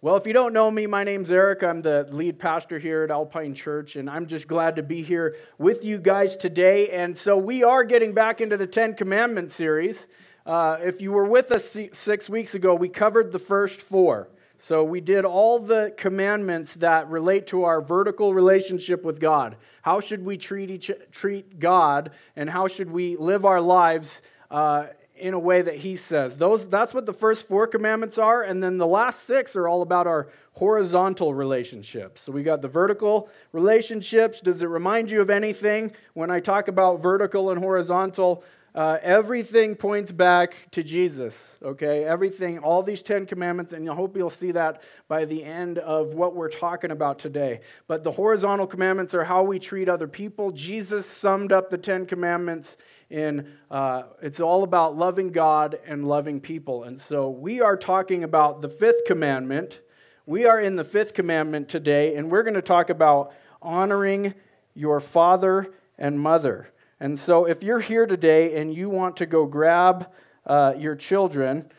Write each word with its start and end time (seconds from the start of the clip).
Well, 0.00 0.14
if 0.14 0.28
you 0.28 0.32
don't 0.32 0.52
know 0.52 0.70
me, 0.70 0.86
my 0.86 1.02
name's 1.02 1.32
Eric. 1.32 1.64
I'm 1.64 1.82
the 1.82 2.06
lead 2.12 2.38
pastor 2.38 2.78
here 2.78 3.02
at 3.02 3.10
Alpine 3.10 3.52
Church, 3.52 3.96
and 3.96 4.08
I'm 4.08 4.28
just 4.28 4.46
glad 4.46 4.76
to 4.76 4.82
be 4.84 5.02
here 5.02 5.34
with 5.58 5.84
you 5.84 5.98
guys 5.98 6.36
today. 6.36 6.90
And 6.90 7.18
so 7.18 7.36
we 7.36 7.64
are 7.64 7.82
getting 7.82 8.12
back 8.12 8.40
into 8.40 8.56
the 8.56 8.68
Ten 8.68 8.94
Commandments 8.94 9.56
series. 9.56 10.06
Uh, 10.46 10.76
if 10.84 11.02
you 11.02 11.10
were 11.10 11.24
with 11.24 11.50
us 11.50 11.76
six 11.92 12.28
weeks 12.28 12.54
ago, 12.54 12.76
we 12.76 12.88
covered 12.88 13.32
the 13.32 13.40
first 13.40 13.80
four. 13.80 14.28
So 14.56 14.84
we 14.84 15.00
did 15.00 15.24
all 15.24 15.58
the 15.58 15.92
commandments 15.96 16.74
that 16.74 17.08
relate 17.08 17.48
to 17.48 17.64
our 17.64 17.80
vertical 17.80 18.32
relationship 18.32 19.02
with 19.02 19.18
God. 19.18 19.56
How 19.82 19.98
should 19.98 20.24
we 20.24 20.36
treat 20.38 20.70
each 20.70 20.92
treat 21.10 21.58
God, 21.58 22.12
and 22.36 22.48
how 22.48 22.68
should 22.68 22.88
we 22.92 23.16
live 23.16 23.44
our 23.44 23.60
lives 23.60 24.22
uh, 24.48 24.86
in 25.18 25.34
a 25.34 25.38
way 25.38 25.62
that 25.62 25.76
he 25.76 25.96
says. 25.96 26.36
Those, 26.36 26.68
that's 26.68 26.94
what 26.94 27.06
the 27.06 27.12
first 27.12 27.46
four 27.46 27.66
commandments 27.66 28.18
are. 28.18 28.42
And 28.42 28.62
then 28.62 28.78
the 28.78 28.86
last 28.86 29.24
six 29.24 29.56
are 29.56 29.68
all 29.68 29.82
about 29.82 30.06
our 30.06 30.28
horizontal 30.52 31.34
relationships. 31.34 32.22
So 32.22 32.32
we 32.32 32.42
got 32.42 32.62
the 32.62 32.68
vertical 32.68 33.28
relationships. 33.52 34.40
Does 34.40 34.62
it 34.62 34.66
remind 34.66 35.10
you 35.10 35.20
of 35.20 35.30
anything 35.30 35.92
when 36.14 36.30
I 36.30 36.40
talk 36.40 36.68
about 36.68 37.00
vertical 37.00 37.50
and 37.50 37.58
horizontal? 37.58 38.44
Uh, 38.74 38.98
everything 39.02 39.74
points 39.74 40.12
back 40.12 40.54
to 40.70 40.82
Jesus, 40.82 41.56
okay? 41.62 42.04
Everything, 42.04 42.58
all 42.58 42.82
these 42.82 43.02
Ten 43.02 43.26
Commandments, 43.26 43.72
and 43.72 43.90
I 43.90 43.94
hope 43.94 44.16
you'll 44.16 44.30
see 44.30 44.52
that 44.52 44.82
by 45.08 45.24
the 45.24 45.42
end 45.42 45.78
of 45.78 46.14
what 46.14 46.36
we're 46.36 46.50
talking 46.50 46.90
about 46.90 47.18
today. 47.18 47.60
But 47.86 48.04
the 48.04 48.10
horizontal 48.12 48.66
commandments 48.66 49.14
are 49.14 49.24
how 49.24 49.42
we 49.42 49.58
treat 49.58 49.88
other 49.88 50.06
people. 50.06 50.52
Jesus 50.52 51.06
summed 51.06 51.50
up 51.50 51.70
the 51.70 51.78
Ten 51.78 52.06
Commandments 52.06 52.76
in 53.10 53.48
uh, 53.70 54.02
it's 54.22 54.40
all 54.40 54.62
about 54.62 54.96
loving 54.96 55.32
God 55.32 55.78
and 55.86 56.06
loving 56.06 56.40
people. 56.40 56.84
And 56.84 57.00
so 57.00 57.30
we 57.30 57.60
are 57.60 57.76
talking 57.76 58.24
about 58.24 58.60
the 58.60 58.68
fifth 58.68 59.04
commandment. 59.06 59.80
We 60.26 60.44
are 60.44 60.60
in 60.60 60.76
the 60.76 60.84
fifth 60.84 61.14
commandment 61.14 61.68
today, 61.68 62.16
and 62.16 62.30
we're 62.30 62.42
going 62.42 62.54
to 62.54 62.62
talk 62.62 62.90
about 62.90 63.32
honoring 63.62 64.34
your 64.74 65.00
father 65.00 65.72
and 65.96 66.20
mother. 66.20 66.70
And 67.00 67.18
so 67.18 67.46
if 67.46 67.62
you're 67.62 67.80
here 67.80 68.06
today 68.06 68.60
and 68.60 68.74
you 68.74 68.90
want 68.90 69.16
to 69.18 69.26
go 69.26 69.46
grab 69.46 70.10
uh, 70.46 70.74
your 70.76 70.96
children, 70.96 71.70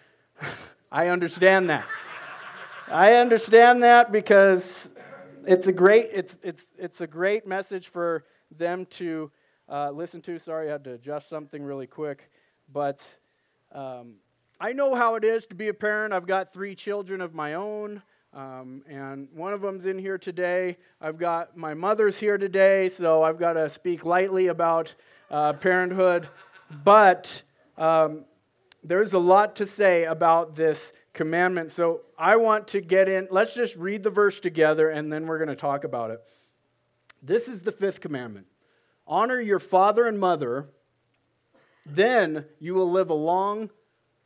I 0.91 1.07
understand 1.07 1.69
that. 1.69 1.85
I 2.87 3.15
understand 3.15 3.83
that 3.83 4.11
because 4.11 4.89
it's 5.45 5.67
a 5.67 5.71
great 5.71 6.09
it's 6.11 6.37
it's 6.41 6.65
it's 6.77 7.01
a 7.01 7.07
great 7.07 7.45
message 7.45 7.89
for 7.89 8.25
them 8.57 8.87
to 8.87 9.31
uh, 9.69 9.91
listen 9.91 10.21
to. 10.21 10.39
Sorry, 10.39 10.67
I 10.67 10.71
had 10.71 10.83
to 10.85 10.93
adjust 10.93 11.29
something 11.29 11.63
really 11.63 11.87
quick. 11.87 12.29
But 12.71 13.01
um, 13.71 14.15
I 14.59 14.71
know 14.73 14.95
how 14.95 15.15
it 15.15 15.23
is 15.23 15.45
to 15.47 15.55
be 15.55 15.67
a 15.67 15.73
parent. 15.73 16.13
I've 16.13 16.27
got 16.27 16.53
three 16.53 16.75
children 16.75 17.21
of 17.21 17.33
my 17.33 17.53
own. 17.53 18.01
Um, 18.33 18.83
and 18.87 19.27
one 19.33 19.53
of 19.53 19.61
them's 19.61 19.85
in 19.85 19.97
here 19.97 20.17
today. 20.17 20.77
I've 21.01 21.17
got 21.17 21.57
my 21.57 21.73
mother's 21.73 22.19
here 22.19 22.37
today, 22.37 22.89
so 22.89 23.23
I've 23.23 23.39
got 23.39 23.53
to 23.53 23.69
speak 23.69 24.05
lightly 24.05 24.47
about 24.47 24.93
uh, 25.31 25.53
parenthood. 25.53 26.27
But 26.83 27.41
um, 27.77 28.25
there's 28.83 29.13
a 29.13 29.19
lot 29.19 29.55
to 29.57 29.65
say 29.65 30.05
about 30.05 30.55
this 30.55 30.93
commandment. 31.13 31.71
So 31.71 32.01
I 32.17 32.35
want 32.35 32.67
to 32.69 32.81
get 32.81 33.09
in. 33.09 33.27
Let's 33.31 33.55
just 33.55 33.75
read 33.75 34.03
the 34.03 34.11
verse 34.11 34.39
together, 34.39 34.89
and 34.89 35.11
then 35.11 35.25
we're 35.25 35.39
going 35.39 35.49
to 35.49 35.55
talk 35.55 35.83
about 35.83 36.11
it. 36.11 36.21
This 37.23 37.47
is 37.47 37.61
the 37.61 37.71
fifth 37.71 37.99
commandment 37.99 38.45
honor 39.09 39.41
your 39.41 39.59
father 39.59 40.07
and 40.07 40.19
mother, 40.19 40.67
then 41.85 42.45
you 42.59 42.75
will 42.75 42.89
live 42.89 43.09
a 43.09 43.15
long, 43.15 43.71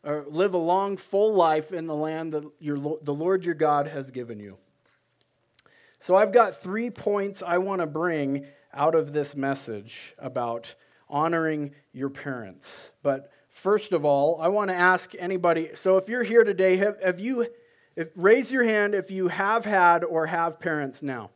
or 0.04 0.26
live 0.28 0.54
a 0.54 0.58
long, 0.58 0.98
full 0.98 1.34
life 1.34 1.72
in 1.72 1.88
the 1.88 1.96
land 1.96 2.34
that 2.34 2.44
your, 2.60 2.78
the 3.02 3.14
Lord 3.14 3.46
your 3.46 3.56
God 3.56 3.88
has 3.88 4.12
given 4.12 4.40
you. 4.40 4.58
So 6.00 6.16
I've 6.18 6.34
got 6.34 6.62
three 6.62 6.90
points 6.90 7.42
I 7.42 7.60
want 7.60 7.80
to 7.80 7.88
bring 7.88 8.46
out 8.74 8.94
of 8.94 9.14
this 9.14 9.36
message 9.36 10.14
about 10.20 10.76
honoring 11.10 11.74
your 11.94 12.10
parents. 12.10 12.92
But 13.02 13.32
first 13.48 13.94
of 13.94 14.04
all, 14.04 14.42
I 14.42 14.50
want 14.50 14.70
to 14.70 14.76
ask 14.76 15.14
anybody. 15.18 15.70
So 15.76 15.96
if 15.96 16.10
you're 16.10 16.24
here 16.24 16.44
today, 16.44 16.76
have, 16.78 17.02
have 17.02 17.20
you? 17.22 17.48
If, 17.96 18.10
raise 18.16 18.52
your 18.52 18.64
hand 18.64 18.96
if 18.96 19.12
you 19.12 19.30
have 19.30 19.64
had 19.64 20.04
or 20.04 20.26
have 20.26 20.60
parents 20.60 21.02
now. 21.02 21.30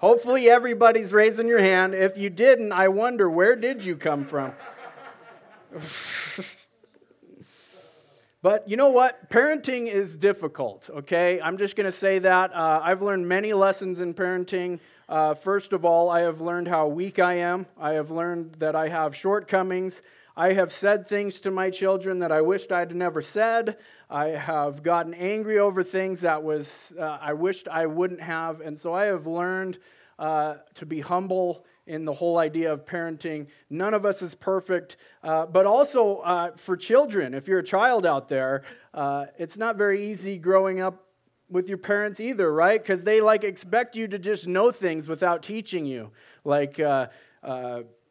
Hopefully, 0.00 0.48
everybody's 0.48 1.12
raising 1.12 1.46
your 1.46 1.58
hand. 1.58 1.94
If 1.94 2.16
you 2.16 2.30
didn't, 2.30 2.72
I 2.72 2.88
wonder 2.88 3.28
where 3.28 3.54
did 3.54 3.84
you 3.84 3.96
come 3.96 4.24
from? 4.24 4.54
but 8.40 8.66
you 8.66 8.78
know 8.78 8.88
what? 8.88 9.28
Parenting 9.28 9.92
is 9.92 10.16
difficult, 10.16 10.88
okay? 10.88 11.38
I'm 11.42 11.58
just 11.58 11.76
going 11.76 11.84
to 11.84 11.92
say 11.92 12.18
that. 12.20 12.50
Uh, 12.54 12.80
I've 12.82 13.02
learned 13.02 13.28
many 13.28 13.52
lessons 13.52 14.00
in 14.00 14.14
parenting. 14.14 14.80
Uh, 15.06 15.34
first 15.34 15.74
of 15.74 15.84
all, 15.84 16.08
I 16.08 16.20
have 16.20 16.40
learned 16.40 16.68
how 16.68 16.86
weak 16.86 17.18
I 17.18 17.34
am, 17.34 17.66
I 17.78 17.92
have 17.92 18.10
learned 18.10 18.54
that 18.58 18.74
I 18.74 18.88
have 18.88 19.14
shortcomings. 19.14 20.00
I 20.36 20.52
have 20.52 20.72
said 20.72 21.08
things 21.08 21.40
to 21.40 21.50
my 21.50 21.70
children 21.70 22.20
that 22.20 22.32
I 22.32 22.40
wished 22.40 22.72
I'd 22.72 22.94
never 22.94 23.20
said. 23.22 23.78
I 24.08 24.28
have 24.28 24.82
gotten 24.82 25.14
angry 25.14 25.58
over 25.58 25.82
things 25.82 26.20
that 26.20 26.42
was 26.42 26.68
uh, 26.98 27.18
I 27.20 27.32
wished 27.32 27.68
I 27.68 27.86
wouldn't 27.86 28.20
have, 28.20 28.60
and 28.60 28.78
so 28.78 28.94
I 28.94 29.06
have 29.06 29.26
learned 29.26 29.78
uh, 30.18 30.56
to 30.74 30.86
be 30.86 31.00
humble 31.00 31.64
in 31.86 32.04
the 32.04 32.12
whole 32.12 32.38
idea 32.38 32.72
of 32.72 32.84
parenting. 32.84 33.48
None 33.68 33.94
of 33.94 34.06
us 34.06 34.22
is 34.22 34.34
perfect, 34.34 34.96
uh, 35.24 35.46
but 35.46 35.66
also 35.66 36.18
uh, 36.18 36.52
for 36.56 36.76
children, 36.76 37.34
if 37.34 37.48
you're 37.48 37.58
a 37.58 37.64
child 37.64 38.06
out 38.06 38.28
there, 38.28 38.62
uh, 38.94 39.26
it's 39.38 39.56
not 39.56 39.76
very 39.76 40.10
easy 40.10 40.38
growing 40.38 40.80
up 40.80 41.06
with 41.48 41.68
your 41.68 41.78
parents 41.78 42.20
either, 42.20 42.52
right? 42.52 42.80
Because 42.80 43.02
they 43.02 43.20
like 43.20 43.42
expect 43.42 43.96
you 43.96 44.06
to 44.06 44.18
just 44.18 44.46
know 44.46 44.70
things 44.70 45.08
without 45.08 45.42
teaching 45.42 45.84
you, 45.84 46.12
like 46.44 46.78
uh, 46.78 47.08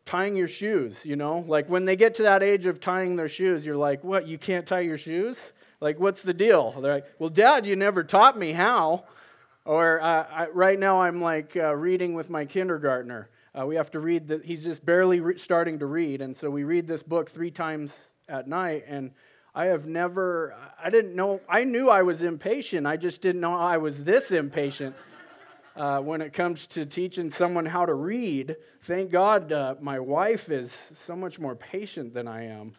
tying 0.10 0.36
your 0.36 0.48
shoes. 0.48 1.06
You 1.06 1.16
know, 1.16 1.46
like 1.48 1.70
when 1.70 1.86
they 1.86 1.96
get 1.96 2.16
to 2.16 2.24
that 2.24 2.42
age 2.42 2.66
of 2.66 2.80
tying 2.80 3.16
their 3.16 3.30
shoes, 3.30 3.66
you're 3.66 3.78
like, 3.78 4.04
"What? 4.04 4.28
You 4.28 4.38
can't 4.38 4.66
tie 4.66 4.82
your 4.82 4.98
shoes?" 4.98 5.38
Like, 5.82 6.00
what's 6.00 6.22
the 6.22 6.34
deal? 6.34 6.76
They're 6.82 6.96
like, 6.96 7.06
well, 7.20 7.30
Dad, 7.30 7.66
you 7.66 7.76
never 7.76 8.04
taught 8.04 8.38
me 8.38 8.52
how. 8.52 9.06
Or 9.64 10.02
uh, 10.02 10.26
I, 10.30 10.48
right 10.50 10.78
now, 10.78 11.02
I'm 11.02 11.22
like 11.22 11.56
uh, 11.56 11.74
reading 11.76 12.14
with 12.14 12.30
my 12.30 12.46
kindergartner. 12.46 13.30
Uh, 13.58 13.66
we 13.66 13.76
have 13.76 13.92
to 13.92 14.00
read 14.00 14.28
that 14.28 14.44
he's 14.44 14.64
just 14.64 14.86
barely 14.86 15.22
re- 15.22 15.38
starting 15.38 15.80
to 15.80 15.86
read, 15.86 16.22
and 16.22 16.36
so 16.36 16.50
we 16.50 16.64
read 16.64 16.86
this 16.86 17.02
book 17.02 17.30
three 17.30 17.52
times 17.52 18.14
at 18.28 18.48
night. 18.48 18.86
And 18.88 19.12
I 19.56 19.68
have 19.68 19.86
never, 19.86 20.56
I 20.82 20.90
didn't 20.90 21.16
know, 21.16 21.42
I 21.50 21.64
knew 21.64 21.90
I 21.90 22.04
was 22.04 22.24
impatient. 22.24 22.86
I 22.86 22.98
just 22.98 23.22
didn't 23.22 23.42
know 23.42 23.56
I 23.56 23.78
was 23.78 24.04
this 24.04 24.32
impatient. 24.32 24.96
Uh, 25.76 26.00
when 26.00 26.22
it 26.22 26.34
comes 26.34 26.68
to 26.68 26.86
teaching 26.86 27.32
someone 27.32 27.66
how 27.66 27.86
to 27.86 27.94
read. 27.94 28.56
Thank 28.82 29.12
God 29.12 29.52
uh, 29.52 29.76
my 29.80 30.00
wife 30.00 30.50
is 30.50 30.76
so 31.06 31.16
much 31.16 31.40
more 31.40 31.56
patient 31.56 32.14
than 32.14 32.28
I 32.28 32.48
am. 32.48 32.74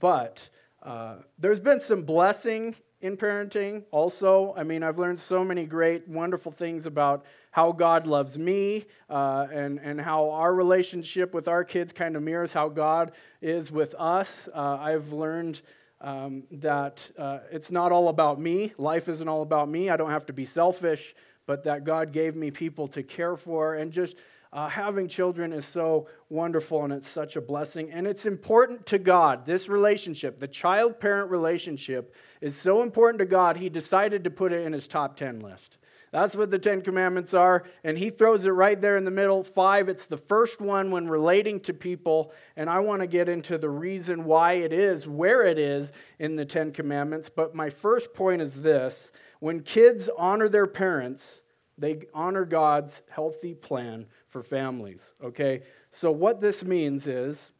But 0.00 0.48
uh, 0.82 1.16
there's 1.38 1.60
been 1.60 1.80
some 1.80 2.02
blessing 2.02 2.74
in 3.00 3.16
parenting 3.16 3.82
also. 3.90 4.54
I 4.56 4.62
mean, 4.62 4.82
I've 4.82 4.98
learned 4.98 5.18
so 5.18 5.44
many 5.44 5.64
great, 5.66 6.08
wonderful 6.08 6.52
things 6.52 6.86
about 6.86 7.24
how 7.50 7.72
God 7.72 8.06
loves 8.06 8.38
me 8.38 8.86
uh, 9.10 9.46
and, 9.52 9.78
and 9.80 10.00
how 10.00 10.30
our 10.30 10.54
relationship 10.54 11.34
with 11.34 11.48
our 11.48 11.64
kids 11.64 11.92
kind 11.92 12.16
of 12.16 12.22
mirrors 12.22 12.52
how 12.52 12.68
God 12.68 13.12
is 13.40 13.70
with 13.70 13.94
us. 13.98 14.48
Uh, 14.54 14.78
I've 14.80 15.12
learned 15.12 15.60
um, 16.00 16.44
that 16.50 17.08
uh, 17.18 17.40
it's 17.50 17.70
not 17.70 17.92
all 17.92 18.08
about 18.08 18.40
me. 18.40 18.72
Life 18.78 19.08
isn't 19.08 19.28
all 19.28 19.42
about 19.42 19.68
me. 19.68 19.90
I 19.90 19.96
don't 19.96 20.10
have 20.10 20.26
to 20.26 20.32
be 20.32 20.44
selfish, 20.44 21.14
but 21.46 21.64
that 21.64 21.84
God 21.84 22.12
gave 22.12 22.36
me 22.36 22.50
people 22.50 22.88
to 22.88 23.02
care 23.02 23.36
for 23.36 23.74
and 23.74 23.92
just 23.92 24.16
uh, 24.52 24.68
having 24.68 25.08
children 25.08 25.52
is 25.52 25.64
so 25.64 26.06
wonderful 26.28 26.84
and 26.84 26.92
it's 26.92 27.08
such 27.08 27.36
a 27.36 27.40
blessing. 27.40 27.90
And 27.90 28.06
it's 28.06 28.26
important 28.26 28.84
to 28.86 28.98
God. 28.98 29.46
This 29.46 29.68
relationship, 29.68 30.38
the 30.38 30.48
child 30.48 31.00
parent 31.00 31.30
relationship, 31.30 32.14
is 32.40 32.54
so 32.56 32.82
important 32.82 33.18
to 33.20 33.24
God, 33.24 33.56
He 33.56 33.70
decided 33.70 34.24
to 34.24 34.30
put 34.30 34.52
it 34.52 34.66
in 34.66 34.72
His 34.72 34.86
top 34.86 35.16
10 35.16 35.40
list. 35.40 35.78
That's 36.10 36.36
what 36.36 36.50
the 36.50 36.58
Ten 36.58 36.82
Commandments 36.82 37.32
are. 37.32 37.64
And 37.82 37.96
He 37.96 38.10
throws 38.10 38.44
it 38.44 38.50
right 38.50 38.78
there 38.78 38.98
in 38.98 39.06
the 39.06 39.10
middle. 39.10 39.42
Five, 39.42 39.88
it's 39.88 40.04
the 40.04 40.18
first 40.18 40.60
one 40.60 40.90
when 40.90 41.08
relating 41.08 41.58
to 41.60 41.72
people. 41.72 42.32
And 42.54 42.68
I 42.68 42.80
want 42.80 43.00
to 43.00 43.06
get 43.06 43.30
into 43.30 43.56
the 43.56 43.70
reason 43.70 44.24
why 44.24 44.54
it 44.54 44.74
is, 44.74 45.08
where 45.08 45.44
it 45.44 45.58
is 45.58 45.92
in 46.18 46.36
the 46.36 46.44
Ten 46.44 46.72
Commandments. 46.72 47.30
But 47.34 47.54
my 47.54 47.70
first 47.70 48.12
point 48.12 48.42
is 48.42 48.60
this 48.60 49.12
when 49.42 49.58
kids 49.58 50.08
honor 50.16 50.48
their 50.48 50.68
parents, 50.68 51.42
they 51.76 51.98
honor 52.14 52.44
God's 52.44 53.02
healthy 53.10 53.54
plan 53.54 54.06
for 54.28 54.40
families, 54.40 55.04
okay? 55.20 55.62
So, 55.90 56.12
what 56.12 56.40
this 56.40 56.62
means 56.62 57.08
is 57.08 57.50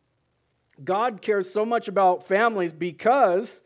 God 0.85 1.21
cares 1.21 1.53
so 1.53 1.65
much 1.65 1.89
about 1.89 2.25
families 2.25 2.73
because 2.73 3.63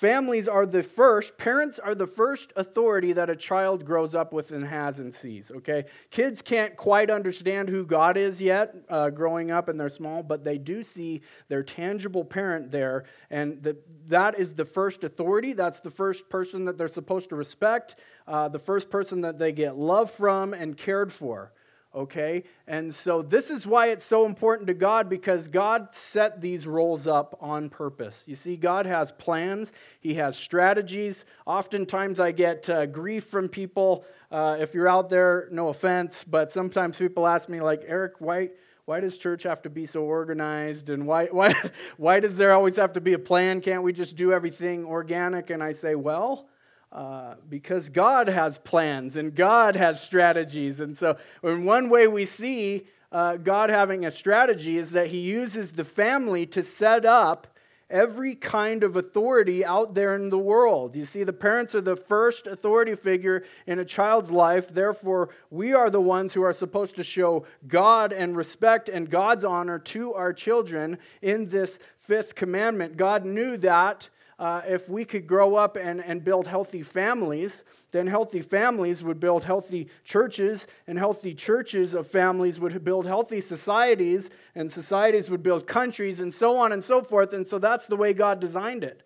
Families 0.00 0.48
are 0.48 0.64
the 0.64 0.82
first, 0.82 1.36
parents 1.36 1.78
are 1.78 1.94
the 1.94 2.06
first 2.06 2.54
authority 2.56 3.12
that 3.12 3.28
a 3.28 3.36
child 3.36 3.84
grows 3.84 4.14
up 4.14 4.32
with 4.32 4.50
and 4.50 4.64
has 4.64 4.98
and 4.98 5.14
sees, 5.14 5.50
okay? 5.50 5.84
Kids 6.10 6.40
can't 6.40 6.74
quite 6.74 7.10
understand 7.10 7.68
who 7.68 7.84
God 7.84 8.16
is 8.16 8.40
yet 8.40 8.74
uh, 8.88 9.10
growing 9.10 9.50
up 9.50 9.68
and 9.68 9.78
they're 9.78 9.90
small, 9.90 10.22
but 10.22 10.42
they 10.42 10.56
do 10.56 10.82
see 10.82 11.20
their 11.48 11.62
tangible 11.62 12.24
parent 12.24 12.70
there, 12.70 13.04
and 13.28 13.62
the, 13.62 13.76
that 14.08 14.38
is 14.38 14.54
the 14.54 14.64
first 14.64 15.04
authority. 15.04 15.52
That's 15.52 15.80
the 15.80 15.90
first 15.90 16.30
person 16.30 16.64
that 16.64 16.78
they're 16.78 16.88
supposed 16.88 17.28
to 17.28 17.36
respect, 17.36 17.96
uh, 18.26 18.48
the 18.48 18.58
first 18.58 18.88
person 18.88 19.20
that 19.20 19.38
they 19.38 19.52
get 19.52 19.76
love 19.76 20.10
from 20.10 20.54
and 20.54 20.78
cared 20.78 21.12
for 21.12 21.52
okay? 21.94 22.44
And 22.66 22.94
so 22.94 23.22
this 23.22 23.50
is 23.50 23.66
why 23.66 23.88
it's 23.88 24.04
so 24.04 24.26
important 24.26 24.68
to 24.68 24.74
God 24.74 25.08
because 25.08 25.48
God 25.48 25.94
set 25.94 26.40
these 26.40 26.66
roles 26.66 27.06
up 27.06 27.36
on 27.40 27.68
purpose. 27.68 28.24
You 28.26 28.36
see, 28.36 28.56
God 28.56 28.86
has 28.86 29.12
plans, 29.12 29.72
He 30.00 30.14
has 30.14 30.36
strategies. 30.36 31.24
Oftentimes 31.46 32.20
I 32.20 32.32
get 32.32 32.68
uh, 32.70 32.86
grief 32.86 33.24
from 33.24 33.48
people. 33.48 34.04
Uh, 34.30 34.56
if 34.60 34.74
you're 34.74 34.88
out 34.88 35.10
there, 35.10 35.48
no 35.50 35.68
offense, 35.68 36.24
but 36.28 36.52
sometimes 36.52 36.96
people 36.96 37.26
ask 37.26 37.48
me, 37.48 37.60
like, 37.60 37.82
Eric, 37.86 38.14
why? 38.18 38.50
Why 38.86 38.98
does 38.98 39.18
church 39.18 39.44
have 39.44 39.62
to 39.62 39.70
be 39.70 39.86
so 39.86 40.02
organized? 40.02 40.90
And 40.90 41.06
why, 41.06 41.26
why, 41.26 41.54
why 41.96 42.18
does 42.18 42.36
there 42.36 42.52
always 42.52 42.74
have 42.74 42.94
to 42.94 43.00
be 43.00 43.12
a 43.12 43.20
plan? 43.20 43.60
Can't 43.60 43.84
we 43.84 43.92
just 43.92 44.16
do 44.16 44.32
everything 44.32 44.84
organic? 44.84 45.50
And 45.50 45.62
I 45.62 45.72
say, 45.72 45.94
well, 45.94 46.48
uh, 46.92 47.34
because 47.48 47.88
God 47.88 48.28
has 48.28 48.58
plans 48.58 49.16
and 49.16 49.34
God 49.34 49.76
has 49.76 50.02
strategies. 50.02 50.80
And 50.80 50.96
so, 50.96 51.16
in 51.42 51.64
one 51.64 51.88
way, 51.88 52.08
we 52.08 52.24
see 52.24 52.86
uh, 53.12 53.36
God 53.36 53.70
having 53.70 54.04
a 54.04 54.10
strategy 54.10 54.76
is 54.76 54.90
that 54.90 55.08
He 55.08 55.20
uses 55.20 55.72
the 55.72 55.84
family 55.84 56.46
to 56.46 56.62
set 56.62 57.04
up 57.04 57.46
every 57.90 58.34
kind 58.34 58.84
of 58.84 58.96
authority 58.96 59.64
out 59.64 59.94
there 59.94 60.14
in 60.14 60.30
the 60.30 60.38
world. 60.38 60.94
You 60.94 61.04
see, 61.04 61.24
the 61.24 61.32
parents 61.32 61.74
are 61.74 61.80
the 61.80 61.96
first 61.96 62.46
authority 62.46 62.94
figure 62.94 63.44
in 63.66 63.80
a 63.80 63.84
child's 63.84 64.30
life. 64.30 64.68
Therefore, 64.68 65.30
we 65.50 65.72
are 65.72 65.90
the 65.90 66.00
ones 66.00 66.32
who 66.32 66.42
are 66.42 66.52
supposed 66.52 66.96
to 66.96 67.04
show 67.04 67.44
God 67.66 68.12
and 68.12 68.36
respect 68.36 68.88
and 68.88 69.10
God's 69.10 69.44
honor 69.44 69.78
to 69.78 70.14
our 70.14 70.32
children 70.32 70.98
in 71.20 71.48
this 71.48 71.78
fifth 71.98 72.34
commandment. 72.34 72.96
God 72.96 73.24
knew 73.24 73.56
that 73.58 74.08
uh, 74.40 74.62
if 74.66 74.88
we 74.88 75.04
could 75.04 75.26
grow 75.26 75.54
up 75.54 75.76
and, 75.76 76.02
and 76.02 76.24
build 76.24 76.46
healthy 76.46 76.82
families, 76.82 77.62
then 77.92 78.06
healthy 78.06 78.40
families 78.40 79.02
would 79.02 79.20
build 79.20 79.44
healthy 79.44 79.86
churches, 80.02 80.66
and 80.86 80.98
healthy 80.98 81.34
churches 81.34 81.92
of 81.92 82.06
families 82.06 82.58
would 82.58 82.82
build 82.82 83.06
healthy 83.06 83.42
societies, 83.42 84.30
and 84.54 84.72
societies 84.72 85.28
would 85.28 85.42
build 85.42 85.66
countries, 85.66 86.20
and 86.20 86.32
so 86.32 86.56
on 86.56 86.72
and 86.72 86.82
so 86.82 87.02
forth. 87.02 87.34
And 87.34 87.46
so 87.46 87.58
that's 87.58 87.86
the 87.86 87.96
way 87.96 88.14
God 88.14 88.40
designed 88.40 88.82
it, 88.82 89.02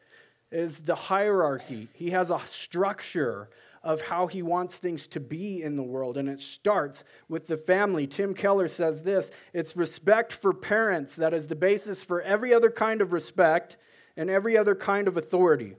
is 0.53 0.79
the 0.79 0.95
hierarchy. 0.95 1.89
He 1.95 2.11
has 2.11 2.31
a 2.31 2.41
structure 2.47 3.49
of 3.83 4.03
how 4.03 4.29
he 4.29 4.41
wants 4.41 4.77
things 4.77 5.09
to 5.09 5.21
be 5.21 5.65
in 5.65 5.75
the 5.75 5.83
world. 5.83 6.17
And 6.17 6.29
it 6.29 6.39
starts 6.39 7.03
with 7.29 7.49
the 7.49 7.57
family. 7.57 8.07
Tim 8.07 8.35
Keller 8.35 8.69
says 8.69 9.03
this 9.03 9.33
it's 9.53 9.77
respect 9.77 10.33
for 10.33 10.55
parents 10.55 11.17
that 11.17 11.35
is 11.35 11.49
the 11.49 11.57
basis 11.57 12.05
for 12.05 12.23
every 12.23 12.55
other 12.55 12.71
kind 12.71 13.03
of 13.03 13.13
respect 13.13 13.79
and 14.17 14.31
every 14.31 14.57
other 14.57 14.75
kind 14.75 15.09
of 15.09 15.17
authority. 15.17 15.77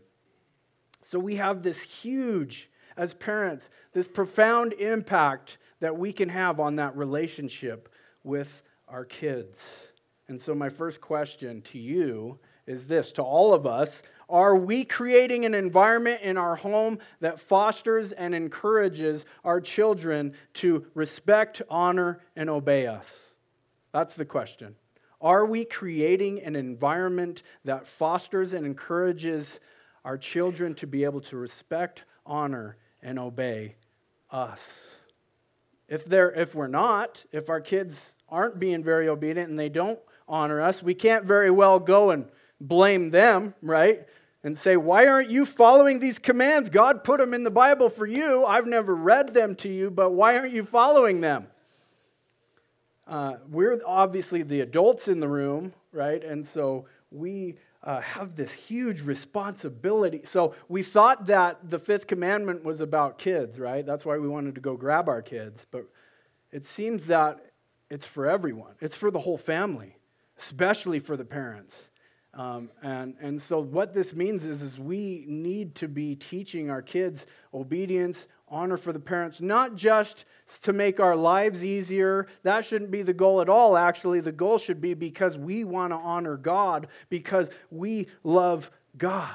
So 1.02 1.20
we 1.20 1.36
have 1.36 1.62
this 1.62 1.82
huge, 1.82 2.70
as 2.98 3.14
parents, 3.14 3.70
this 3.94 4.08
profound 4.08 4.74
impact 4.74 5.58
that 5.80 5.98
we 5.98 6.12
can 6.12 6.30
have 6.30 6.60
on 6.60 6.78
that 6.78 6.96
relationship 6.98 7.90
with 8.24 8.64
our 8.88 9.06
kids. 9.06 9.92
And 10.28 10.42
so, 10.42 10.56
my 10.56 10.70
first 10.70 11.02
question 11.02 11.62
to 11.64 11.78
you 11.78 12.40
is 12.66 12.88
this 12.88 13.12
to 13.14 13.22
all 13.22 13.54
of 13.54 13.68
us 13.68 14.02
Are 14.28 14.56
we 14.56 14.84
creating 14.84 15.46
an 15.46 15.54
environment 15.54 16.22
in 16.24 16.38
our 16.38 16.56
home 16.56 16.98
that 17.20 17.40
fosters 17.40 18.12
and 18.12 18.34
encourages 18.34 19.26
our 19.44 19.62
children 19.62 20.34
to 20.56 20.88
respect, 20.96 21.62
honor, 21.70 22.22
and 22.36 22.50
obey 22.50 22.88
us? 22.88 23.32
That's 23.92 24.16
the 24.16 24.26
question. 24.26 24.76
Are 25.22 25.46
we 25.46 25.66
creating 25.66 26.42
an 26.44 26.56
environment 26.56 27.44
that 27.64 27.88
fosters 27.88 28.54
and 28.54 28.66
encourages 28.66 29.60
our 30.04 30.18
children 30.18 30.76
to 30.76 30.88
be 30.88 31.04
able 31.04 31.22
to 31.22 31.38
respect, 31.38 32.04
honor, 32.26 32.78
and 33.02 33.18
obey 33.18 33.76
us? 34.32 34.96
If, 35.88 36.06
they're, 36.06 36.32
if 36.32 36.56
we're 36.56 36.68
not, 36.68 37.24
if 37.32 37.50
our 37.50 37.62
kids 37.62 38.16
aren't 38.28 38.60
being 38.60 38.84
very 38.84 39.08
obedient 39.08 39.50
and 39.50 39.60
they 39.60 39.70
don't 39.70 40.00
honor 40.28 40.62
us, 40.62 40.82
we 40.82 40.96
can't 40.96 41.26
very 41.26 41.52
well 41.52 41.80
go 41.80 42.10
and 42.10 42.26
blame 42.60 43.12
them, 43.12 43.54
right? 43.62 44.08
And 44.44 44.58
say, 44.58 44.78
Why 44.78 45.08
aren't 45.08 45.30
you 45.30 45.46
following 45.46 46.00
these 46.00 46.20
commands? 46.20 46.70
God 46.70 47.04
put 47.04 47.20
them 47.20 47.34
in 47.34 47.44
the 47.44 47.52
Bible 47.52 47.90
for 47.90 48.06
you. 48.06 48.46
I've 48.46 48.68
never 48.68 48.96
read 48.96 49.34
them 49.34 49.56
to 49.58 49.70
you, 49.70 49.92
but 49.92 50.12
why 50.12 50.38
aren't 50.38 50.54
you 50.54 50.66
following 50.66 51.22
them? 51.22 51.48
Uh, 53.08 53.36
we're 53.50 53.80
obviously 53.86 54.42
the 54.44 54.62
adults 54.62 55.08
in 55.08 55.20
the 55.20 55.28
room, 55.28 55.74
right? 55.92 56.24
And 56.24 56.46
so 56.46 56.88
we 57.12 57.56
uh, 57.84 58.02
have 58.02 58.36
this 58.36 58.52
huge 58.52 59.02
responsibility. 59.02 60.22
So 60.26 60.56
we 60.68 60.82
thought 60.82 61.28
that 61.28 61.70
the 61.70 61.78
fifth 61.78 62.08
commandment 62.08 62.64
was 62.64 62.82
about 62.82 63.20
kids, 63.20 63.60
right? 63.60 63.86
That's 63.86 64.06
why 64.06 64.18
we 64.18 64.28
wanted 64.28 64.56
to 64.56 64.62
go 64.62 64.76
grab 64.76 65.08
our 65.08 65.22
kids. 65.22 65.68
But 65.70 65.86
it 66.52 66.66
seems 66.66 67.06
that 67.08 67.52
it's 67.90 68.06
for 68.06 68.26
everyone, 68.28 68.74
it's 68.82 68.96
for 68.96 69.12
the 69.12 69.20
whole 69.20 69.38
family, 69.38 69.98
especially 70.40 71.00
for 71.00 71.16
the 71.16 71.26
parents. 71.26 71.90
Um, 72.34 72.70
and, 72.82 73.16
and 73.22 73.42
so 73.42 73.60
what 73.62 73.94
this 73.94 74.14
means 74.14 74.44
is, 74.44 74.62
is 74.62 74.78
we 74.78 75.24
need 75.28 75.76
to 75.76 75.88
be 75.88 76.16
teaching 76.16 76.70
our 76.70 76.82
kids 76.82 77.26
obedience, 77.54 78.28
honor 78.48 78.78
for 78.78 78.94
the 78.94 79.00
parents, 79.00 79.42
not 79.42 79.76
just 79.76 80.26
to 80.64 80.74
make 80.74 81.00
our 81.00 81.16
lives 81.16 81.66
easier. 81.66 82.28
That 82.44 82.66
shouldn't 82.66 82.92
be 82.92 83.02
the 83.02 83.14
goal 83.14 83.42
at 83.42 83.50
all, 83.50 83.76
actually. 83.76 84.22
The 84.22 84.32
goal 84.32 84.58
should 84.58 84.82
be 84.82 84.94
because 84.94 85.38
we 85.38 85.64
want 85.64 85.92
to 85.92 85.98
honor 85.98 86.38
God, 86.38 86.88
because 87.10 87.50
we 87.72 88.08
love 88.24 88.70
God. 88.98 89.32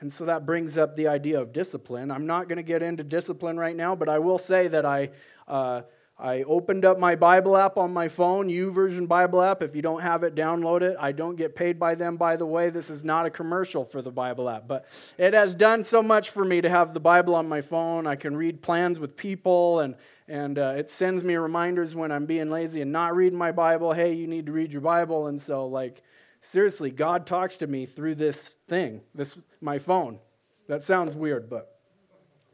And 0.00 0.12
so 0.12 0.26
that 0.26 0.44
brings 0.44 0.76
up 0.76 0.94
the 0.94 1.08
idea 1.08 1.40
of 1.40 1.52
discipline. 1.52 2.10
I'm 2.10 2.26
not 2.26 2.48
going 2.48 2.58
to 2.58 2.62
get 2.62 2.82
into 2.82 3.02
discipline 3.02 3.58
right 3.58 3.74
now, 3.76 3.96
but 3.96 4.08
I 4.08 4.18
will 4.18 4.38
say 4.38 4.68
that 4.68 4.84
I. 4.84 5.10
Uh, 5.48 5.82
I 6.18 6.44
opened 6.44 6.86
up 6.86 6.98
my 6.98 7.14
Bible 7.14 7.58
app 7.58 7.76
on 7.76 7.92
my 7.92 8.08
phone, 8.08 8.48
YouVersion 8.48 9.06
Bible 9.06 9.42
app. 9.42 9.60
If 9.60 9.76
you 9.76 9.82
don't 9.82 10.00
have 10.00 10.22
it, 10.22 10.34
download 10.34 10.80
it. 10.80 10.96
I 10.98 11.12
don't 11.12 11.36
get 11.36 11.54
paid 11.54 11.78
by 11.78 11.94
them, 11.94 12.16
by 12.16 12.36
the 12.36 12.46
way. 12.46 12.70
This 12.70 12.88
is 12.88 13.04
not 13.04 13.26
a 13.26 13.30
commercial 13.30 13.84
for 13.84 14.00
the 14.00 14.10
Bible 14.10 14.48
app, 14.48 14.66
but 14.66 14.86
it 15.18 15.34
has 15.34 15.54
done 15.54 15.84
so 15.84 16.02
much 16.02 16.30
for 16.30 16.42
me 16.42 16.62
to 16.62 16.70
have 16.70 16.94
the 16.94 17.00
Bible 17.00 17.34
on 17.34 17.46
my 17.46 17.60
phone. 17.60 18.06
I 18.06 18.16
can 18.16 18.34
read 18.34 18.62
plans 18.62 18.98
with 18.98 19.14
people, 19.14 19.80
and, 19.80 19.94
and 20.26 20.58
uh, 20.58 20.74
it 20.78 20.90
sends 20.90 21.22
me 21.22 21.36
reminders 21.36 21.94
when 21.94 22.10
I'm 22.10 22.24
being 22.24 22.48
lazy 22.48 22.80
and 22.80 22.90
not 22.90 23.14
reading 23.14 23.38
my 23.38 23.52
Bible. 23.52 23.92
Hey, 23.92 24.14
you 24.14 24.26
need 24.26 24.46
to 24.46 24.52
read 24.52 24.72
your 24.72 24.80
Bible. 24.80 25.26
And 25.26 25.40
so, 25.40 25.66
like, 25.66 26.02
seriously, 26.40 26.90
God 26.90 27.26
talks 27.26 27.58
to 27.58 27.66
me 27.66 27.84
through 27.84 28.14
this 28.14 28.56
thing, 28.68 29.02
this 29.14 29.36
my 29.60 29.78
phone. 29.78 30.18
That 30.66 30.82
sounds 30.82 31.14
weird, 31.14 31.50
but 31.50 31.78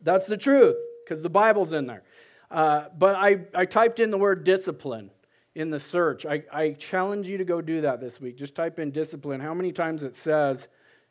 that's 0.03 0.27
the 0.27 0.37
truth 0.37 0.77
because 1.05 1.23
the 1.23 1.31
Bible's 1.31 1.73
in 1.73 1.87
there. 1.87 2.03
Uh, 2.53 2.89
but 2.99 3.17
I, 3.17 3.41
I 3.55 3.65
typed 3.65 3.99
in 3.99 4.11
the 4.11 4.19
word 4.19 4.45
discipline 4.45 5.11
in 5.55 5.71
the 5.71 5.81
search. 5.81 6.27
I, 6.27 6.45
I 6.53 6.73
challenge 6.73 7.27
you 7.27 7.39
to 7.39 7.45
go 7.45 7.63
do 7.63 7.81
that 7.81 7.99
this 7.99 8.21
week. 8.21 8.37
Just 8.37 8.55
type 8.55 8.79
in 8.79 8.91
discipline. 8.91 9.41
How 9.41 9.55
many 9.55 9.73
times 9.73 10.03
it 10.03 10.17
says 10.17 10.69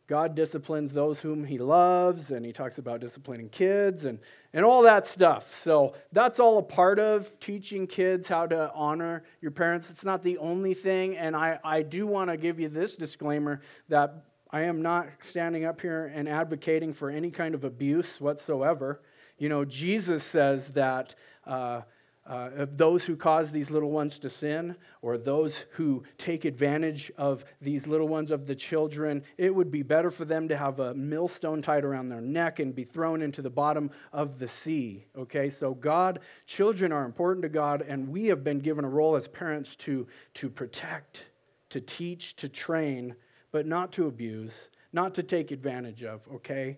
God 0.08 0.36
disciplines 0.36 0.94
those 0.94 1.20
whom 1.20 1.44
he 1.44 1.58
loves, 1.58 2.32
and 2.32 2.46
he 2.46 2.52
talks 2.52 2.78
about 2.78 3.00
disciplining 3.00 3.50
kids 3.50 4.06
and, 4.06 4.20
and 4.54 4.64
all 4.64 4.84
that 4.84 5.08
stuff. 5.08 5.56
So 5.64 5.96
that's 6.12 6.40
all 6.40 6.60
a 6.60 6.64
part 6.64 7.00
of 7.00 7.40
teaching 7.40 7.88
kids 7.88 8.28
how 8.28 8.46
to 8.46 8.72
honor 8.74 9.24
your 9.42 9.52
parents. 9.52 9.90
It's 9.90 10.04
not 10.04 10.22
the 10.22 10.38
only 10.38 10.76
thing. 10.76 11.18
And 11.18 11.36
I, 11.36 11.60
I 11.64 11.82
do 11.82 12.06
want 12.06 12.30
to 12.30 12.38
give 12.38 12.60
you 12.60 12.70
this 12.70 12.98
disclaimer 12.98 13.62
that 13.90 14.26
I 14.52 14.64
am 14.64 14.82
not 14.82 15.08
standing 15.22 15.66
up 15.66 15.82
here 15.82 16.12
and 16.14 16.30
advocating 16.30 16.94
for 16.94 17.10
any 17.10 17.32
kind 17.32 17.56
of 17.56 17.64
abuse 17.64 18.22
whatsoever. 18.22 19.02
You 19.38 19.50
know, 19.50 19.66
Jesus 19.66 20.24
says 20.24 20.68
that 20.70 21.16
uh, 21.46 21.82
uh, 22.30 22.50
of 22.56 22.78
those 22.78 23.04
who 23.04 23.16
cause 23.16 23.50
these 23.50 23.72
little 23.72 23.90
ones 23.90 24.20
to 24.20 24.30
sin 24.30 24.76
or 25.02 25.18
those 25.18 25.66
who 25.72 26.04
take 26.18 26.46
advantage 26.46 27.12
of 27.18 27.44
these 27.62 27.88
little 27.88 28.08
ones 28.08 28.30
of 28.30 28.46
the 28.46 28.54
children, 28.54 29.24
it 29.38 29.54
would 29.54 29.72
be 29.72 29.82
better 29.82 30.12
for 30.12 30.24
them 30.24 30.48
to 30.48 30.56
have 30.56 30.80
a 30.80 30.94
millstone 30.94 31.62
tied 31.62 31.84
around 31.84 32.10
their 32.10 32.22
neck 32.22 32.60
and 32.60 32.76
be 32.76 32.84
thrown 32.84 33.22
into 33.24 33.42
the 33.42 33.50
bottom 33.50 33.90
of 34.14 34.38
the 34.38 34.48
sea. 34.48 35.04
Okay, 35.18 35.50
so 35.50 35.74
God, 35.74 36.20
children 36.46 36.92
are 36.92 37.06
important 37.06 37.42
to 37.42 37.50
God, 37.50 37.84
and 37.88 38.08
we 38.08 38.28
have 38.28 38.44
been 38.44 38.60
given 38.60 38.86
a 38.86 38.90
role 38.90 39.16
as 39.16 39.28
parents 39.28 39.76
to, 39.78 40.08
to 40.36 40.50
protect, 40.50 41.26
to 41.70 41.82
teach, 41.82 42.36
to 42.36 42.48
train, 42.48 43.16
but 43.52 43.66
not 43.66 43.92
to 43.94 44.06
abuse, 44.06 44.70
not 44.94 45.16
to 45.16 45.24
take 45.24 45.50
advantage 45.50 46.04
of, 46.04 46.22
okay? 46.36 46.78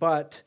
But 0.00 0.42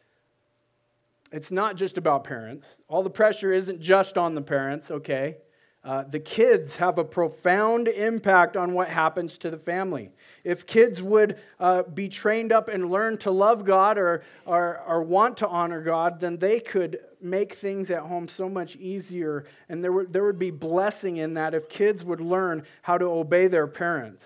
it's 1.34 1.52
not 1.52 1.76
just 1.76 1.98
about 1.98 2.24
parents. 2.24 2.78
All 2.88 3.02
the 3.02 3.10
pressure 3.10 3.52
isn't 3.52 3.82
just 3.82 4.20
on 4.20 4.36
the 4.36 4.42
parents, 4.42 4.92
okay? 4.92 5.38
Uh, 5.84 6.04
the 6.04 6.20
kids 6.20 6.78
have 6.78 7.00
a 7.00 7.04
profound 7.04 7.88
impact 7.88 8.56
on 8.56 8.74
what 8.74 8.88
happens 8.88 9.40
to 9.40 9.50
the 9.50 9.58
family. 9.58 10.12
If 10.44 10.68
kids 10.68 11.02
would 11.02 11.40
uh, 11.60 11.84
be 11.84 12.08
trained 12.08 12.52
up 12.54 12.70
and 12.70 12.92
learn 12.92 13.18
to 13.18 13.32
love 13.32 13.66
God 13.66 13.98
or, 13.98 14.24
or, 14.46 14.80
or 14.88 15.02
want 15.02 15.38
to 15.38 15.48
honor 15.48 15.82
God, 15.82 16.20
then 16.20 16.38
they 16.38 16.60
could 16.60 17.00
make 17.20 17.56
things 17.56 17.90
at 17.90 18.04
home 18.04 18.28
so 18.28 18.48
much 18.48 18.76
easier. 18.76 19.46
And 19.68 19.84
there 19.84 19.92
would, 19.92 20.14
there 20.14 20.24
would 20.24 20.40
be 20.40 20.52
blessing 20.52 21.18
in 21.18 21.34
that 21.34 21.56
if 21.56 21.68
kids 21.68 22.04
would 22.04 22.22
learn 22.22 22.64
how 22.84 23.00
to 23.00 23.06
obey 23.06 23.48
their 23.48 23.68
parents. 23.68 24.26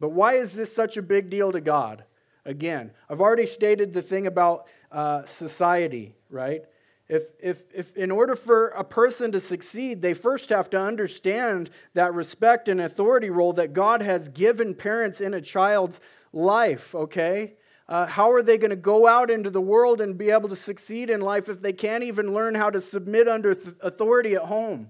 But 0.00 0.08
why 0.12 0.34
is 0.34 0.52
this 0.52 0.74
such 0.74 0.96
a 0.96 1.02
big 1.02 1.28
deal 1.28 1.52
to 1.52 1.60
God? 1.60 2.04
Again, 2.44 2.90
I've 3.08 3.20
already 3.20 3.46
stated 3.46 3.92
the 3.92 4.02
thing 4.02 4.26
about 4.26 4.66
uh, 4.92 5.24
society, 5.24 6.14
right? 6.30 6.62
If, 7.08 7.24
if, 7.40 7.62
if 7.74 7.96
in 7.96 8.10
order 8.10 8.36
for 8.36 8.68
a 8.68 8.84
person 8.84 9.32
to 9.32 9.40
succeed, 9.40 10.00
they 10.00 10.14
first 10.14 10.50
have 10.50 10.70
to 10.70 10.80
understand 10.80 11.70
that 11.94 12.14
respect 12.14 12.68
and 12.68 12.80
authority 12.80 13.30
role 13.30 13.52
that 13.54 13.72
God 13.72 14.00
has 14.00 14.28
given 14.28 14.74
parents 14.74 15.20
in 15.20 15.34
a 15.34 15.40
child's 15.40 16.00
life, 16.32 16.94
okay? 16.94 17.54
Uh, 17.88 18.06
how 18.06 18.30
are 18.30 18.42
they 18.42 18.56
going 18.56 18.70
to 18.70 18.76
go 18.76 19.08
out 19.08 19.28
into 19.28 19.50
the 19.50 19.60
world 19.60 20.00
and 20.00 20.16
be 20.16 20.30
able 20.30 20.48
to 20.48 20.54
succeed 20.54 21.10
in 21.10 21.20
life 21.20 21.48
if 21.48 21.60
they 21.60 21.72
can't 21.72 22.04
even 22.04 22.32
learn 22.32 22.54
how 22.54 22.70
to 22.70 22.80
submit 22.80 23.26
under 23.26 23.54
th- 23.54 23.74
authority 23.80 24.36
at 24.36 24.42
home? 24.42 24.88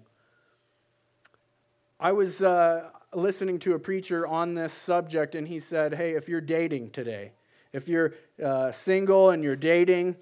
I 1.99 2.13
was 2.13 2.43
uh, 2.43 2.91
listening 3.15 3.59
to 3.61 3.73
a 3.75 3.79
preacher 3.79 4.27
on 4.27 4.55
this 4.55 4.75
subject, 4.75 5.35
and 5.35 5.49
he 5.49 5.61
said, 5.61 5.95
Hey, 5.95 6.13
if 6.13 6.29
you're 6.29 6.43
dating 6.43 6.91
today, 6.91 7.33
if 7.73 7.89
you're 7.89 8.15
uh, 8.43 8.73
single 8.73 9.31
and 9.31 9.43
you're 9.43 9.57
dating, 9.57 10.17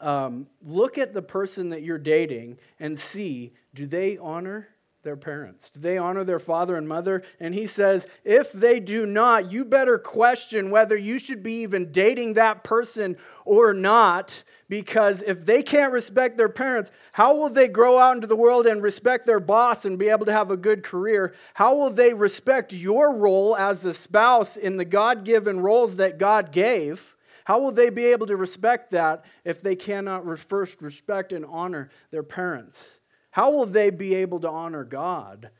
um, 0.00 0.46
look 0.64 0.98
at 0.98 1.14
the 1.14 1.22
person 1.22 1.70
that 1.70 1.82
you're 1.82 1.98
dating 1.98 2.58
and 2.80 2.98
see 2.98 3.52
do 3.74 3.86
they 3.86 4.18
honor 4.18 4.68
their 5.02 5.16
parents? 5.16 5.70
Do 5.74 5.80
they 5.80 5.98
honor 5.98 6.24
their 6.24 6.38
father 6.38 6.76
and 6.76 6.88
mother? 6.88 7.22
And 7.40 7.54
he 7.54 7.66
says, 7.66 8.06
if 8.24 8.52
they 8.52 8.80
do 8.80 9.06
not, 9.06 9.50
you 9.50 9.64
better 9.64 9.98
question 9.98 10.70
whether 10.70 10.96
you 10.96 11.18
should 11.18 11.42
be 11.42 11.62
even 11.62 11.92
dating 11.92 12.34
that 12.34 12.64
person 12.64 13.16
or 13.44 13.74
not, 13.74 14.42
because 14.68 15.22
if 15.22 15.44
they 15.44 15.62
can't 15.62 15.92
respect 15.92 16.36
their 16.36 16.48
parents, 16.48 16.90
how 17.12 17.36
will 17.36 17.50
they 17.50 17.68
grow 17.68 17.98
out 17.98 18.16
into 18.16 18.26
the 18.26 18.36
world 18.36 18.66
and 18.66 18.82
respect 18.82 19.26
their 19.26 19.40
boss 19.40 19.84
and 19.84 19.98
be 19.98 20.08
able 20.08 20.26
to 20.26 20.32
have 20.32 20.50
a 20.50 20.56
good 20.56 20.82
career? 20.82 21.34
How 21.54 21.74
will 21.74 21.90
they 21.90 22.14
respect 22.14 22.72
your 22.72 23.14
role 23.14 23.56
as 23.56 23.84
a 23.84 23.92
spouse 23.92 24.56
in 24.56 24.76
the 24.76 24.84
God 24.84 25.24
given 25.24 25.60
roles 25.60 25.96
that 25.96 26.18
God 26.18 26.52
gave? 26.52 27.14
How 27.44 27.60
will 27.60 27.72
they 27.72 27.90
be 27.90 28.06
able 28.06 28.26
to 28.28 28.36
respect 28.36 28.92
that 28.92 29.24
if 29.44 29.60
they 29.60 29.74
cannot 29.74 30.38
first 30.38 30.80
respect 30.80 31.32
and 31.32 31.44
honor 31.44 31.90
their 32.10 32.22
parents? 32.22 33.00
How 33.32 33.50
will 33.50 33.66
they 33.66 33.90
be 33.90 34.14
able 34.14 34.40
to 34.40 34.48
honor 34.48 34.84
God 34.84 35.50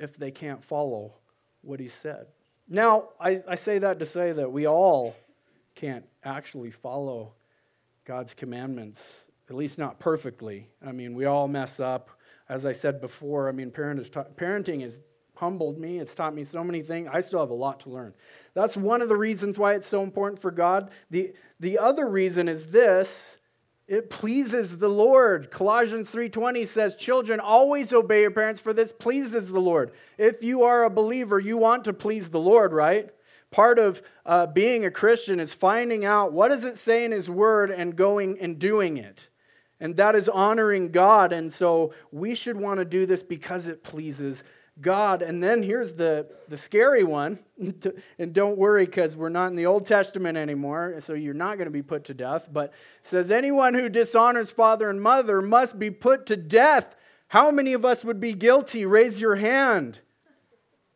if 0.00 0.16
they 0.16 0.30
can't 0.30 0.64
follow 0.64 1.12
what 1.60 1.78
He 1.78 1.88
said? 1.88 2.26
Now, 2.68 3.10
I, 3.20 3.42
I 3.46 3.54
say 3.54 3.78
that 3.78 3.98
to 3.98 4.06
say 4.06 4.32
that 4.32 4.50
we 4.50 4.66
all 4.66 5.14
can't 5.74 6.06
actually 6.24 6.70
follow 6.70 7.34
God's 8.06 8.32
commandments, 8.32 9.00
at 9.48 9.56
least 9.56 9.78
not 9.78 9.98
perfectly. 9.98 10.68
I 10.84 10.92
mean, 10.92 11.14
we 11.14 11.26
all 11.26 11.48
mess 11.48 11.80
up. 11.80 12.10
As 12.48 12.64
I 12.64 12.72
said 12.72 13.00
before, 13.00 13.48
I 13.48 13.52
mean, 13.52 13.70
parent 13.70 14.00
is 14.00 14.08
parenting 14.08 14.80
has 14.80 15.00
humbled 15.34 15.78
me. 15.78 15.98
It's 15.98 16.14
taught 16.14 16.34
me 16.34 16.44
so 16.44 16.64
many 16.64 16.82
things. 16.82 17.08
I 17.12 17.20
still 17.20 17.40
have 17.40 17.50
a 17.50 17.54
lot 17.54 17.80
to 17.80 17.90
learn. 17.90 18.14
That's 18.54 18.76
one 18.76 19.02
of 19.02 19.08
the 19.08 19.16
reasons 19.16 19.58
why 19.58 19.74
it's 19.74 19.86
so 19.86 20.02
important 20.02 20.40
for 20.40 20.50
God. 20.50 20.90
The, 21.10 21.34
the 21.60 21.78
other 21.78 22.08
reason 22.08 22.48
is 22.48 22.70
this 22.70 23.36
it 23.90 24.08
pleases 24.08 24.78
the 24.78 24.88
Lord. 24.88 25.50
Colossians 25.50 26.10
3:20 26.10 26.64
says, 26.64 26.94
"Children, 26.94 27.40
always 27.40 27.92
obey 27.92 28.20
your 28.20 28.30
parents 28.30 28.60
for 28.60 28.72
this 28.72 28.92
pleases 28.92 29.50
the 29.50 29.60
Lord." 29.60 29.90
If 30.16 30.44
you 30.44 30.62
are 30.62 30.84
a 30.84 30.90
believer, 30.90 31.40
you 31.40 31.56
want 31.56 31.82
to 31.84 31.92
please 31.92 32.30
the 32.30 32.38
Lord, 32.38 32.72
right? 32.72 33.10
Part 33.50 33.80
of 33.80 34.00
uh, 34.24 34.46
being 34.46 34.84
a 34.84 34.92
Christian 34.92 35.40
is 35.40 35.52
finding 35.52 36.04
out 36.04 36.32
what 36.32 36.48
does 36.48 36.64
it 36.64 36.78
say 36.78 37.04
in 37.04 37.10
his 37.10 37.28
word 37.28 37.72
and 37.72 37.96
going 37.96 38.38
and 38.38 38.60
doing 38.60 38.96
it. 38.96 39.28
And 39.80 39.96
that 39.96 40.14
is 40.14 40.28
honoring 40.28 40.92
God. 40.92 41.32
And 41.32 41.52
so 41.52 41.92
we 42.12 42.36
should 42.36 42.56
want 42.56 42.78
to 42.78 42.84
do 42.84 43.06
this 43.06 43.24
because 43.24 43.66
it 43.66 43.82
pleases 43.82 44.44
God. 44.80 45.22
And 45.22 45.42
then 45.42 45.62
here's 45.62 45.94
the, 45.94 46.26
the 46.48 46.56
scary 46.56 47.04
one. 47.04 47.38
and 48.18 48.32
don't 48.32 48.56
worry 48.56 48.86
because 48.86 49.16
we're 49.16 49.28
not 49.28 49.48
in 49.48 49.56
the 49.56 49.66
Old 49.66 49.86
Testament 49.86 50.38
anymore, 50.38 50.96
so 51.00 51.14
you're 51.14 51.34
not 51.34 51.56
going 51.56 51.66
to 51.66 51.72
be 51.72 51.82
put 51.82 52.04
to 52.04 52.14
death. 52.14 52.48
But 52.52 52.72
says, 53.02 53.30
anyone 53.30 53.74
who 53.74 53.88
dishonors 53.88 54.50
father 54.50 54.90
and 54.90 55.00
mother 55.00 55.42
must 55.42 55.78
be 55.78 55.90
put 55.90 56.26
to 56.26 56.36
death. 56.36 56.96
How 57.28 57.50
many 57.50 57.72
of 57.72 57.84
us 57.84 58.04
would 58.04 58.20
be 58.20 58.32
guilty? 58.32 58.84
Raise 58.86 59.20
your 59.20 59.36
hand. 59.36 60.00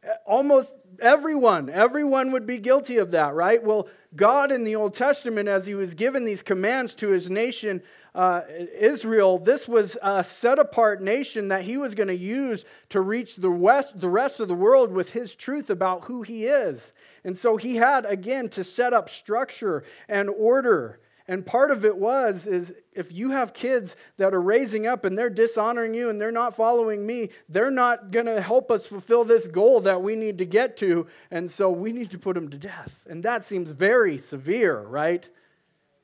Uh, 0.04 0.14
almost 0.26 0.74
everyone. 1.00 1.68
Everyone 1.68 2.32
would 2.32 2.46
be 2.46 2.58
guilty 2.58 2.98
of 2.98 3.10
that, 3.12 3.34
right? 3.34 3.62
Well, 3.62 3.88
God 4.16 4.52
in 4.52 4.64
the 4.64 4.76
Old 4.76 4.94
Testament, 4.94 5.48
as 5.48 5.66
he 5.66 5.74
was 5.74 5.94
given 5.94 6.24
these 6.24 6.42
commands 6.42 6.94
to 6.96 7.08
his 7.08 7.28
nation, 7.28 7.82
uh, 8.14 8.42
Israel, 8.78 9.38
this 9.38 9.66
was 9.66 9.96
a 10.02 10.22
set 10.22 10.58
apart 10.58 11.02
nation 11.02 11.48
that 11.48 11.62
he 11.62 11.76
was 11.76 11.94
going 11.94 12.08
to 12.08 12.14
use 12.14 12.64
to 12.90 13.00
reach 13.00 13.36
the, 13.36 13.50
west, 13.50 13.98
the 13.98 14.08
rest 14.08 14.38
of 14.38 14.48
the 14.48 14.54
world 14.54 14.92
with 14.92 15.12
his 15.12 15.34
truth 15.34 15.70
about 15.70 16.04
who 16.04 16.22
he 16.22 16.46
is. 16.46 16.92
And 17.24 17.36
so 17.36 17.56
he 17.56 17.76
had, 17.76 18.04
again, 18.04 18.48
to 18.50 18.62
set 18.62 18.92
up 18.92 19.08
structure 19.08 19.82
and 20.08 20.28
order. 20.28 21.00
And 21.26 21.44
part 21.44 21.70
of 21.70 21.84
it 21.84 21.96
was 21.96 22.46
is 22.46 22.72
if 22.92 23.10
you 23.10 23.30
have 23.30 23.54
kids 23.54 23.96
that 24.18 24.34
are 24.34 24.40
raising 24.40 24.86
up 24.86 25.04
and 25.04 25.16
they're 25.16 25.30
dishonoring 25.30 25.94
you 25.94 26.10
and 26.10 26.20
they're 26.20 26.30
not 26.30 26.54
following 26.54 27.06
me, 27.06 27.30
they're 27.48 27.70
not 27.70 28.10
going 28.10 28.26
to 28.26 28.42
help 28.42 28.70
us 28.70 28.86
fulfill 28.86 29.24
this 29.24 29.46
goal 29.46 29.80
that 29.80 30.02
we 30.02 30.16
need 30.16 30.38
to 30.38 30.44
get 30.44 30.76
to. 30.78 31.06
And 31.30 31.50
so 31.50 31.70
we 31.70 31.92
need 31.92 32.10
to 32.10 32.18
put 32.18 32.34
them 32.34 32.50
to 32.50 32.58
death. 32.58 32.92
And 33.08 33.22
that 33.22 33.44
seems 33.44 33.72
very 33.72 34.18
severe, 34.18 34.80
right? 34.80 35.26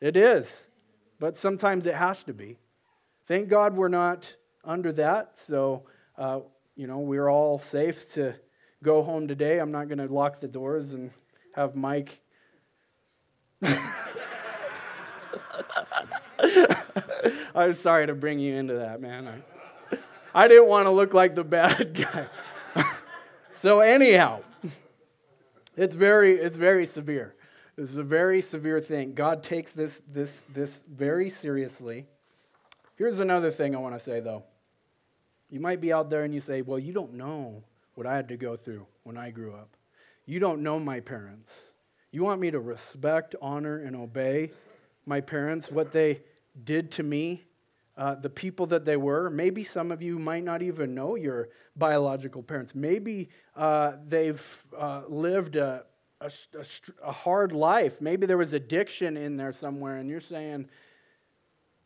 It 0.00 0.16
is 0.16 0.50
but 1.20 1.36
sometimes 1.36 1.86
it 1.86 1.94
has 1.94 2.24
to 2.24 2.32
be. 2.32 2.58
Thank 3.28 3.48
God 3.48 3.76
we're 3.76 3.88
not 3.88 4.34
under 4.64 4.92
that. 4.94 5.38
So, 5.38 5.84
uh, 6.18 6.40
you 6.74 6.88
know, 6.88 6.98
we're 6.98 7.28
all 7.28 7.58
safe 7.58 8.12
to 8.14 8.34
go 8.82 9.02
home 9.02 9.28
today. 9.28 9.58
I'm 9.58 9.70
not 9.70 9.86
going 9.88 9.98
to 9.98 10.12
lock 10.12 10.40
the 10.40 10.48
doors 10.48 10.92
and 10.92 11.10
have 11.54 11.76
Mike. 11.76 12.20
I'm 17.54 17.74
sorry 17.74 18.06
to 18.06 18.14
bring 18.14 18.38
you 18.38 18.56
into 18.56 18.74
that, 18.74 19.00
man. 19.00 19.28
I, 19.28 19.96
I 20.34 20.48
didn't 20.48 20.68
want 20.68 20.86
to 20.86 20.90
look 20.90 21.14
like 21.14 21.34
the 21.34 21.44
bad 21.44 21.94
guy. 22.74 22.84
so, 23.56 23.80
anyhow, 23.80 24.42
it's 25.76 25.94
very, 25.94 26.36
it's 26.38 26.56
very 26.56 26.86
severe. 26.86 27.34
This 27.76 27.90
is 27.90 27.96
a 27.96 28.02
very 28.02 28.42
severe 28.42 28.80
thing. 28.80 29.14
God 29.14 29.42
takes 29.42 29.72
this, 29.72 30.00
this, 30.12 30.40
this 30.52 30.82
very 30.88 31.30
seriously. 31.30 32.06
Here's 32.96 33.20
another 33.20 33.50
thing 33.50 33.74
I 33.74 33.78
want 33.78 33.94
to 33.94 34.00
say, 34.00 34.20
though. 34.20 34.44
You 35.50 35.60
might 35.60 35.80
be 35.80 35.92
out 35.92 36.10
there 36.10 36.24
and 36.24 36.32
you 36.32 36.40
say, 36.40 36.62
Well, 36.62 36.78
you 36.78 36.92
don't 36.92 37.14
know 37.14 37.64
what 37.94 38.06
I 38.06 38.14
had 38.14 38.28
to 38.28 38.36
go 38.36 38.56
through 38.56 38.86
when 39.02 39.16
I 39.16 39.30
grew 39.30 39.52
up. 39.54 39.76
You 40.26 40.38
don't 40.38 40.62
know 40.62 40.78
my 40.78 41.00
parents. 41.00 41.50
You 42.12 42.22
want 42.22 42.40
me 42.40 42.50
to 42.50 42.60
respect, 42.60 43.34
honor, 43.40 43.78
and 43.78 43.96
obey 43.96 44.50
my 45.06 45.20
parents, 45.20 45.70
what 45.70 45.92
they 45.92 46.22
did 46.64 46.90
to 46.92 47.02
me, 47.02 47.44
uh, 47.96 48.14
the 48.14 48.30
people 48.30 48.66
that 48.66 48.84
they 48.84 48.96
were. 48.96 49.28
Maybe 49.28 49.62
some 49.64 49.92
of 49.92 50.02
you 50.02 50.18
might 50.18 50.44
not 50.44 50.62
even 50.62 50.94
know 50.94 51.16
your 51.16 51.50
biological 51.76 52.42
parents. 52.42 52.74
Maybe 52.74 53.28
uh, 53.56 53.92
they've 54.06 54.64
uh, 54.76 55.02
lived 55.08 55.56
a, 55.56 55.84
a, 56.20 56.30
a, 56.58 56.64
a 57.08 57.12
hard 57.12 57.52
life. 57.52 58.00
Maybe 58.00 58.26
there 58.26 58.38
was 58.38 58.54
addiction 58.54 59.16
in 59.16 59.36
there 59.36 59.52
somewhere, 59.52 59.98
and 59.98 60.08
you're 60.08 60.20
saying, 60.20 60.68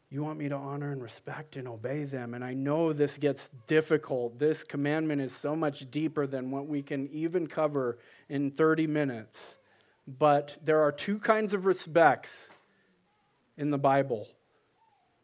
You 0.09 0.23
want 0.23 0.39
me 0.39 0.49
to 0.49 0.57
honor 0.57 0.93
and 0.93 1.03
respect 1.03 1.57
and 1.57 1.67
obey 1.67 2.05
them. 2.05 2.35
And 2.35 2.45
I 2.45 2.55
know 2.55 2.93
this 2.93 3.19
gets 3.19 3.51
difficult. 3.67 4.39
This 4.39 4.63
commandment 4.63 5.21
is 5.21 5.35
so 5.35 5.57
much 5.57 5.91
deeper 5.91 6.27
than 6.27 6.53
what 6.53 6.69
we 6.69 6.83
can 6.83 7.09
even 7.09 7.49
cover 7.49 7.99
in 8.29 8.53
30 8.53 8.87
minutes. 8.87 9.57
But 10.07 10.59
there 10.63 10.83
are 10.83 10.93
two 10.93 11.19
kinds 11.19 11.55
of 11.55 11.67
respects 11.67 12.51
in 13.57 13.71
the 13.71 13.79
Bible 13.79 14.29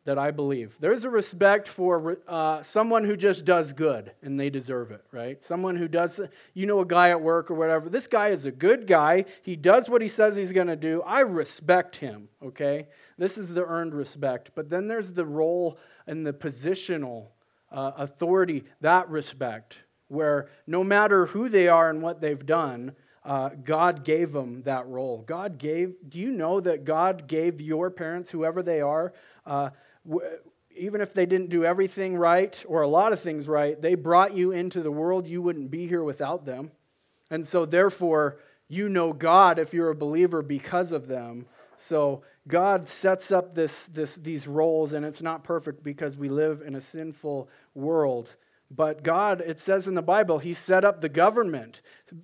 that 0.04 0.18
I 0.18 0.30
believe. 0.30 0.76
There's 0.80 1.04
a 1.04 1.10
respect 1.10 1.68
for 1.68 2.18
uh, 2.26 2.62
someone 2.62 3.04
who 3.04 3.16
just 3.16 3.44
does 3.44 3.72
good 3.72 4.12
and 4.22 4.40
they 4.40 4.48
deserve 4.48 4.90
it, 4.92 5.04
right? 5.12 5.42
Someone 5.44 5.76
who 5.76 5.88
does, 5.88 6.20
you 6.54 6.66
know, 6.66 6.80
a 6.80 6.86
guy 6.86 7.10
at 7.10 7.20
work 7.20 7.50
or 7.50 7.54
whatever. 7.54 7.90
This 7.90 8.06
guy 8.06 8.28
is 8.28 8.46
a 8.46 8.50
good 8.50 8.86
guy. 8.86 9.26
He 9.42 9.56
does 9.56 9.90
what 9.90 10.00
he 10.00 10.08
says 10.08 10.36
he's 10.36 10.52
going 10.52 10.68
to 10.68 10.76
do. 10.76 11.02
I 11.02 11.20
respect 11.20 11.96
him, 11.96 12.28
okay? 12.42 12.88
This 13.18 13.36
is 13.36 13.50
the 13.50 13.64
earned 13.64 13.94
respect. 13.94 14.52
But 14.54 14.70
then 14.70 14.88
there's 14.88 15.12
the 15.12 15.26
role 15.26 15.78
and 16.06 16.26
the 16.26 16.32
positional 16.32 17.28
uh, 17.70 17.92
authority, 17.98 18.64
that 18.80 19.08
respect, 19.10 19.76
where 20.08 20.48
no 20.66 20.82
matter 20.82 21.26
who 21.26 21.48
they 21.48 21.68
are 21.68 21.90
and 21.90 22.02
what 22.02 22.20
they've 22.20 22.46
done, 22.46 22.96
uh, 23.24 23.50
God 23.62 24.04
gave 24.04 24.32
them 24.32 24.62
that 24.62 24.86
role. 24.88 25.24
God 25.26 25.58
gave, 25.58 25.94
do 26.08 26.18
you 26.18 26.32
know 26.32 26.60
that 26.60 26.84
God 26.84 27.26
gave 27.26 27.60
your 27.60 27.90
parents, 27.90 28.30
whoever 28.30 28.62
they 28.62 28.80
are, 28.80 29.12
uh, 29.46 29.70
even 30.74 31.00
if 31.00 31.12
they 31.12 31.26
didn't 31.26 31.50
do 31.50 31.64
everything 31.64 32.16
right 32.16 32.62
or 32.66 32.82
a 32.82 32.88
lot 32.88 33.12
of 33.12 33.20
things 33.20 33.46
right, 33.46 33.80
they 33.80 33.94
brought 33.94 34.32
you 34.34 34.52
into 34.52 34.82
the 34.82 34.90
world. 34.90 35.26
You 35.26 35.42
wouldn't 35.42 35.70
be 35.70 35.86
here 35.86 36.02
without 36.02 36.46
them. 36.46 36.70
And 37.30 37.46
so, 37.46 37.66
therefore, 37.66 38.38
you 38.68 38.88
know 38.88 39.12
God 39.12 39.58
if 39.58 39.74
you're 39.74 39.90
a 39.90 39.94
believer 39.94 40.42
because 40.42 40.92
of 40.92 41.06
them. 41.06 41.46
So, 41.76 42.22
God 42.48 42.88
sets 42.88 43.30
up 43.30 43.54
this, 43.54 43.84
this, 43.86 44.14
these 44.16 44.46
roles, 44.46 44.92
and 44.92 45.04
it's 45.04 45.22
not 45.22 45.44
perfect 45.44 45.84
because 45.84 46.16
we 46.16 46.28
live 46.28 46.62
in 46.62 46.74
a 46.74 46.80
sinful 46.80 47.48
world. 47.74 48.34
But 48.70 49.02
God, 49.02 49.42
it 49.44 49.58
says 49.58 49.88
in 49.88 49.94
the 49.94 50.02
Bible, 50.02 50.38
He 50.38 50.54
set 50.54 50.84
up 50.84 51.00
the 51.00 51.08
government, 51.08 51.80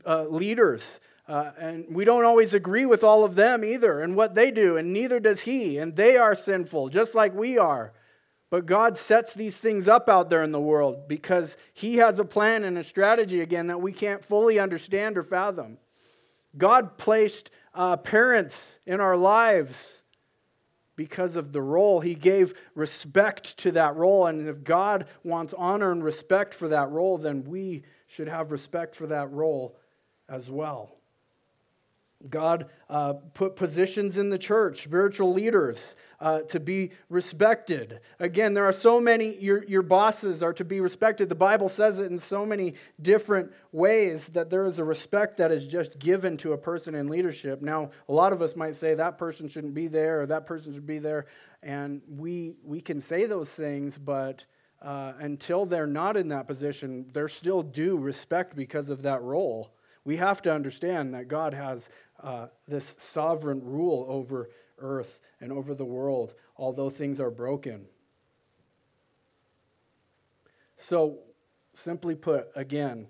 uh, 0.06 0.24
leaders, 0.24 1.00
uh, 1.28 1.50
and 1.58 1.86
we 1.90 2.04
don't 2.04 2.24
always 2.24 2.54
agree 2.54 2.86
with 2.86 3.02
all 3.02 3.24
of 3.24 3.34
them 3.34 3.64
either 3.64 4.00
and 4.00 4.14
what 4.14 4.36
they 4.36 4.52
do, 4.52 4.76
and 4.76 4.92
neither 4.92 5.18
does 5.18 5.40
He. 5.40 5.78
And 5.78 5.96
they 5.96 6.16
are 6.16 6.36
sinful, 6.36 6.90
just 6.90 7.14
like 7.14 7.34
we 7.34 7.58
are. 7.58 7.92
But 8.48 8.66
God 8.66 8.96
sets 8.96 9.34
these 9.34 9.56
things 9.56 9.88
up 9.88 10.08
out 10.08 10.30
there 10.30 10.44
in 10.44 10.52
the 10.52 10.60
world 10.60 11.08
because 11.08 11.56
He 11.74 11.96
has 11.96 12.20
a 12.20 12.24
plan 12.24 12.62
and 12.62 12.78
a 12.78 12.84
strategy, 12.84 13.40
again, 13.40 13.66
that 13.66 13.80
we 13.80 13.92
can't 13.92 14.24
fully 14.24 14.60
understand 14.60 15.18
or 15.18 15.24
fathom. 15.24 15.78
God 16.56 16.96
placed 16.96 17.50
uh, 17.74 17.96
parents 17.96 18.78
in 18.86 19.00
our 19.00 19.16
lives 19.16 20.02
because 20.96 21.36
of 21.36 21.52
the 21.52 21.62
role. 21.62 22.00
He 22.00 22.14
gave 22.14 22.54
respect 22.74 23.56
to 23.58 23.72
that 23.72 23.94
role. 23.94 24.26
And 24.26 24.48
if 24.48 24.64
God 24.64 25.06
wants 25.22 25.54
honor 25.56 25.92
and 25.92 26.02
respect 26.02 26.54
for 26.54 26.68
that 26.68 26.90
role, 26.90 27.18
then 27.18 27.44
we 27.44 27.84
should 28.06 28.28
have 28.28 28.50
respect 28.50 28.96
for 28.96 29.06
that 29.06 29.30
role 29.30 29.76
as 30.28 30.50
well. 30.50 30.95
God 32.30 32.66
uh, 32.88 33.14
put 33.34 33.56
positions 33.56 34.16
in 34.16 34.30
the 34.30 34.38
church, 34.38 34.84
spiritual 34.84 35.32
leaders, 35.32 35.96
uh, 36.20 36.40
to 36.42 36.60
be 36.60 36.90
respected. 37.08 38.00
Again, 38.18 38.54
there 38.54 38.64
are 38.64 38.72
so 38.72 39.00
many, 39.00 39.36
your, 39.36 39.64
your 39.64 39.82
bosses 39.82 40.42
are 40.42 40.52
to 40.54 40.64
be 40.64 40.80
respected. 40.80 41.28
The 41.28 41.34
Bible 41.34 41.68
says 41.68 41.98
it 41.98 42.10
in 42.10 42.18
so 42.18 42.46
many 42.46 42.74
different 43.00 43.52
ways 43.72 44.26
that 44.28 44.50
there 44.50 44.64
is 44.64 44.78
a 44.78 44.84
respect 44.84 45.36
that 45.38 45.52
is 45.52 45.66
just 45.66 45.98
given 45.98 46.36
to 46.38 46.52
a 46.52 46.58
person 46.58 46.94
in 46.94 47.08
leadership. 47.08 47.62
Now, 47.62 47.90
a 48.08 48.12
lot 48.12 48.32
of 48.32 48.40
us 48.42 48.56
might 48.56 48.76
say 48.76 48.94
that 48.94 49.18
person 49.18 49.48
shouldn't 49.48 49.74
be 49.74 49.88
there 49.88 50.22
or 50.22 50.26
that 50.26 50.46
person 50.46 50.72
should 50.72 50.86
be 50.86 50.98
there. 50.98 51.26
And 51.62 52.00
we, 52.08 52.54
we 52.64 52.80
can 52.80 53.00
say 53.00 53.26
those 53.26 53.48
things, 53.48 53.98
but 53.98 54.44
uh, 54.82 55.14
until 55.20 55.66
they're 55.66 55.86
not 55.86 56.16
in 56.16 56.28
that 56.28 56.46
position, 56.46 57.06
they're 57.12 57.28
still 57.28 57.62
due 57.62 57.96
respect 57.96 58.54
because 58.54 58.88
of 58.88 59.02
that 59.02 59.22
role. 59.22 59.70
We 60.04 60.16
have 60.16 60.40
to 60.42 60.54
understand 60.54 61.14
that 61.14 61.26
God 61.26 61.52
has 61.52 61.88
uh, 62.22 62.46
this 62.66 62.94
sovereign 62.98 63.62
rule 63.64 64.06
over 64.08 64.48
earth 64.78 65.20
and 65.40 65.52
over 65.52 65.74
the 65.74 65.84
world, 65.84 66.34
although 66.56 66.90
things 66.90 67.20
are 67.20 67.30
broken. 67.30 67.86
So, 70.76 71.18
simply 71.74 72.14
put, 72.14 72.48
again, 72.54 73.08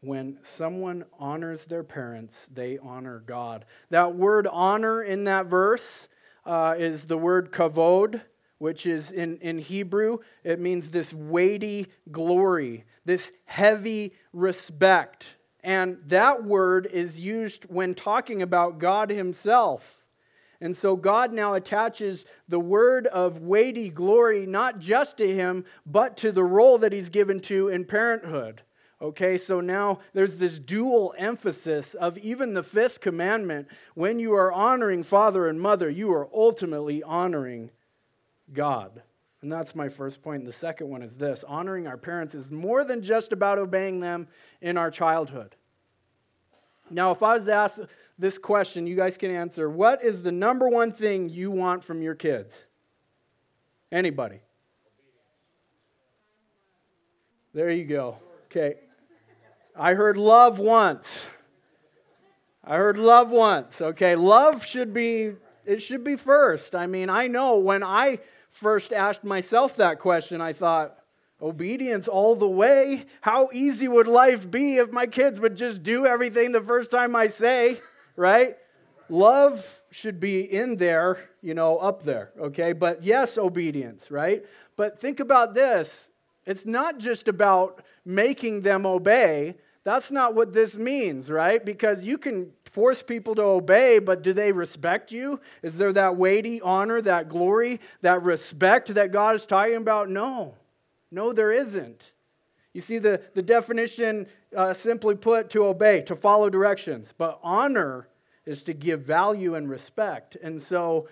when 0.00 0.38
someone 0.42 1.04
honors 1.18 1.64
their 1.64 1.82
parents, 1.82 2.46
they 2.52 2.78
honor 2.78 3.22
God. 3.26 3.64
That 3.90 4.14
word 4.14 4.46
honor 4.46 5.02
in 5.02 5.24
that 5.24 5.46
verse 5.46 6.08
uh, 6.44 6.74
is 6.78 7.06
the 7.06 7.16
word 7.16 7.52
kavod, 7.52 8.20
which 8.58 8.86
is 8.86 9.10
in, 9.10 9.38
in 9.38 9.58
Hebrew, 9.58 10.18
it 10.42 10.60
means 10.60 10.90
this 10.90 11.12
weighty 11.12 11.88
glory, 12.10 12.84
this 13.04 13.32
heavy 13.44 14.14
respect. 14.32 15.36
And 15.64 15.98
that 16.06 16.44
word 16.44 16.86
is 16.86 17.20
used 17.20 17.64
when 17.64 17.96
talking 17.96 18.42
about 18.42 18.78
God 18.78 19.10
Himself. 19.10 20.04
And 20.60 20.76
so 20.76 20.96
God 20.96 21.32
now 21.32 21.54
attaches 21.54 22.24
the 22.48 22.60
word 22.60 23.06
of 23.08 23.40
weighty 23.40 23.90
glory 23.90 24.46
not 24.46 24.78
just 24.78 25.18
to 25.18 25.34
him, 25.34 25.64
but 25.84 26.16
to 26.18 26.32
the 26.32 26.44
role 26.44 26.78
that 26.78 26.92
he's 26.92 27.10
given 27.10 27.40
to 27.40 27.68
in 27.68 27.84
parenthood. 27.84 28.62
Okay, 29.02 29.36
so 29.36 29.60
now 29.60 29.98
there's 30.14 30.36
this 30.36 30.58
dual 30.58 31.14
emphasis 31.18 31.92
of 31.92 32.16
even 32.16 32.54
the 32.54 32.62
fifth 32.62 33.00
commandment. 33.00 33.68
When 33.94 34.18
you 34.18 34.34
are 34.34 34.52
honoring 34.52 35.02
father 35.02 35.48
and 35.48 35.60
mother, 35.60 35.90
you 35.90 36.10
are 36.12 36.30
ultimately 36.32 37.02
honoring 37.02 37.70
God. 38.52 39.02
And 39.44 39.52
that's 39.52 39.74
my 39.74 39.90
first 39.90 40.22
point. 40.22 40.46
The 40.46 40.54
second 40.54 40.88
one 40.88 41.02
is 41.02 41.16
this 41.16 41.44
honoring 41.46 41.86
our 41.86 41.98
parents 41.98 42.34
is 42.34 42.50
more 42.50 42.82
than 42.82 43.02
just 43.02 43.30
about 43.30 43.58
obeying 43.58 44.00
them 44.00 44.26
in 44.62 44.78
our 44.78 44.90
childhood. 44.90 45.54
Now, 46.88 47.10
if 47.10 47.22
I 47.22 47.34
was 47.34 47.44
to 47.44 47.52
ask 47.52 47.78
this 48.18 48.38
question, 48.38 48.86
you 48.86 48.96
guys 48.96 49.18
can 49.18 49.30
answer. 49.30 49.68
What 49.68 50.02
is 50.02 50.22
the 50.22 50.32
number 50.32 50.70
one 50.70 50.92
thing 50.92 51.28
you 51.28 51.50
want 51.50 51.84
from 51.84 52.00
your 52.00 52.14
kids? 52.14 52.58
Anybody? 53.92 54.40
There 57.52 57.68
you 57.68 57.84
go. 57.84 58.16
Okay. 58.46 58.76
I 59.76 59.92
heard 59.92 60.16
love 60.16 60.58
once. 60.58 61.18
I 62.64 62.76
heard 62.76 62.96
love 62.96 63.30
once. 63.30 63.82
Okay, 63.82 64.16
love 64.16 64.64
should 64.64 64.94
be 64.94 65.32
it 65.66 65.82
should 65.82 66.02
be 66.02 66.16
first. 66.16 66.74
I 66.74 66.86
mean, 66.86 67.10
I 67.10 67.26
know 67.26 67.58
when 67.58 67.82
I 67.82 68.20
first 68.54 68.92
asked 68.92 69.24
myself 69.24 69.76
that 69.76 69.98
question, 69.98 70.40
I 70.40 70.52
thought, 70.52 70.96
obedience 71.40 72.08
all 72.08 72.34
the 72.34 72.48
way? 72.48 73.04
How 73.20 73.50
easy 73.52 73.86
would 73.88 74.08
life 74.08 74.50
be 74.50 74.78
if 74.78 74.90
my 74.90 75.06
kids 75.06 75.38
would 75.40 75.56
just 75.56 75.82
do 75.82 76.06
everything 76.06 76.52
the 76.52 76.60
first 76.62 76.90
time 76.90 77.14
I 77.14 77.26
say? 77.26 77.80
right? 78.16 78.56
Love 79.08 79.82
should 79.90 80.18
be 80.18 80.40
in 80.40 80.76
there, 80.76 81.18
you 81.42 81.54
know, 81.54 81.78
up 81.78 82.04
there, 82.04 82.30
okay? 82.40 82.72
But 82.72 83.02
yes, 83.02 83.36
obedience, 83.36 84.10
right? 84.10 84.44
But 84.76 84.98
think 84.98 85.20
about 85.20 85.54
this 85.54 86.10
it's 86.46 86.66
not 86.66 86.98
just 86.98 87.28
about 87.28 87.82
making 88.04 88.60
them 88.60 88.84
obey. 88.84 89.56
That's 89.82 90.10
not 90.10 90.34
what 90.34 90.52
this 90.52 90.76
means, 90.76 91.30
right? 91.30 91.64
Because 91.64 92.04
you 92.04 92.18
can 92.18 92.50
force 92.74 93.04
people 93.04 93.36
to 93.36 93.42
obey, 93.42 94.00
but 94.00 94.22
do 94.24 94.32
they 94.32 94.50
respect 94.50 95.12
you? 95.12 95.38
Is 95.62 95.78
there 95.78 95.92
that 95.92 96.16
weighty 96.16 96.60
honor, 96.60 97.00
that 97.02 97.28
glory, 97.28 97.80
that 98.00 98.24
respect 98.24 98.92
that 98.94 99.12
God 99.12 99.36
is 99.36 99.46
talking 99.46 99.76
about? 99.76 100.10
No. 100.10 100.56
No, 101.12 101.32
there 101.32 101.52
isn't. 101.52 102.10
You 102.72 102.80
see, 102.80 102.98
the, 102.98 103.22
the 103.34 103.42
definition 103.42 104.26
uh, 104.56 104.74
simply 104.74 105.14
put 105.14 105.50
to 105.50 105.66
obey, 105.66 106.02
to 106.02 106.16
follow 106.16 106.50
directions. 106.50 107.14
But 107.16 107.38
honor 107.44 108.08
is 108.44 108.64
to 108.64 108.72
give 108.72 109.02
value 109.02 109.54
and 109.54 109.70
respect. 109.70 110.36
And 110.42 110.60
so 110.60 111.06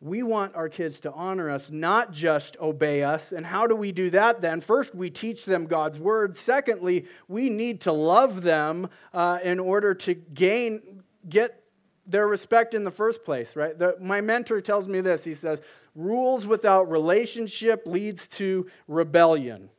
we 0.00 0.22
want 0.22 0.54
our 0.54 0.68
kids 0.68 1.00
to 1.00 1.12
honor 1.12 1.50
us, 1.50 1.70
not 1.70 2.12
just 2.12 2.56
obey 2.60 3.02
us. 3.02 3.32
And 3.32 3.46
how 3.46 3.66
do 3.66 3.74
we 3.74 3.92
do 3.92 4.10
that 4.10 4.42
then? 4.42 4.60
First, 4.60 4.94
we 4.94 5.08
teach 5.08 5.44
them 5.44 5.66
God's 5.66 5.98
word. 5.98 6.36
Secondly, 6.36 7.06
we 7.28 7.48
need 7.48 7.82
to 7.82 7.92
love 7.92 8.42
them 8.42 8.88
uh, 9.14 9.38
in 9.42 9.58
order 9.58 9.94
to 9.94 10.14
gain, 10.14 11.02
get 11.28 11.62
their 12.06 12.28
respect 12.28 12.74
in 12.74 12.84
the 12.84 12.90
first 12.90 13.24
place, 13.24 13.56
right? 13.56 13.76
The, 13.76 13.96
my 14.00 14.20
mentor 14.20 14.60
tells 14.60 14.86
me 14.86 15.00
this. 15.00 15.24
He 15.24 15.34
says, 15.34 15.60
rules 15.94 16.46
without 16.46 16.90
relationship 16.90 17.82
leads 17.86 18.28
to 18.28 18.70
rebellion. 18.86 19.70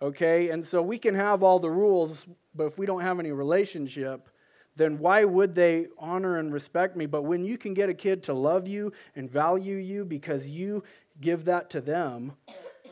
Okay? 0.00 0.48
And 0.48 0.64
so 0.66 0.80
we 0.80 0.98
can 0.98 1.14
have 1.14 1.42
all 1.42 1.58
the 1.58 1.70
rules, 1.70 2.26
but 2.54 2.64
if 2.64 2.78
we 2.78 2.86
don't 2.86 3.02
have 3.02 3.20
any 3.20 3.32
relationship, 3.32 4.28
then 4.78 4.98
why 4.98 5.24
would 5.24 5.54
they 5.54 5.88
honor 5.98 6.38
and 6.38 6.52
respect 6.52 6.96
me? 6.96 7.06
But 7.06 7.22
when 7.22 7.44
you 7.44 7.58
can 7.58 7.74
get 7.74 7.88
a 7.88 7.94
kid 7.94 8.22
to 8.24 8.32
love 8.32 8.66
you 8.66 8.92
and 9.16 9.30
value 9.30 9.76
you 9.76 10.04
because 10.04 10.48
you 10.48 10.84
give 11.20 11.44
that 11.46 11.68
to 11.70 11.80
them, 11.80 12.32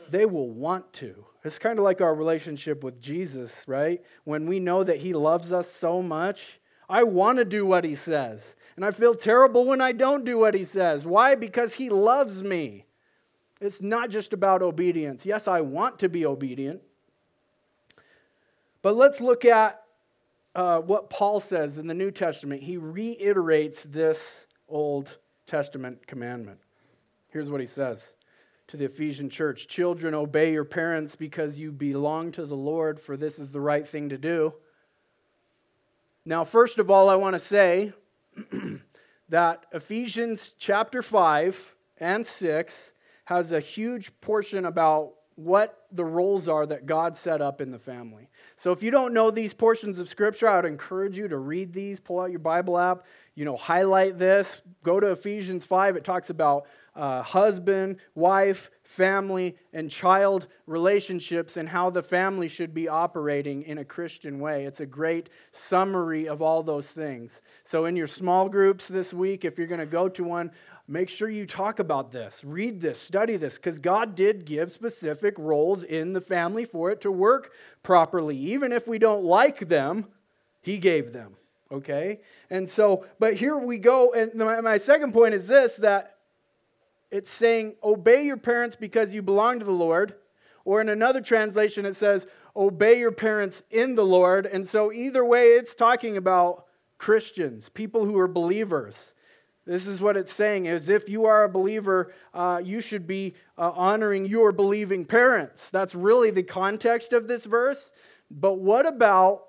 they 0.09 0.25
will 0.25 0.49
want 0.49 0.91
to. 0.93 1.25
It's 1.43 1.57
kind 1.57 1.79
of 1.79 1.85
like 1.85 2.01
our 2.01 2.13
relationship 2.13 2.83
with 2.83 3.01
Jesus, 3.01 3.63
right? 3.67 4.03
When 4.25 4.47
we 4.47 4.59
know 4.59 4.83
that 4.83 4.97
He 4.97 5.13
loves 5.13 5.53
us 5.53 5.71
so 5.71 6.01
much, 6.01 6.59
I 6.89 7.03
want 7.03 7.37
to 7.37 7.45
do 7.45 7.65
what 7.65 7.85
He 7.85 7.95
says. 7.95 8.55
And 8.75 8.83
I 8.85 8.91
feel 8.91 9.15
terrible 9.15 9.65
when 9.65 9.81
I 9.81 9.93
don't 9.93 10.25
do 10.25 10.37
what 10.37 10.53
He 10.53 10.65
says. 10.65 11.05
Why? 11.05 11.35
Because 11.35 11.73
He 11.73 11.89
loves 11.89 12.43
me. 12.43 12.85
It's 13.61 13.81
not 13.81 14.09
just 14.09 14.33
about 14.33 14.61
obedience. 14.61 15.25
Yes, 15.25 15.47
I 15.47 15.61
want 15.61 15.99
to 15.99 16.09
be 16.09 16.25
obedient, 16.25 16.81
but 18.81 18.95
let's 18.95 19.19
look 19.19 19.45
at 19.45 19.81
uh, 20.57 20.79
what 20.79 21.11
Paul 21.11 21.39
says 21.39 21.77
in 21.77 21.85
the 21.85 21.93
New 21.93 22.09
Testament. 22.09 22.63
He 22.63 22.77
reiterates 22.77 23.83
this 23.83 24.47
Old 24.67 25.19
Testament 25.45 26.07
commandment. 26.07 26.59
Here's 27.29 27.49
what 27.49 27.61
he 27.61 27.67
says 27.67 28.15
to 28.65 28.75
the 28.75 28.85
Ephesian 28.85 29.29
church 29.29 29.67
Children, 29.67 30.15
obey 30.15 30.51
your 30.51 30.65
parents 30.65 31.15
because 31.15 31.59
you 31.59 31.71
belong 31.71 32.31
to 32.33 32.45
the 32.45 32.57
Lord, 32.57 32.99
for 32.99 33.15
this 33.15 33.37
is 33.37 33.51
the 33.51 33.61
right 33.61 33.87
thing 33.87 34.09
to 34.09 34.17
do. 34.17 34.55
Now, 36.25 36.43
first 36.43 36.79
of 36.79 36.89
all, 36.89 37.07
I 37.07 37.15
want 37.15 37.35
to 37.35 37.39
say 37.39 37.93
that 39.29 39.65
Ephesians 39.71 40.55
chapter 40.57 41.03
5 41.03 41.75
and 41.99 42.25
6 42.25 42.93
has 43.25 43.51
a 43.51 43.59
huge 43.59 44.19
portion 44.21 44.65
about 44.65 45.13
what 45.37 45.85
the 45.91 46.03
roles 46.03 46.49
are 46.49 46.65
that 46.65 46.87
God 46.87 47.15
set 47.15 47.41
up 47.41 47.61
in 47.61 47.69
the 47.69 47.77
family. 47.77 48.27
So 48.55 48.71
if 48.71 48.81
you 48.81 48.89
don't 48.89 49.13
know 49.13 49.29
these 49.29 49.53
portions 49.53 49.99
of 49.99 50.09
scripture, 50.09 50.49
I 50.49 50.55
would 50.55 50.65
encourage 50.65 51.15
you 51.15 51.27
to 51.27 51.37
read 51.37 51.73
these, 51.73 51.99
pull 51.99 52.19
out 52.19 52.31
your 52.31 52.39
Bible 52.39 52.77
app, 52.77 53.05
you 53.35 53.45
know, 53.45 53.55
highlight 53.55 54.17
this, 54.17 54.61
go 54.81 54.99
to 54.99 55.11
Ephesians 55.11 55.63
5. 55.63 55.95
It 55.95 56.03
talks 56.03 56.31
about 56.31 56.65
uh, 56.95 57.21
husband, 57.21 57.97
wife, 58.15 58.71
family, 58.81 59.55
and 59.73 59.91
child 59.91 60.47
relationships 60.65 61.55
and 61.55 61.69
how 61.69 61.91
the 61.91 62.01
family 62.01 62.47
should 62.47 62.73
be 62.73 62.87
operating 62.87 63.61
in 63.61 63.77
a 63.77 63.85
Christian 63.85 64.39
way. 64.39 64.65
It's 64.65 64.79
a 64.79 64.87
great 64.87 65.29
summary 65.51 66.27
of 66.27 66.41
all 66.41 66.63
those 66.63 66.87
things. 66.87 67.41
So, 67.63 67.85
in 67.85 67.95
your 67.95 68.07
small 68.07 68.49
groups 68.49 68.87
this 68.87 69.13
week, 69.13 69.45
if 69.45 69.59
you're 69.59 69.67
going 69.67 69.79
to 69.79 69.85
go 69.85 70.09
to 70.09 70.23
one, 70.23 70.49
make 70.87 71.09
sure 71.09 71.29
you 71.29 71.45
talk 71.45 71.79
about 71.79 72.11
this, 72.11 72.43
read 72.45 72.79
this, 72.79 72.99
study 72.99 73.35
this, 73.35 73.55
because 73.55 73.79
God 73.79 74.15
did 74.15 74.45
give 74.45 74.71
specific 74.71 75.35
roles 75.37 75.83
in 75.83 76.13
the 76.13 76.21
family 76.21 76.65
for 76.65 76.91
it 76.91 77.01
to 77.01 77.11
work 77.11 77.51
properly. 77.83 78.37
Even 78.37 78.71
if 78.71 78.87
we 78.87 78.97
don't 78.97 79.23
like 79.23 79.67
them, 79.67 80.05
He 80.61 80.77
gave 80.77 81.13
them. 81.13 81.35
Okay? 81.71 82.21
And 82.49 82.69
so, 82.69 83.05
but 83.19 83.33
here 83.33 83.57
we 83.57 83.77
go. 83.77 84.13
And 84.13 84.33
my 84.35 84.77
second 84.77 85.13
point 85.13 85.33
is 85.33 85.47
this 85.47 85.75
that 85.75 86.15
it's 87.11 87.29
saying, 87.29 87.75
obey 87.83 88.25
your 88.25 88.37
parents 88.37 88.75
because 88.75 89.13
you 89.13 89.21
belong 89.21 89.59
to 89.59 89.65
the 89.65 89.71
Lord. 89.71 90.15
Or 90.65 90.81
in 90.81 90.89
another 90.89 91.21
translation, 91.21 91.85
it 91.85 91.95
says, 91.95 92.27
obey 92.55 92.99
your 92.99 93.13
parents 93.13 93.63
in 93.71 93.95
the 93.95 94.03
Lord. 94.03 94.45
And 94.45 94.67
so, 94.67 94.91
either 94.91 95.23
way, 95.23 95.51
it's 95.51 95.73
talking 95.73 96.17
about 96.17 96.65
Christians, 96.97 97.69
people 97.69 98.03
who 98.03 98.19
are 98.19 98.27
believers. 98.27 99.13
This 99.67 99.85
is 99.85 99.99
what 99.99 100.15
it's 100.15 100.31
saying 100.31 100.65
is 100.65 100.87
if 100.87 101.09
you 101.09 101.25
are 101.25 101.43
a 101.43 101.49
believer, 101.49 102.13
uh, 102.33 102.61
you 102.63 102.79
should 102.79 103.05
be 103.05 103.35
uh, 103.57 103.71
honoring 103.75 104.25
your 104.25 104.53
believing 104.53 105.03
parents. 105.03 105.69
That's 105.69 105.93
really 105.93 106.31
the 106.31 106.41
context 106.41 107.11
of 107.11 107.27
this 107.27 107.45
verse. 107.45 107.91
But 108.31 108.59
what 108.59 108.87
about 108.87 109.43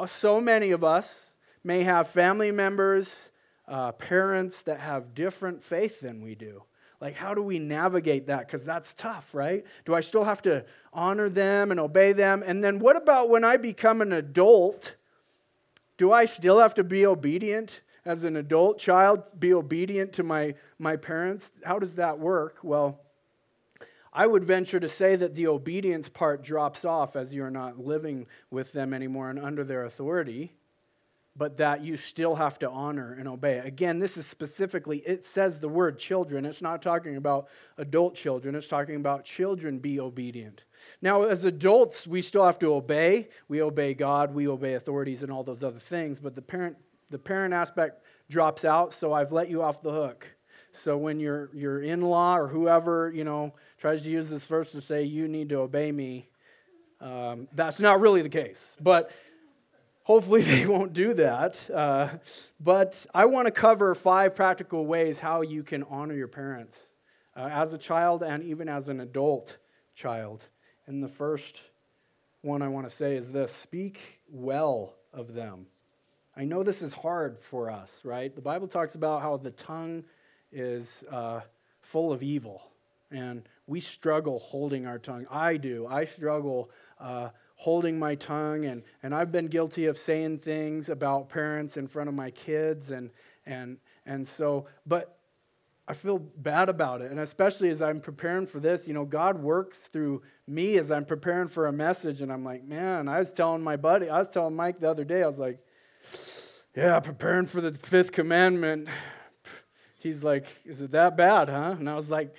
uh, 0.00 0.06
so 0.06 0.40
many 0.40 0.72
of 0.72 0.82
us 0.82 1.32
may 1.62 1.84
have 1.84 2.08
family 2.08 2.50
members 2.50 3.30
uh, 3.68 3.92
parents 3.92 4.62
that 4.62 4.80
have 4.80 5.14
different 5.14 5.62
faith 5.62 6.00
than 6.00 6.22
we 6.22 6.34
do. 6.34 6.64
Like, 7.00 7.14
how 7.14 7.34
do 7.34 7.42
we 7.42 7.58
navigate 7.58 8.26
that? 8.26 8.46
Because 8.46 8.64
that's 8.64 8.92
tough, 8.94 9.32
right? 9.34 9.64
Do 9.84 9.94
I 9.94 10.00
still 10.00 10.24
have 10.24 10.42
to 10.42 10.64
honor 10.92 11.28
them 11.28 11.70
and 11.70 11.78
obey 11.78 12.12
them? 12.12 12.42
And 12.44 12.64
then 12.64 12.80
what 12.80 12.96
about 12.96 13.30
when 13.30 13.44
I 13.44 13.56
become 13.56 14.00
an 14.00 14.12
adult? 14.12 14.94
Do 15.96 16.12
I 16.12 16.24
still 16.24 16.58
have 16.58 16.74
to 16.74 16.84
be 16.84 17.06
obedient 17.06 17.82
as 18.08 18.24
an 18.24 18.36
adult 18.36 18.78
child, 18.78 19.22
be 19.38 19.52
obedient 19.52 20.12
to 20.14 20.22
my, 20.22 20.54
my 20.78 20.96
parents? 20.96 21.52
How 21.64 21.78
does 21.78 21.94
that 21.94 22.18
work? 22.18 22.58
Well, 22.62 23.00
I 24.12 24.26
would 24.26 24.44
venture 24.44 24.80
to 24.80 24.88
say 24.88 25.14
that 25.16 25.34
the 25.34 25.46
obedience 25.46 26.08
part 26.08 26.42
drops 26.42 26.84
off 26.84 27.16
as 27.16 27.34
you're 27.34 27.50
not 27.50 27.78
living 27.78 28.26
with 28.50 28.72
them 28.72 28.94
anymore 28.94 29.30
and 29.30 29.38
under 29.38 29.62
their 29.62 29.84
authority 29.84 30.52
but 31.38 31.56
that 31.58 31.84
you 31.84 31.96
still 31.96 32.34
have 32.34 32.58
to 32.58 32.68
honor 32.68 33.16
and 33.16 33.28
obey. 33.28 33.58
Again, 33.58 34.00
this 34.00 34.16
is 34.16 34.26
specifically, 34.26 34.98
it 35.06 35.24
says 35.24 35.60
the 35.60 35.68
word 35.68 35.98
children. 35.98 36.44
It's 36.44 36.60
not 36.60 36.82
talking 36.82 37.16
about 37.16 37.48
adult 37.78 38.16
children, 38.16 38.56
it's 38.56 38.66
talking 38.66 38.96
about 38.96 39.24
children 39.24 39.78
be 39.78 40.00
obedient. 40.00 40.64
Now, 41.00 41.22
as 41.22 41.44
adults, 41.44 42.08
we 42.08 42.22
still 42.22 42.44
have 42.44 42.58
to 42.58 42.74
obey. 42.74 43.28
We 43.46 43.62
obey 43.62 43.94
God, 43.94 44.34
we 44.34 44.48
obey 44.48 44.74
authorities, 44.74 45.22
and 45.22 45.30
all 45.30 45.44
those 45.44 45.62
other 45.62 45.78
things, 45.78 46.18
but 46.18 46.34
the 46.34 46.42
parent, 46.42 46.76
the 47.10 47.18
parent 47.18 47.54
aspect 47.54 48.02
drops 48.28 48.64
out, 48.64 48.92
so 48.92 49.12
I've 49.12 49.32
let 49.32 49.48
you 49.48 49.62
off 49.62 49.82
the 49.82 49.92
hook. 49.92 50.26
So 50.72 50.96
when 50.96 51.18
your, 51.18 51.50
your 51.54 51.82
in 51.82 52.02
law 52.02 52.36
or 52.36 52.46
whoever, 52.46 53.10
you 53.14 53.24
know, 53.24 53.54
tries 53.78 54.02
to 54.02 54.10
use 54.10 54.28
this 54.28 54.44
verse 54.44 54.72
to 54.72 54.80
say, 54.80 55.02
you 55.02 55.26
need 55.26 55.48
to 55.48 55.56
obey 55.56 55.90
me, 55.90 56.28
um, 57.00 57.48
that's 57.52 57.80
not 57.80 58.00
really 58.00 58.22
the 58.22 58.28
case. 58.28 58.76
But 58.80 59.10
Hopefully, 60.08 60.40
they 60.42 60.64
won't 60.64 60.94
do 60.94 61.12
that. 61.12 61.70
Uh, 61.70 62.08
but 62.58 63.04
I 63.14 63.26
want 63.26 63.44
to 63.44 63.50
cover 63.50 63.94
five 63.94 64.34
practical 64.34 64.86
ways 64.86 65.18
how 65.18 65.42
you 65.42 65.62
can 65.62 65.82
honor 65.84 66.14
your 66.14 66.28
parents 66.28 66.78
uh, 67.36 67.50
as 67.52 67.74
a 67.74 67.78
child 67.78 68.22
and 68.22 68.42
even 68.42 68.70
as 68.70 68.88
an 68.88 69.00
adult 69.00 69.58
child. 69.94 70.44
And 70.86 71.02
the 71.02 71.08
first 71.08 71.60
one 72.40 72.62
I 72.62 72.68
want 72.68 72.88
to 72.88 72.94
say 72.94 73.16
is 73.16 73.30
this 73.30 73.52
speak 73.52 74.22
well 74.30 74.94
of 75.12 75.34
them. 75.34 75.66
I 76.38 76.44
know 76.44 76.62
this 76.62 76.82
is 76.82 76.94
hard 76.94 77.36
for 77.36 77.68
us, 77.68 77.90
right? 78.04 78.32
The 78.32 78.40
Bible 78.40 78.68
talks 78.68 78.94
about 78.94 79.22
how 79.22 79.36
the 79.38 79.50
tongue 79.50 80.04
is 80.52 81.02
uh, 81.10 81.40
full 81.82 82.12
of 82.12 82.22
evil, 82.22 82.62
and 83.10 83.42
we 83.66 83.80
struggle 83.80 84.38
holding 84.38 84.86
our 84.86 85.00
tongue. 85.00 85.26
I 85.32 85.56
do. 85.56 85.88
I 85.88 86.04
struggle 86.04 86.70
uh, 87.00 87.30
holding 87.58 87.98
my 87.98 88.14
tongue 88.14 88.64
and, 88.66 88.84
and 89.02 89.12
i've 89.12 89.32
been 89.32 89.48
guilty 89.48 89.86
of 89.86 89.98
saying 89.98 90.38
things 90.38 90.88
about 90.88 91.28
parents 91.28 91.76
in 91.76 91.88
front 91.88 92.08
of 92.08 92.14
my 92.14 92.30
kids 92.30 92.92
and 92.92 93.10
and 93.46 93.78
and 94.06 94.28
so 94.28 94.64
but 94.86 95.18
i 95.88 95.92
feel 95.92 96.18
bad 96.18 96.68
about 96.68 97.00
it 97.02 97.10
and 97.10 97.18
especially 97.18 97.68
as 97.68 97.82
i'm 97.82 98.00
preparing 98.00 98.46
for 98.46 98.60
this 98.60 98.86
you 98.86 98.94
know 98.94 99.04
god 99.04 99.42
works 99.42 99.88
through 99.92 100.22
me 100.46 100.78
as 100.78 100.92
i'm 100.92 101.04
preparing 101.04 101.48
for 101.48 101.66
a 101.66 101.72
message 101.72 102.22
and 102.22 102.32
i'm 102.32 102.44
like 102.44 102.62
man 102.62 103.08
i 103.08 103.18
was 103.18 103.32
telling 103.32 103.60
my 103.60 103.76
buddy 103.76 104.08
i 104.08 104.20
was 104.20 104.28
telling 104.28 104.54
mike 104.54 104.78
the 104.78 104.88
other 104.88 105.04
day 105.04 105.24
i 105.24 105.26
was 105.26 105.38
like 105.38 105.58
yeah 106.74 106.98
preparing 107.00 107.46
for 107.46 107.60
the 107.60 107.72
fifth 107.72 108.12
commandment 108.12 108.88
he's 109.98 110.22
like 110.22 110.46
is 110.64 110.80
it 110.80 110.92
that 110.92 111.16
bad 111.16 111.48
huh 111.48 111.74
and 111.78 111.88
i 111.88 111.94
was 111.94 112.10
like 112.10 112.34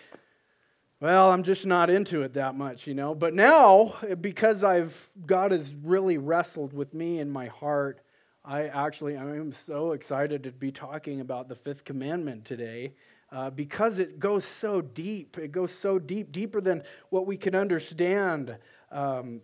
well, 1.01 1.31
I'm 1.31 1.43
just 1.43 1.65
not 1.65 1.89
into 1.89 2.23
it 2.23 2.33
that 2.33 2.55
much, 2.55 2.85
you 2.85 2.93
know. 2.93 3.15
But 3.15 3.33
now, 3.33 3.95
because 4.19 4.65
I've 4.65 5.09
God 5.25 5.51
has 5.51 5.73
really 5.73 6.17
wrestled 6.17 6.73
with 6.73 6.93
me 6.93 7.19
in 7.19 7.29
my 7.29 7.47
heart, 7.47 8.01
I 8.43 8.63
actually 8.67 9.17
I'm 9.17 9.53
so 9.53 9.93
excited 9.93 10.43
to 10.43 10.51
be 10.51 10.71
talking 10.71 11.21
about 11.21 11.47
the 11.47 11.55
fifth 11.55 11.85
commandment 11.85 12.43
today. 12.43 12.93
Uh, 13.31 13.49
because 13.51 13.99
it 13.99 14.19
goes 14.19 14.43
so 14.43 14.81
deep. 14.81 15.37
It 15.37 15.51
goes 15.51 15.71
so 15.71 15.99
deep, 15.99 16.31
deeper 16.31 16.59
than 16.59 16.81
what 17.11 17.27
we 17.27 17.37
can 17.37 17.53
understand 17.53 18.57
um, 18.91 19.41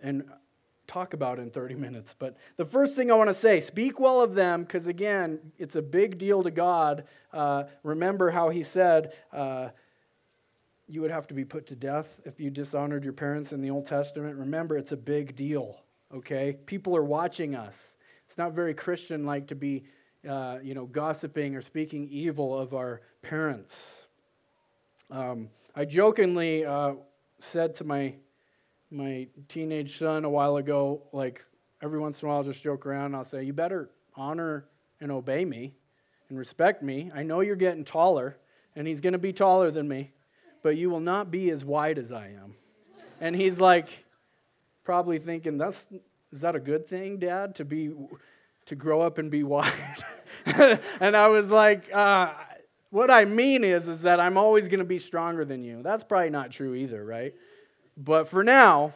and 0.00 0.24
talk 0.92 1.14
about 1.14 1.38
in 1.38 1.50
30 1.50 1.74
minutes. 1.74 2.14
But 2.18 2.36
the 2.56 2.66
first 2.66 2.94
thing 2.94 3.10
I 3.10 3.14
want 3.14 3.30
to 3.30 3.34
say 3.34 3.60
speak 3.60 3.98
well 3.98 4.20
of 4.20 4.34
them, 4.34 4.62
because 4.62 4.86
again, 4.86 5.38
it's 5.58 5.76
a 5.76 5.82
big 5.82 6.18
deal 6.18 6.42
to 6.42 6.50
God. 6.50 7.04
Uh, 7.32 7.64
remember 7.82 8.30
how 8.30 8.50
He 8.50 8.62
said, 8.62 9.14
uh, 9.32 9.70
you 10.88 11.00
would 11.00 11.10
have 11.10 11.26
to 11.28 11.34
be 11.34 11.44
put 11.44 11.66
to 11.68 11.76
death 11.76 12.08
if 12.24 12.38
you 12.38 12.50
dishonored 12.50 13.04
your 13.04 13.14
parents 13.14 13.52
in 13.52 13.62
the 13.62 13.70
Old 13.70 13.86
Testament. 13.86 14.36
Remember, 14.36 14.76
it's 14.76 14.92
a 14.92 14.96
big 14.96 15.34
deal, 15.34 15.82
okay? 16.14 16.58
People 16.66 16.94
are 16.96 17.04
watching 17.04 17.54
us. 17.54 17.96
It's 18.28 18.36
not 18.36 18.52
very 18.52 18.74
Christian 18.74 19.24
like 19.24 19.46
to 19.46 19.54
be, 19.54 19.84
uh, 20.28 20.58
you 20.62 20.74
know, 20.74 20.84
gossiping 20.84 21.54
or 21.54 21.62
speaking 21.62 22.08
evil 22.10 22.58
of 22.58 22.74
our 22.74 23.00
parents. 23.22 24.06
Um, 25.10 25.48
I 25.74 25.86
jokingly 25.86 26.66
uh, 26.66 26.94
said 27.38 27.74
to 27.76 27.84
my 27.84 28.14
my 28.92 29.26
teenage 29.48 29.98
son 29.98 30.24
a 30.24 30.30
while 30.30 30.56
ago, 30.56 31.02
like 31.12 31.44
every 31.82 31.98
once 31.98 32.22
in 32.22 32.26
a 32.26 32.28
while, 32.28 32.38
I'll 32.38 32.44
just 32.44 32.62
joke 32.62 32.86
around. 32.86 33.06
And 33.06 33.16
I'll 33.16 33.24
say, 33.24 33.42
"You 33.42 33.52
better 33.52 33.90
honor 34.14 34.66
and 35.00 35.10
obey 35.10 35.44
me 35.44 35.74
and 36.28 36.38
respect 36.38 36.82
me. 36.82 37.10
I 37.14 37.22
know 37.22 37.40
you're 37.40 37.56
getting 37.56 37.84
taller, 37.84 38.36
and 38.76 38.86
he's 38.86 39.00
going 39.00 39.14
to 39.14 39.18
be 39.18 39.32
taller 39.32 39.70
than 39.70 39.88
me." 39.88 40.12
but 40.62 40.76
you 40.76 40.88
will 40.88 41.00
not 41.00 41.30
be 41.30 41.50
as 41.50 41.64
wide 41.64 41.98
as 41.98 42.12
I 42.12 42.28
am. 42.28 42.54
And 43.20 43.36
he's 43.36 43.60
like, 43.60 43.88
probably 44.84 45.18
thinking, 45.18 45.58
that's, 45.58 45.84
is 46.32 46.40
that 46.40 46.56
a 46.56 46.60
good 46.60 46.88
thing, 46.88 47.18
Dad, 47.18 47.56
to 47.56 47.64
be, 47.64 47.92
to 48.66 48.74
grow 48.74 49.00
up 49.00 49.18
and 49.18 49.30
be 49.30 49.42
wide? 49.42 49.72
and 50.46 51.16
I 51.16 51.28
was 51.28 51.48
like, 51.48 51.92
uh, 51.92 52.32
what 52.90 53.10
I 53.10 53.24
mean 53.24 53.64
is, 53.64 53.88
is 53.88 54.00
that 54.00 54.20
I'm 54.20 54.36
always 54.36 54.68
going 54.68 54.78
to 54.78 54.84
be 54.84 54.98
stronger 54.98 55.44
than 55.44 55.62
you. 55.62 55.82
That's 55.82 56.04
probably 56.04 56.30
not 56.30 56.50
true 56.50 56.74
either, 56.74 57.04
right? 57.04 57.34
But 57.96 58.28
for 58.28 58.42
now, 58.42 58.92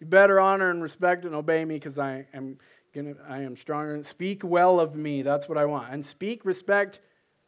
you 0.00 0.06
better 0.06 0.40
honor 0.40 0.70
and 0.70 0.82
respect 0.82 1.24
and 1.24 1.34
obey 1.34 1.64
me 1.64 1.76
because 1.76 1.98
I 1.98 2.26
am 2.34 2.58
gonna, 2.94 3.14
I 3.28 3.42
am 3.42 3.56
stronger. 3.56 4.02
Speak 4.02 4.42
well 4.44 4.80
of 4.80 4.94
me. 4.94 5.22
That's 5.22 5.48
what 5.48 5.58
I 5.58 5.64
want. 5.64 5.92
And 5.92 6.04
speak 6.04 6.44
respect 6.44 7.00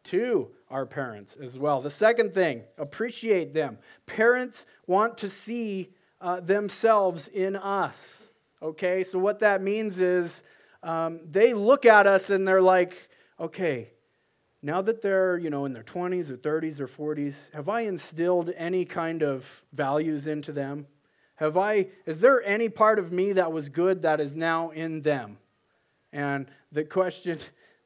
to 0.04 0.48
our 0.70 0.86
parents 0.86 1.36
as 1.42 1.58
well. 1.58 1.80
The 1.80 1.90
second 1.90 2.32
thing, 2.32 2.62
appreciate 2.78 3.52
them. 3.52 3.78
Parents 4.06 4.66
want 4.86 5.18
to 5.18 5.30
see 5.30 5.90
uh, 6.20 6.40
themselves 6.40 7.28
in 7.28 7.56
us. 7.56 8.30
Okay, 8.62 9.02
so 9.02 9.18
what 9.18 9.38
that 9.40 9.62
means 9.62 10.00
is 10.00 10.42
um, 10.82 11.20
they 11.30 11.54
look 11.54 11.86
at 11.86 12.06
us 12.06 12.30
and 12.30 12.46
they're 12.46 12.60
like, 12.60 13.08
okay, 13.38 13.90
now 14.62 14.82
that 14.82 15.02
they're 15.02 15.38
you 15.38 15.50
know 15.50 15.64
in 15.64 15.72
their 15.72 15.82
20s 15.82 16.30
or 16.30 16.36
30s 16.36 16.80
or 16.80 16.86
40s, 16.86 17.52
have 17.52 17.68
I 17.68 17.82
instilled 17.82 18.52
any 18.56 18.84
kind 18.84 19.22
of 19.22 19.62
values 19.72 20.26
into 20.26 20.52
them? 20.52 20.86
Have 21.36 21.56
I? 21.56 21.88
Is 22.06 22.20
there 22.20 22.42
any 22.42 22.68
part 22.68 22.98
of 22.98 23.12
me 23.12 23.32
that 23.32 23.50
was 23.50 23.68
good 23.68 24.02
that 24.02 24.20
is 24.20 24.34
now 24.34 24.70
in 24.70 25.00
them? 25.00 25.38
And 26.12 26.50
the 26.72 26.84
question, 26.84 27.38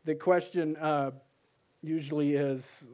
the 0.05 0.15
question 0.15 0.77
uh, 0.77 1.13
usually 1.83 2.35
is 2.35 2.85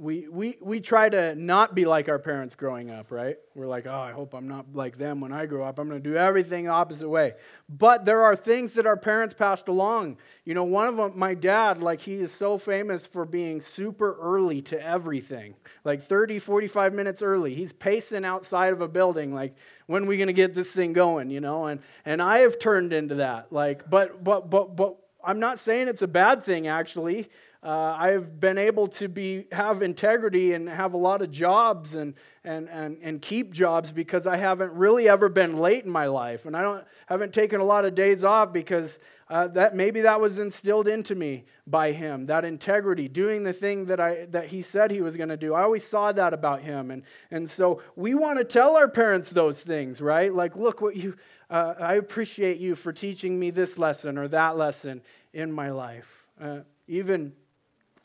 we, 0.00 0.28
we, 0.28 0.56
we 0.60 0.78
try 0.78 1.08
to 1.08 1.34
not 1.34 1.74
be 1.74 1.84
like 1.84 2.08
our 2.08 2.20
parents 2.20 2.54
growing 2.54 2.88
up, 2.88 3.10
right? 3.10 3.36
We're 3.56 3.66
like, 3.66 3.86
oh, 3.86 3.98
I 3.98 4.12
hope 4.12 4.32
I'm 4.32 4.46
not 4.46 4.66
like 4.72 4.96
them 4.96 5.20
when 5.20 5.32
I 5.32 5.46
grow 5.46 5.64
up. 5.64 5.80
I'm 5.80 5.88
going 5.88 6.00
to 6.00 6.08
do 6.08 6.16
everything 6.16 6.66
the 6.66 6.70
opposite 6.70 7.08
way. 7.08 7.34
But 7.68 8.04
there 8.04 8.22
are 8.22 8.36
things 8.36 8.74
that 8.74 8.86
our 8.86 8.96
parents 8.96 9.34
passed 9.34 9.66
along. 9.66 10.18
You 10.44 10.54
know, 10.54 10.62
one 10.62 10.86
of 10.86 10.96
them, 10.96 11.18
my 11.18 11.34
dad, 11.34 11.82
like, 11.82 12.00
he 12.00 12.14
is 12.14 12.32
so 12.32 12.58
famous 12.58 13.06
for 13.06 13.24
being 13.24 13.60
super 13.60 14.16
early 14.20 14.62
to 14.62 14.80
everything, 14.80 15.56
like 15.84 16.04
30, 16.04 16.38
45 16.38 16.94
minutes 16.94 17.20
early. 17.20 17.56
He's 17.56 17.72
pacing 17.72 18.24
outside 18.24 18.72
of 18.72 18.80
a 18.80 18.88
building, 18.88 19.34
like, 19.34 19.56
when 19.86 20.04
are 20.04 20.06
we 20.06 20.16
going 20.16 20.28
to 20.28 20.32
get 20.32 20.54
this 20.54 20.70
thing 20.70 20.92
going, 20.92 21.28
you 21.28 21.40
know? 21.40 21.66
And, 21.66 21.80
and 22.04 22.22
I 22.22 22.38
have 22.40 22.60
turned 22.60 22.92
into 22.92 23.16
that. 23.16 23.52
Like, 23.52 23.90
but, 23.90 24.22
but, 24.22 24.48
but, 24.48 24.76
but, 24.76 24.96
I'm 25.24 25.40
not 25.40 25.58
saying 25.58 25.88
it's 25.88 26.02
a 26.02 26.08
bad 26.08 26.44
thing, 26.44 26.66
actually 26.66 27.28
uh, 27.62 27.96
I've 27.98 28.38
been 28.38 28.56
able 28.56 28.86
to 28.88 29.08
be 29.08 29.46
have 29.50 29.82
integrity 29.82 30.52
and 30.52 30.68
have 30.68 30.94
a 30.94 30.96
lot 30.96 31.22
of 31.22 31.30
jobs 31.30 31.94
and, 31.94 32.14
and, 32.44 32.68
and, 32.68 32.98
and 33.02 33.20
keep 33.20 33.52
jobs 33.52 33.90
because 33.90 34.28
I 34.28 34.36
haven't 34.36 34.72
really 34.72 35.08
ever 35.08 35.28
been 35.28 35.58
late 35.58 35.84
in 35.84 35.90
my 35.90 36.06
life. 36.06 36.46
And 36.46 36.56
I 36.56 36.62
don't, 36.62 36.84
haven't 37.06 37.34
taken 37.34 37.60
a 37.60 37.64
lot 37.64 37.84
of 37.84 37.96
days 37.96 38.24
off 38.24 38.52
because 38.52 39.00
uh, 39.28 39.48
that 39.48 39.74
maybe 39.74 40.02
that 40.02 40.20
was 40.20 40.38
instilled 40.38 40.86
into 40.86 41.16
me 41.16 41.44
by 41.66 41.90
him, 41.90 42.26
that 42.26 42.44
integrity, 42.44 43.08
doing 43.08 43.42
the 43.42 43.52
thing 43.52 43.86
that, 43.86 43.98
I, 43.98 44.26
that 44.26 44.46
he 44.46 44.62
said 44.62 44.92
he 44.92 45.02
was 45.02 45.16
going 45.16 45.28
to 45.28 45.36
do. 45.36 45.52
I 45.52 45.62
always 45.62 45.84
saw 45.84 46.12
that 46.12 46.32
about 46.32 46.62
him. 46.62 46.92
And, 46.92 47.02
and 47.32 47.50
so 47.50 47.82
we 47.96 48.14
want 48.14 48.38
to 48.38 48.44
tell 48.44 48.76
our 48.76 48.88
parents 48.88 49.30
those 49.30 49.58
things, 49.58 50.00
right? 50.00 50.32
Like, 50.32 50.54
look 50.54 50.80
what 50.80 50.96
you, 50.96 51.16
uh, 51.50 51.74
I 51.78 51.94
appreciate 51.94 52.58
you 52.58 52.74
for 52.74 52.92
teaching 52.92 53.38
me 53.38 53.50
this 53.50 53.78
lesson 53.78 54.18
or 54.18 54.28
that 54.28 54.56
lesson 54.56 55.02
in 55.32 55.52
my 55.52 55.70
life. 55.70 56.26
Uh, 56.40 56.60
even 56.86 57.32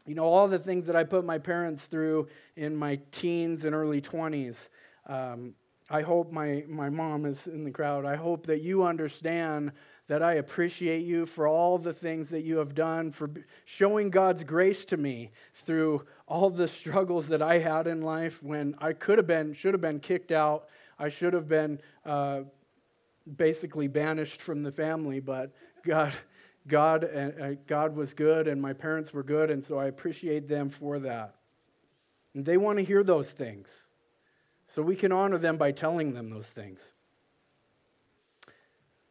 you 0.05 0.15
know, 0.15 0.25
all 0.25 0.47
the 0.47 0.59
things 0.59 0.85
that 0.87 0.95
I 0.95 1.03
put 1.03 1.23
my 1.23 1.37
parents 1.37 1.85
through 1.85 2.27
in 2.55 2.75
my 2.75 2.99
teens 3.11 3.63
and 3.63 3.73
early 3.73 4.01
20s. 4.01 4.67
Um, 5.07 5.53
I 5.89 6.01
hope 6.01 6.31
my, 6.31 6.63
my 6.67 6.89
mom 6.89 7.25
is 7.25 7.47
in 7.47 7.63
the 7.63 7.71
crowd. 7.71 8.05
I 8.05 8.15
hope 8.15 8.47
that 8.47 8.61
you 8.61 8.83
understand 8.83 9.71
that 10.07 10.21
I 10.21 10.33
appreciate 10.33 11.05
you 11.05 11.25
for 11.25 11.47
all 11.47 11.77
the 11.77 11.93
things 11.93 12.29
that 12.29 12.41
you 12.41 12.57
have 12.57 12.75
done, 12.75 13.11
for 13.11 13.29
showing 13.63 14.09
God's 14.09 14.43
grace 14.43 14.83
to 14.85 14.97
me 14.97 15.31
through 15.53 16.05
all 16.27 16.49
the 16.49 16.67
struggles 16.67 17.27
that 17.27 17.41
I 17.41 17.59
had 17.59 17.87
in 17.87 18.01
life 18.01 18.43
when 18.43 18.75
I 18.79 18.93
could 18.93 19.17
have 19.17 19.27
been, 19.27 19.53
should 19.53 19.73
have 19.73 19.81
been 19.81 19.99
kicked 19.99 20.31
out. 20.31 20.67
I 20.99 21.09
should 21.09 21.33
have 21.33 21.47
been 21.47 21.79
uh, 22.05 22.41
basically 23.37 23.87
banished 23.87 24.41
from 24.41 24.63
the 24.63 24.71
family, 24.71 25.19
but 25.19 25.51
God 25.85 26.13
God, 26.67 27.03
uh, 27.03 27.55
God 27.67 27.95
was 27.95 28.13
good 28.13 28.47
and 28.47 28.61
my 28.61 28.73
parents 28.73 29.13
were 29.13 29.23
good, 29.23 29.51
and 29.51 29.63
so 29.63 29.77
I 29.77 29.85
appreciate 29.85 30.47
them 30.47 30.69
for 30.69 30.99
that. 30.99 31.35
And 32.33 32.45
they 32.45 32.57
want 32.57 32.79
to 32.79 32.83
hear 32.83 33.03
those 33.03 33.29
things. 33.29 33.69
So 34.67 34.81
we 34.81 34.95
can 34.95 35.11
honor 35.11 35.37
them 35.37 35.57
by 35.57 35.71
telling 35.71 36.13
them 36.13 36.29
those 36.29 36.45
things. 36.45 36.79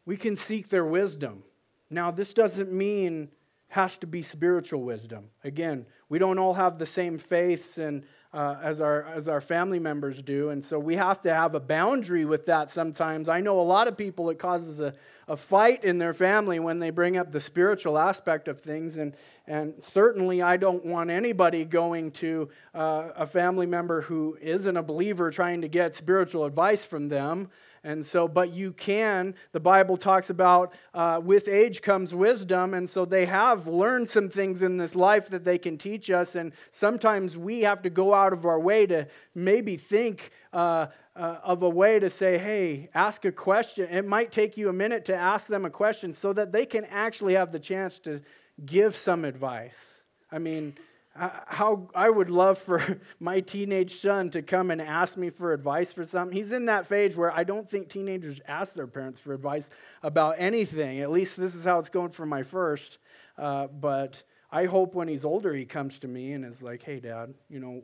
We 0.05 0.17
can 0.17 0.35
seek 0.35 0.69
their 0.69 0.85
wisdom. 0.85 1.45
Now, 1.89 2.11
this 2.11 2.35
doesn't 2.35 2.73
mean 2.73 3.29
has 3.69 3.97
to 3.99 4.07
be 4.07 4.23
spiritual 4.23 4.83
wisdom. 4.83 5.29
Again, 5.45 5.87
we 6.09 6.19
don't 6.19 6.39
all 6.39 6.55
have 6.55 6.79
the 6.79 6.87
same 6.87 7.17
faiths 7.17 7.79
and 7.79 8.05
uh, 8.33 8.57
as, 8.63 8.81
our, 8.81 9.05
as 9.05 9.29
our 9.29 9.41
family 9.41 9.79
members 9.79 10.23
do. 10.23 10.51
And 10.51 10.65
so 10.65 10.79
we 10.79 10.97
have 10.97 11.21
to 11.23 11.35
have 11.35 11.55
a 11.55 11.61
boundary 11.61 12.25
with 12.25 12.47
that 12.47 12.71
sometimes. 12.71 13.29
I 13.29 13.41
know 13.41 13.61
a 13.61 13.63
lot 13.63 13.89
of 13.89 13.97
people, 13.97 14.31
it 14.31 14.39
causes 14.39 14.81
a, 14.81 14.95
a 15.29 15.37
fight 15.37 15.85
in 15.85 15.99
their 15.99 16.15
family 16.15 16.59
when 16.59 16.79
they 16.79 16.91
bring 16.91 17.17
up 17.17 17.31
the 17.31 17.41
spiritual 17.41 17.99
aspect 17.99 18.49
of 18.49 18.61
things. 18.61 18.97
And, 18.97 19.15
and 19.47 19.75
certainly, 19.81 20.41
I 20.41 20.57
don't 20.57 20.85
want 20.85 21.11
anybody 21.11 21.65
going 21.65 22.11
to 22.13 22.49
uh, 22.75 23.11
a 23.17 23.27
family 23.27 23.67
member 23.67 24.01
who 24.01 24.39
isn't 24.41 24.77
a 24.77 24.83
believer 24.83 25.31
trying 25.31 25.61
to 25.61 25.69
get 25.69 25.95
spiritual 25.95 26.45
advice 26.45 26.85
from 26.85 27.09
them. 27.09 27.51
And 27.85 28.07
so, 28.07 28.29
but 28.29 28.53
you 28.53 28.73
can, 28.73 29.35
the 29.51 29.59
Bible 29.61 29.97
talks 29.97 30.31
about 30.31 30.73
uh, 30.95 31.21
with 31.23 31.49
age 31.49 31.83
comes 31.83 32.15
wisdom. 32.15 32.75
And 32.75 32.89
so 32.89 33.05
they 33.05 33.27
have 33.27 33.67
learned 33.67 34.09
some 34.09 34.29
things 34.29 34.63
in 34.63 34.77
this 34.77 34.95
life 34.95 35.29
that 35.31 35.45
they 35.45 35.59
can 35.59 35.77
teach 35.79 36.09
us. 36.09 36.37
And 36.37 36.53
sometimes 36.71 37.37
we 37.37 37.63
have 37.63 37.83
to 37.83 37.91
go 37.91 38.15
out 38.15 38.33
of 38.33 38.47
our 38.47 38.61
way 38.61 38.87
to 38.87 39.09
maybe 39.35 39.77
think 39.77 40.31
uh, 40.53 40.87
uh, 41.17 41.39
of 41.43 41.63
a 41.63 41.69
way 41.69 41.99
to 41.99 42.09
say, 42.09 42.39
hey, 42.39 42.89
ask 42.95 43.25
a 43.25 43.33
question. 43.33 43.89
It 43.91 44.07
might 44.07 44.31
take 44.31 44.57
you 44.57 44.69
a 44.69 44.73
minute 44.73 45.05
to 45.07 45.17
ask 45.17 45.47
them 45.47 45.65
a 45.65 45.71
question 45.71 46.13
so 46.13 46.33
that 46.35 46.53
they 46.53 46.67
can 46.67 46.85
actually 46.85 47.35
have 47.35 47.51
the 47.51 47.59
chance 47.59 47.99
to 48.01 48.21
give 48.65 48.95
some 48.95 49.25
advice. 49.25 50.05
I 50.31 50.39
mean, 50.39 50.75
how 51.15 51.89
I 51.95 52.09
would 52.09 52.31
love 52.31 52.59
for 52.59 53.01
my 53.21 53.41
teenage 53.41 54.01
son 54.01 54.31
to 54.31 54.43
come 54.43 54.71
and 54.71 54.81
ask 54.81 55.17
me 55.17 55.31
for 55.31 55.53
advice 55.53 55.93
for 55.93 56.07
something. 56.07 56.37
He's 56.37 56.53
in 56.53 56.67
that 56.67 56.87
phase 56.87 57.17
where 57.17 57.31
I 57.31 57.45
don't 57.45 57.69
think 57.69 57.89
teenagers 57.89 58.41
ask 58.49 58.75
their 58.75 58.87
parents 58.87 59.21
for 59.21 59.35
advice 59.35 59.69
about 60.03 60.37
anything. 60.39 61.01
At 61.01 61.11
least 61.11 61.37
this 61.37 61.55
is 61.55 61.65
how 61.65 61.79
it's 61.79 61.91
going 61.91 62.11
for 62.11 62.25
my 62.25 62.43
first. 62.43 62.99
Uh, 63.37 63.67
but 63.67 64.23
I 64.51 64.65
hope 64.65 64.95
when 64.95 65.09
he's 65.09 65.25
older, 65.25 65.55
he 65.55 65.65
comes 65.65 65.99
to 66.01 66.09
me 66.09 66.33
and 66.33 66.45
is 66.45 66.63
like, 66.63 66.83
hey, 66.83 67.01
dad, 67.01 67.35
you 67.51 67.61
know, 67.61 67.83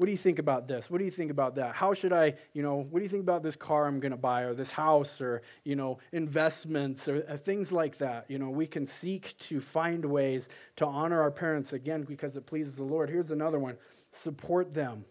what 0.00 0.06
do 0.06 0.12
you 0.12 0.18
think 0.18 0.38
about 0.38 0.66
this? 0.66 0.88
What 0.88 0.96
do 0.96 1.04
you 1.04 1.10
think 1.10 1.30
about 1.30 1.56
that? 1.56 1.74
How 1.74 1.92
should 1.92 2.14
I, 2.14 2.32
you 2.54 2.62
know, 2.62 2.86
what 2.88 3.00
do 3.00 3.02
you 3.02 3.08
think 3.10 3.22
about 3.22 3.42
this 3.42 3.54
car 3.54 3.86
I'm 3.86 4.00
going 4.00 4.12
to 4.12 4.16
buy 4.16 4.44
or 4.44 4.54
this 4.54 4.70
house 4.70 5.20
or, 5.20 5.42
you 5.62 5.76
know, 5.76 5.98
investments 6.12 7.06
or 7.06 7.22
uh, 7.28 7.36
things 7.36 7.70
like 7.70 7.98
that? 7.98 8.24
You 8.30 8.38
know, 8.38 8.48
we 8.48 8.66
can 8.66 8.86
seek 8.86 9.36
to 9.40 9.60
find 9.60 10.02
ways 10.02 10.48
to 10.76 10.86
honor 10.86 11.20
our 11.20 11.30
parents 11.30 11.74
again 11.74 12.04
because 12.04 12.34
it 12.34 12.46
pleases 12.46 12.76
the 12.76 12.82
Lord. 12.82 13.10
Here's 13.10 13.30
another 13.30 13.58
one 13.58 13.76
support 14.10 14.72
them 14.72 15.04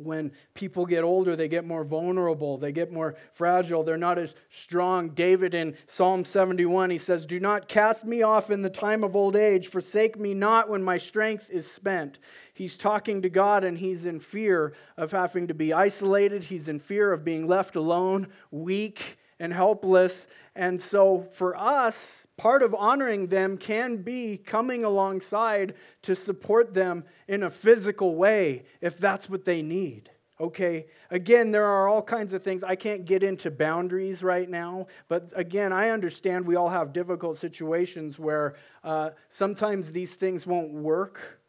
when 0.00 0.32
people 0.54 0.86
get 0.86 1.04
older, 1.04 1.36
they 1.36 1.48
get 1.48 1.64
more 1.64 1.84
vulnerable, 1.84 2.58
they 2.58 2.72
get 2.72 2.92
more 2.92 3.16
fragile, 3.32 3.82
they're 3.82 3.96
not 3.96 4.18
as 4.18 4.34
strong. 4.50 5.10
David 5.10 5.54
in 5.54 5.76
Psalm 5.86 6.24
71, 6.24 6.90
he 6.90 6.98
says, 6.98 7.26
Do 7.26 7.40
not 7.40 7.68
cast 7.68 8.04
me 8.04 8.22
off 8.22 8.50
in 8.50 8.62
the 8.62 8.70
time 8.70 9.04
of 9.04 9.16
old 9.16 9.36
age, 9.36 9.68
forsake 9.68 10.18
me 10.18 10.34
not 10.34 10.68
when 10.68 10.82
my 10.82 10.98
strength 10.98 11.50
is 11.50 11.70
spent. 11.70 12.18
He's 12.54 12.78
talking 12.78 13.22
to 13.22 13.28
God 13.28 13.64
and 13.64 13.78
he's 13.78 14.06
in 14.06 14.20
fear 14.20 14.74
of 14.96 15.12
having 15.12 15.48
to 15.48 15.54
be 15.54 15.72
isolated, 15.72 16.44
he's 16.44 16.68
in 16.68 16.80
fear 16.80 17.12
of 17.12 17.24
being 17.24 17.46
left 17.46 17.76
alone, 17.76 18.28
weak, 18.50 19.18
and 19.40 19.52
helpless. 19.52 20.26
And 20.54 20.80
so 20.80 21.26
for 21.32 21.56
us, 21.56 22.26
part 22.36 22.62
of 22.62 22.74
honoring 22.74 23.28
them 23.28 23.56
can 23.56 23.98
be 23.98 24.36
coming 24.36 24.84
alongside 24.84 25.74
to 26.02 26.16
support 26.16 26.74
them 26.74 27.04
in 27.28 27.42
a 27.42 27.50
physical 27.50 28.16
way 28.16 28.64
if 28.80 28.98
that's 28.98 29.28
what 29.28 29.44
they 29.44 29.62
need. 29.62 30.10
Okay, 30.40 30.86
again, 31.10 31.50
there 31.50 31.64
are 31.64 31.88
all 31.88 32.00
kinds 32.00 32.32
of 32.32 32.44
things. 32.44 32.62
I 32.62 32.76
can't 32.76 33.04
get 33.04 33.24
into 33.24 33.50
boundaries 33.50 34.22
right 34.22 34.48
now, 34.48 34.86
but 35.08 35.30
again, 35.34 35.72
I 35.72 35.90
understand 35.90 36.46
we 36.46 36.54
all 36.54 36.68
have 36.68 36.92
difficult 36.92 37.38
situations 37.38 38.20
where 38.20 38.54
uh, 38.84 39.10
sometimes 39.30 39.90
these 39.90 40.12
things 40.12 40.46
won't 40.46 40.72
work 40.72 41.40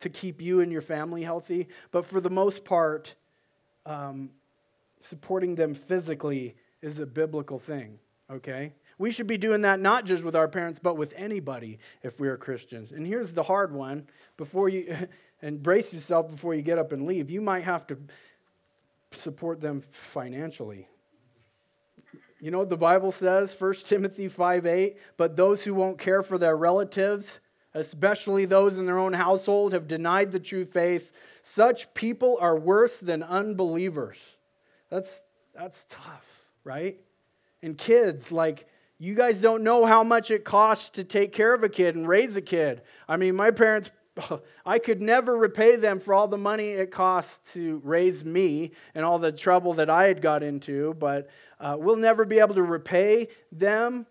to 0.00 0.08
keep 0.08 0.42
you 0.42 0.60
and 0.60 0.72
your 0.72 0.82
family 0.82 1.22
healthy, 1.22 1.68
but 1.92 2.04
for 2.04 2.20
the 2.20 2.28
most 2.28 2.64
part, 2.64 3.14
um, 3.86 4.30
supporting 5.00 5.54
them 5.54 5.72
physically 5.72 6.56
is 6.82 6.98
a 6.98 7.06
biblical 7.06 7.60
thing, 7.60 8.00
okay? 8.30 8.72
We 8.98 9.10
should 9.10 9.26
be 9.26 9.36
doing 9.38 9.62
that 9.62 9.80
not 9.80 10.06
just 10.06 10.24
with 10.24 10.34
our 10.34 10.48
parents, 10.48 10.78
but 10.82 10.96
with 10.96 11.12
anybody 11.16 11.78
if 12.02 12.18
we 12.18 12.28
are 12.28 12.36
Christians. 12.36 12.92
And 12.92 13.06
here's 13.06 13.32
the 13.32 13.42
hard 13.42 13.72
one 13.72 14.06
before 14.36 14.68
you, 14.68 14.96
and 15.42 15.62
brace 15.62 15.92
yourself 15.92 16.30
before 16.30 16.54
you 16.54 16.62
get 16.62 16.78
up 16.78 16.92
and 16.92 17.06
leave. 17.06 17.30
You 17.30 17.40
might 17.40 17.64
have 17.64 17.86
to 17.88 17.98
support 19.12 19.60
them 19.60 19.82
financially. 19.82 20.88
You 22.40 22.50
know 22.50 22.58
what 22.58 22.70
the 22.70 22.76
Bible 22.76 23.12
says, 23.12 23.54
1 23.58 23.74
Timothy 23.84 24.28
5 24.28 24.66
8? 24.66 24.98
But 25.16 25.36
those 25.36 25.64
who 25.64 25.74
won't 25.74 25.98
care 25.98 26.22
for 26.22 26.38
their 26.38 26.56
relatives, 26.56 27.40
especially 27.74 28.44
those 28.44 28.78
in 28.78 28.86
their 28.86 28.98
own 28.98 29.14
household, 29.14 29.72
have 29.72 29.88
denied 29.88 30.32
the 30.32 30.40
true 30.40 30.64
faith. 30.64 31.12
Such 31.42 31.92
people 31.94 32.38
are 32.40 32.56
worse 32.56 32.98
than 32.98 33.22
unbelievers. 33.22 34.18
That's, 34.90 35.22
that's 35.54 35.86
tough 35.88 36.36
right? 36.66 36.98
And 37.62 37.78
kids, 37.78 38.30
like, 38.30 38.66
you 38.98 39.14
guys 39.14 39.40
don't 39.40 39.62
know 39.62 39.84
how 39.84 40.02
much 40.02 40.30
it 40.30 40.44
costs 40.44 40.90
to 40.90 41.04
take 41.04 41.32
care 41.32 41.52
of 41.52 41.62
a 41.62 41.68
kid 41.68 41.96
and 41.96 42.08
raise 42.08 42.36
a 42.36 42.42
kid. 42.42 42.82
I 43.08 43.16
mean, 43.16 43.36
my 43.36 43.50
parents, 43.50 43.90
I 44.66 44.78
could 44.78 45.02
never 45.02 45.36
repay 45.36 45.76
them 45.76 46.00
for 46.00 46.14
all 46.14 46.28
the 46.28 46.38
money 46.38 46.68
it 46.68 46.90
costs 46.90 47.52
to 47.52 47.80
raise 47.84 48.24
me 48.24 48.72
and 48.94 49.04
all 49.04 49.18
the 49.18 49.32
trouble 49.32 49.74
that 49.74 49.90
I 49.90 50.04
had 50.04 50.22
got 50.22 50.42
into, 50.42 50.94
but 50.94 51.28
uh, 51.60 51.76
we'll 51.78 51.96
never 51.96 52.24
be 52.24 52.38
able 52.38 52.54
to 52.54 52.62
repay 52.62 53.28
them. 53.52 54.06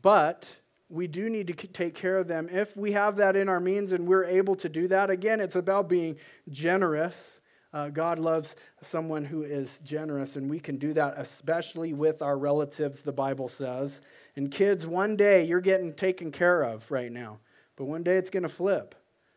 But 0.00 0.48
we 0.88 1.06
do 1.06 1.28
need 1.28 1.46
to 1.48 1.54
take 1.54 1.94
care 1.94 2.16
of 2.16 2.26
them. 2.26 2.48
If 2.50 2.76
we 2.76 2.92
have 2.92 3.16
that 3.16 3.36
in 3.36 3.50
our 3.50 3.60
means 3.60 3.92
and 3.92 4.06
we're 4.06 4.24
able 4.24 4.56
to 4.56 4.68
do 4.70 4.88
that, 4.88 5.10
again, 5.10 5.40
it's 5.40 5.56
about 5.56 5.88
being 5.88 6.16
generous 6.48 7.41
uh, 7.72 7.88
God 7.88 8.18
loves 8.18 8.54
someone 8.82 9.24
who 9.24 9.42
is 9.42 9.80
generous, 9.82 10.36
and 10.36 10.50
we 10.50 10.60
can 10.60 10.76
do 10.76 10.92
that 10.92 11.14
especially 11.16 11.92
with 11.92 12.20
our 12.20 12.36
relatives, 12.36 13.02
the 13.02 13.12
Bible 13.12 13.48
says. 13.48 14.00
And 14.36 14.50
kids, 14.50 14.86
one 14.86 15.16
day 15.16 15.44
you're 15.44 15.60
getting 15.60 15.94
taken 15.94 16.32
care 16.32 16.62
of 16.62 16.90
right 16.90 17.10
now, 17.10 17.38
but 17.76 17.86
one 17.86 18.02
day 18.02 18.16
it's 18.16 18.30
going 18.30 18.42
to 18.42 18.48
flip. 18.48 18.94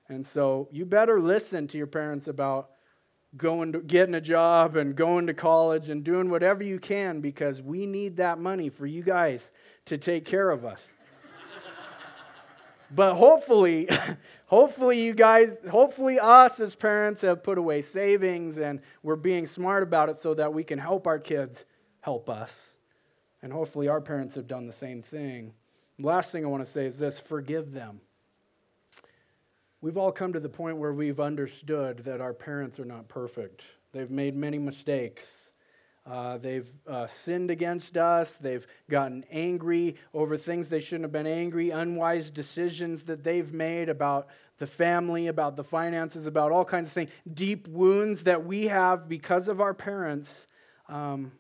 And 0.10 0.26
so 0.26 0.68
you 0.72 0.86
better 0.86 1.20
listen 1.20 1.68
to 1.70 1.78
your 1.78 1.88
parents 1.88 2.28
about 2.28 2.72
going 3.38 3.74
to 3.74 3.80
getting 3.82 4.16
a 4.16 4.22
job 4.22 4.76
and 4.76 4.96
going 4.96 5.28
to 5.28 5.34
college 5.34 5.90
and 5.90 6.04
doing 6.04 6.30
whatever 6.30 6.64
you 6.64 6.80
can 6.80 7.22
because 7.22 7.62
we 7.62 7.86
need 7.86 8.18
that 8.18 8.40
money 8.40 8.70
for 8.70 8.86
you 8.86 9.04
guys 9.04 9.52
to 9.86 9.98
take 9.98 10.26
care 10.26 10.50
of 10.50 10.66
us. 10.66 10.86
But 12.94 13.16
hopefully, 13.16 13.88
hopefully 14.46 15.02
you 15.02 15.14
guys, 15.14 15.58
hopefully 15.70 16.20
us 16.20 16.60
as 16.60 16.76
parents 16.76 17.22
have 17.22 17.44
put 17.44 17.58
away 17.58 17.82
savings 17.82 18.58
and 18.58 18.82
we're 19.04 19.16
being 19.16 19.48
smart 19.48 19.84
about 19.84 20.10
it 20.10 20.18
so 20.18 20.34
that 20.34 20.54
we 20.54 20.64
can 20.64 20.80
help 20.80 21.08
our 21.08 21.20
kids 21.20 21.66
help 22.02 22.30
us. 22.30 22.78
And 23.42 23.52
hopefully 23.52 23.88
our 23.88 24.02
parents 24.02 24.36
have 24.36 24.48
done 24.48 24.68
the 24.68 24.74
same 24.74 25.02
thing. 25.02 25.54
last 26.00 26.32
thing 26.32 26.44
I 26.44 26.48
want 26.48 26.66
to 26.66 26.72
say 26.72 26.86
is 26.86 26.98
this 26.98 27.20
forgive 27.20 27.72
them. 27.72 28.02
We've 29.82 29.98
all 29.98 30.12
come 30.12 30.34
to 30.34 30.40
the 30.40 30.50
point 30.50 30.78
where 30.78 30.94
we've 30.94 31.20
understood 31.20 32.00
that 32.06 32.20
our 32.20 32.34
parents 32.34 32.80
are 32.80 32.86
not 32.86 33.08
perfect. 33.08 33.64
They've 33.92 34.10
made 34.10 34.36
many 34.36 34.58
mistakes. 34.58 35.45
Uh, 36.06 36.38
they've 36.38 36.70
uh, 36.88 37.08
sinned 37.08 37.50
against 37.50 37.98
us. 37.98 38.34
They've 38.40 38.66
gotten 38.90 39.26
angry 39.32 39.96
over 40.14 40.38
things 40.38 40.70
they 40.70 40.80
shouldn't 40.80 41.06
have 41.06 41.12
been 41.12 41.26
angry, 41.26 41.72
unwise 41.72 42.30
decisions 42.30 43.04
that 43.04 43.24
they've 43.24 43.52
made 43.52 43.90
about 43.90 44.28
the 44.60 44.68
family, 44.68 45.28
about 45.28 45.56
the 45.56 45.64
finances, 45.64 46.28
about 46.28 46.52
all 46.52 46.64
kinds 46.64 46.88
of 46.88 46.94
things, 46.94 47.10
deep 47.34 47.68
wounds 47.68 48.24
that 48.24 48.46
we 48.46 48.68
have 48.68 49.10
because 49.10 49.48
of 49.48 49.60
our 49.60 49.74
parents. 49.74 50.48
Um, 50.88 51.32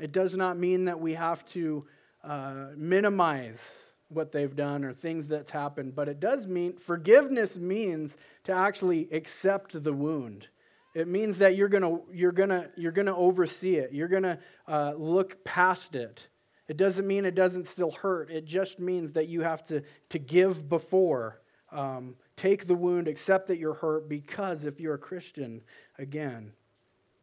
it 0.00 0.12
does 0.12 0.36
not 0.36 0.56
mean 0.56 0.84
that 0.84 1.00
we 1.00 1.14
have 1.14 1.44
to 1.46 1.84
uh, 2.22 2.66
minimize 2.76 3.94
what 4.08 4.32
they've 4.32 4.54
done 4.54 4.84
or 4.84 4.92
things 4.92 5.26
that's 5.26 5.50
happened, 5.50 5.94
but 5.94 6.08
it 6.08 6.20
does 6.20 6.46
mean 6.46 6.76
forgiveness 6.76 7.56
means 7.56 8.16
to 8.44 8.52
actually 8.52 9.08
accept 9.12 9.82
the 9.82 9.92
wound. 9.92 10.48
It 10.94 11.08
means 11.08 11.38
that 11.38 11.56
you're 11.56 11.68
gonna 11.68 11.98
you're 12.12 12.32
gonna 12.32 12.70
you're 12.76 12.92
gonna 12.92 13.16
oversee 13.16 13.76
it. 13.76 13.92
You're 13.92 14.08
gonna 14.08 14.38
uh, 14.68 14.94
look 14.96 15.44
past 15.44 15.96
it. 15.96 16.28
It 16.68 16.76
doesn't 16.76 17.06
mean 17.06 17.24
it 17.24 17.34
doesn't 17.34 17.66
still 17.66 17.90
hurt. 17.90 18.30
It 18.30 18.44
just 18.44 18.78
means 18.78 19.12
that 19.12 19.28
you 19.28 19.42
have 19.42 19.64
to 19.66 19.82
to 20.10 20.18
give 20.18 20.68
before. 20.68 21.40
Um, 21.72 22.14
take 22.36 22.68
the 22.68 22.76
wound, 22.76 23.08
accept 23.08 23.48
that 23.48 23.58
you're 23.58 23.74
hurt, 23.74 24.08
because 24.08 24.64
if 24.64 24.78
you're 24.78 24.94
a 24.94 24.98
Christian, 24.98 25.60
again, 25.98 26.52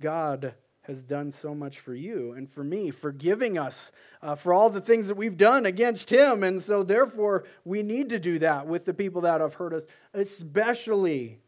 God 0.02 0.54
has 0.82 1.02
done 1.04 1.32
so 1.32 1.56
much 1.56 1.80
for 1.80 1.94
you 1.94 2.34
and 2.34 2.52
for 2.52 2.64
me, 2.64 2.92
forgiving 2.92 3.58
us 3.58 3.94
uh, 4.22 4.36
for 4.36 4.54
all 4.54 4.70
the 4.70 4.82
things 4.82 5.08
that 5.08 5.16
we've 5.16 5.38
done 5.38 5.66
against 5.66 6.12
Him. 6.12 6.44
And 6.44 6.62
so, 6.62 6.84
therefore, 6.84 7.46
we 7.64 7.82
need 7.84 8.10
to 8.10 8.20
do 8.20 8.40
that 8.40 8.68
with 8.68 8.84
the 8.84 8.94
people 8.94 9.22
that 9.22 9.40
have 9.40 9.54
hurt 9.54 9.74
us, 9.74 9.84
especially 10.14 11.40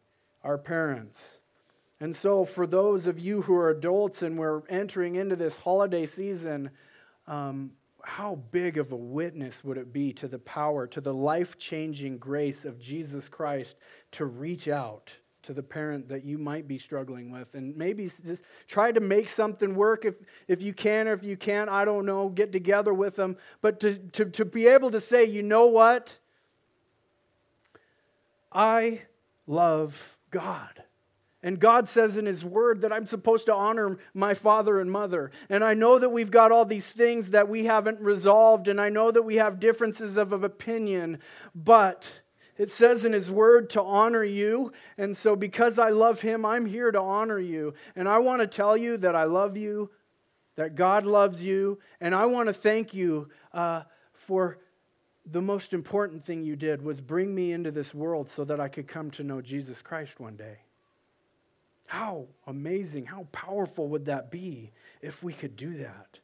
our 0.43 0.57
parents. 0.57 1.39
And 2.03 2.13
so, 2.13 2.43
for 2.43 2.67
those 2.67 3.07
of 3.07 3.17
you 3.17 3.43
who 3.43 3.55
are 3.55 3.69
adults 3.69 4.23
and 4.23 4.37
we're 4.37 4.63
entering 4.67 5.15
into 5.15 5.37
this 5.37 5.55
holiday 5.55 6.05
season, 6.05 6.69
um, 7.27 7.71
how 8.03 8.39
big 8.51 8.77
of 8.77 8.91
a 8.91 8.95
witness 8.97 9.63
would 9.63 9.77
it 9.77 9.93
be 9.93 10.11
to 10.15 10.27
the 10.27 10.39
power, 10.39 10.85
to 10.85 10.99
the 10.99 11.13
life 11.13 11.57
changing 11.57 12.17
grace 12.17 12.65
of 12.65 12.77
Jesus 12.77 13.29
Christ 13.29 13.77
to 14.11 14.25
reach 14.25 14.67
out 14.67 15.15
to 15.43 15.53
the 15.53 15.63
parent 15.63 16.09
that 16.09 16.25
you 16.25 16.37
might 16.37 16.67
be 16.67 16.77
struggling 16.77 17.31
with? 17.31 17.55
And 17.55 17.73
maybe 17.77 18.11
just 18.25 18.43
try 18.67 18.91
to 18.91 18.99
make 18.99 19.29
something 19.29 19.73
work 19.73 20.03
if, 20.03 20.15
if 20.49 20.61
you 20.61 20.73
can 20.73 21.07
or 21.07 21.13
if 21.13 21.23
you 21.23 21.37
can't 21.37 21.69
i 21.69 21.85
don't 21.85 22.05
know 22.05 22.27
get 22.27 22.51
together 22.51 22.93
with 22.93 23.15
them. 23.15 23.37
But 23.61 23.79
to, 23.79 23.95
to, 23.95 24.25
to 24.25 24.43
be 24.43 24.67
able 24.67 24.91
to 24.91 24.99
say 24.99 25.23
you 25.23 25.41
know 25.41 25.67
what? 25.67 26.17
I 28.51 29.03
love 29.47 30.17
god 30.31 30.83
and 31.43 31.59
God 31.59 31.89
says 31.89 32.15
in 32.15 32.25
His 32.25 32.45
Word 32.45 32.81
that 32.81 32.93
I'm 32.93 33.05
supposed 33.05 33.47
to 33.47 33.53
honor 33.53 33.97
my 34.13 34.33
father 34.33 34.79
and 34.79 34.89
mother. 34.89 35.31
And 35.49 35.61
I 35.63 35.73
know 35.73 35.99
that 35.99 36.09
we've 36.09 36.31
got 36.31 36.53
all 36.53 36.63
these 36.63 36.87
things 36.87 37.31
that 37.31 37.49
we 37.49 37.65
haven't 37.65 37.99
resolved, 37.99 38.69
and 38.69 38.79
I 38.79 38.87
know 38.87 39.11
that 39.11 39.23
we 39.23 39.35
have 39.35 39.59
differences 39.59 40.15
of 40.15 40.31
opinion, 40.31 41.19
but 41.53 42.21
it 42.57 42.71
says 42.71 43.03
in 43.03 43.11
His 43.11 43.29
Word 43.29 43.69
to 43.71 43.83
honor 43.83 44.23
you. 44.23 44.71
And 44.97 45.17
so, 45.17 45.35
because 45.35 45.77
I 45.77 45.89
love 45.89 46.21
Him, 46.21 46.45
I'm 46.45 46.65
here 46.65 46.91
to 46.91 46.99
honor 46.99 47.39
you. 47.39 47.73
And 47.95 48.07
I 48.07 48.19
want 48.19 48.41
to 48.41 48.47
tell 48.47 48.77
you 48.77 48.95
that 48.97 49.15
I 49.15 49.25
love 49.25 49.57
you, 49.57 49.91
that 50.55 50.75
God 50.75 51.05
loves 51.05 51.43
you. 51.43 51.79
And 51.99 52.15
I 52.15 52.25
want 52.25 52.47
to 52.47 52.53
thank 52.53 52.93
you 52.93 53.27
uh, 53.51 53.83
for 54.13 54.59
the 55.25 55.41
most 55.41 55.73
important 55.73 56.25
thing 56.25 56.43
you 56.43 56.55
did 56.55 56.81
was 56.81 57.01
bring 57.01 57.33
me 57.35 57.51
into 57.51 57.71
this 57.71 57.93
world 57.93 58.29
so 58.29 58.45
that 58.45 58.61
I 58.61 58.69
could 58.69 58.87
come 58.87 59.11
to 59.11 59.23
know 59.23 59.41
Jesus 59.41 59.81
Christ 59.81 60.19
one 60.19 60.35
day. 60.35 60.59
How 61.93 62.25
amazing, 62.47 63.05
how 63.05 63.27
powerful 63.31 63.87
would 63.89 64.05
that 64.07 64.31
be 64.31 64.71
if 65.03 65.21
we 65.21 65.31
could 65.31 65.55
do 65.55 65.75
that? 65.75 66.17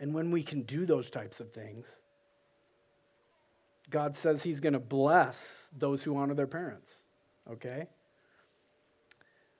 And 0.00 0.12
when 0.12 0.32
we 0.32 0.42
can 0.42 0.62
do 0.62 0.84
those 0.84 1.10
types 1.10 1.38
of 1.38 1.52
things, 1.52 1.86
God 3.88 4.16
says 4.16 4.42
he's 4.42 4.58
going 4.58 4.72
to 4.72 4.80
bless 4.80 5.68
those 5.78 6.02
who 6.02 6.16
honor 6.16 6.34
their 6.34 6.48
parents. 6.48 6.90
Okay? 7.52 7.86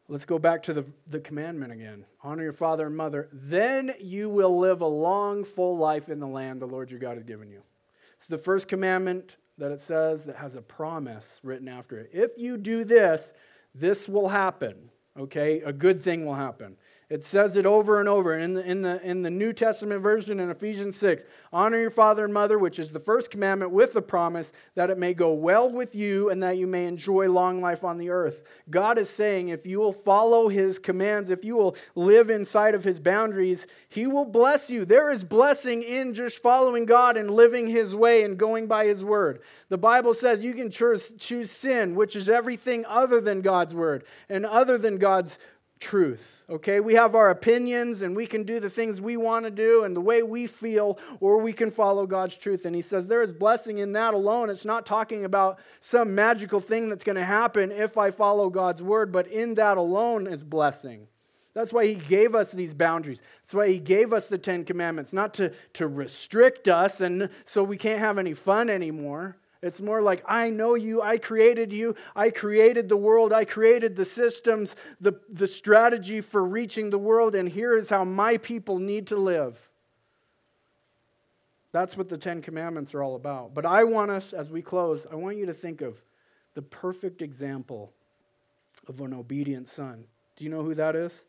Let's 0.09 0.25
go 0.25 0.37
back 0.37 0.65
to 0.65 0.73
the, 0.73 0.85
the 1.07 1.21
commandment 1.21 1.71
again 1.71 2.05
honor 2.25 2.43
your 2.43 2.53
father 2.53 2.89
and 2.89 2.97
mother. 2.97 3.29
Then 3.33 3.95
you 4.01 4.29
will 4.29 4.59
live 4.59 4.81
a 4.81 4.87
long, 4.87 5.45
full 5.45 5.79
life 5.79 6.09
in 6.09 6.19
the 6.19 6.27
land 6.27 6.61
the 6.61 6.67
Lord 6.67 6.91
your 6.91 6.99
God 6.99 7.19
has 7.19 7.25
given 7.25 7.53
you. 7.53 7.63
It's 8.17 8.27
the 8.27 8.37
first 8.37 8.67
commandment 8.67 9.37
that 9.59 9.71
it 9.71 9.81
says 9.81 10.25
that 10.25 10.35
has 10.35 10.57
a 10.57 10.61
promise 10.61 11.39
written 11.45 11.69
after 11.69 12.01
it. 12.01 12.11
If 12.13 12.33
you 12.37 12.57
do 12.57 12.83
this, 12.83 13.33
this 13.75 14.09
will 14.09 14.29
happen. 14.29 14.91
Okay? 15.19 15.61
A 15.61 15.73
good 15.73 16.03
thing 16.03 16.25
will 16.25 16.35
happen. 16.35 16.77
It 17.13 17.25
says 17.25 17.57
it 17.57 17.67
over 17.67 18.01
and 18.01 18.09
over 18.09 18.39
in 18.39 18.55
the, 18.55 18.65
in, 18.65 18.81
the, 18.81 18.99
in 19.03 19.21
the 19.21 19.29
New 19.29 19.53
Testament 19.53 20.01
version 20.01 20.41
in 20.41 20.49
Ephesians 20.49 20.97
6. 20.97 21.25
Honor 21.53 21.79
your 21.79 21.91
father 21.91 22.25
and 22.25 22.33
mother, 22.33 22.59
which 22.59 22.79
is 22.79 22.91
the 22.91 22.99
first 22.99 23.31
commandment, 23.31 23.71
with 23.71 23.93
the 23.93 24.01
promise 24.01 24.51
that 24.77 24.89
it 24.89 24.97
may 24.97 25.13
go 25.13 25.35
well 25.35 25.71
with 25.71 25.95
you 25.95 26.31
and 26.31 26.43
that 26.43 26.57
you 26.57 26.67
may 26.67 26.87
enjoy 26.87 27.31
long 27.31 27.61
life 27.61 27.85
on 27.85 27.99
the 27.99 28.09
earth. 28.09 28.45
God 28.71 28.97
is 28.97 29.11
saying 29.11 29.51
if 29.51 29.67
you 29.67 29.79
will 29.79 29.93
follow 29.93 30.49
his 30.49 30.79
commands, 30.79 31.29
if 31.29 31.45
you 31.45 31.55
will 31.55 31.77
live 31.95 32.31
inside 32.31 32.75
of 32.75 32.83
his 32.83 32.99
boundaries, 32.99 33.67
he 33.91 34.07
will 34.07 34.25
bless 34.25 34.71
you. 34.71 34.87
There 34.87 35.11
is 35.11 35.23
blessing 35.23 35.83
in 35.83 36.15
just 36.15 36.43
following 36.43 36.87
God 36.87 37.19
and 37.19 37.31
living 37.31 37.69
his 37.69 37.95
way 37.95 38.23
and 38.23 38.39
going 38.39 38.69
by 38.69 38.87
his 38.87 39.05
word. 39.05 39.43
The 39.69 39.77
Bible 39.77 40.15
says 40.15 40.43
you 40.43 40.55
can 40.55 40.71
choose, 40.71 41.13
choose 41.19 41.51
sin, 41.51 41.95
which 41.95 42.17
is 42.17 42.31
everything 42.31 42.87
other 42.87 43.21
than 43.21 43.43
God's 43.43 43.75
word 43.75 44.05
and 44.31 44.47
other 44.47 44.79
than 44.79 44.97
God's 44.97 45.39
truth. 45.79 46.42
Okay, 46.51 46.81
we 46.81 46.95
have 46.95 47.15
our 47.15 47.31
opinions 47.31 48.03
and 48.03 48.17
we 48.17 48.27
can 48.27 48.43
do 48.43 48.61
the 48.61 48.69
things 48.69 49.01
we 49.01 49.17
want 49.17 49.45
to 49.45 49.51
do 49.51 49.85
and 49.85 49.97
the 49.97 50.01
way 50.01 50.23
we 50.23 50.47
feel, 50.47 50.99
or 51.21 51.39
we 51.39 51.53
can 51.53 51.71
follow 51.71 52.07
God's 52.07 52.37
truth. 52.37 52.67
And 52.67 52.75
he 52.75 52.83
says 52.83 53.07
there 53.07 53.23
is 53.23 53.33
blessing 53.33 53.79
in 53.79 53.93
that 53.93 54.13
alone. 54.13 54.51
It's 54.51 54.65
not 54.65 54.85
talking 54.85 55.25
about 55.25 55.61
some 55.81 56.15
magical 56.15 56.61
thing 56.61 56.89
that's 56.89 57.05
going 57.05 57.17
to 57.17 57.25
happen 57.25 57.71
if 57.71 57.97
I 57.97 58.11
follow 58.11 58.51
God's 58.51 58.83
word, 58.83 59.13
but 59.13 59.29
in 59.29 59.55
that 59.55 59.77
alone 59.77 60.27
is 60.27 60.43
blessing. 60.43 61.07
That's 61.55 61.73
why 61.73 61.87
he 61.87 61.95
gave 61.95 62.35
us 62.35 62.51
these 62.51 62.75
boundaries. 62.75 63.21
That's 63.43 63.55
why 63.55 63.69
he 63.69 63.79
gave 63.79 64.13
us 64.13 64.27
the 64.27 64.39
Ten 64.39 64.65
Commandments, 64.65 65.13
not 65.13 65.35
to, 65.35 65.53
to 65.75 65.87
restrict 65.87 66.67
us 66.67 67.01
and 67.01 67.29
so 67.45 67.63
we 67.63 67.77
can't 67.77 67.99
have 67.99 68.19
any 68.19 68.35
fun 68.35 68.69
anymore. 68.69 69.37
It's 69.63 69.81
more 69.81 70.03
like, 70.03 70.25
I 70.27 70.51
know 70.51 70.75
you, 70.75 71.03
I 71.03 71.19
created 71.19 71.73
you, 71.73 71.95
I 72.17 72.31
created 72.31 72.89
the 72.89 72.97
world, 72.97 73.33
I 73.33 73.45
created 73.45 73.95
the 73.95 74.05
systems, 74.05 74.75
the, 75.01 75.21
the 75.33 75.47
strategy 75.47 76.21
for 76.21 76.43
reaching 76.43 76.91
the 76.91 76.99
world, 76.99 77.37
and 77.37 77.49
here 77.49 77.79
is 77.79 77.89
how 77.89 78.05
my 78.05 78.39
people 78.39 78.81
need 78.81 79.07
to 79.09 79.17
live. 79.17 79.57
That's 81.71 81.97
what 81.97 82.09
the 82.09 82.19
Ten 82.19 82.43
Commandments 82.43 82.93
are 82.93 83.03
all 83.03 83.15
about. 83.15 83.55
But 83.55 83.65
I 83.65 83.85
want 83.85 84.11
us, 84.11 84.33
as 84.33 84.51
we 84.51 84.63
close, 84.63 85.07
I 85.11 85.15
want 85.15 85.37
you 85.37 85.47
to 85.47 85.55
think 85.55 85.81
of 85.81 86.03
the 86.55 86.63
perfect 86.63 87.23
example 87.23 87.93
of 88.89 89.01
an 89.01 89.15
obedient 89.15 89.69
son. 89.69 90.05
Do 90.37 90.45
you 90.45 90.51
know 90.51 90.63
who 90.63 90.75
that 90.75 90.97
is? 90.97 91.23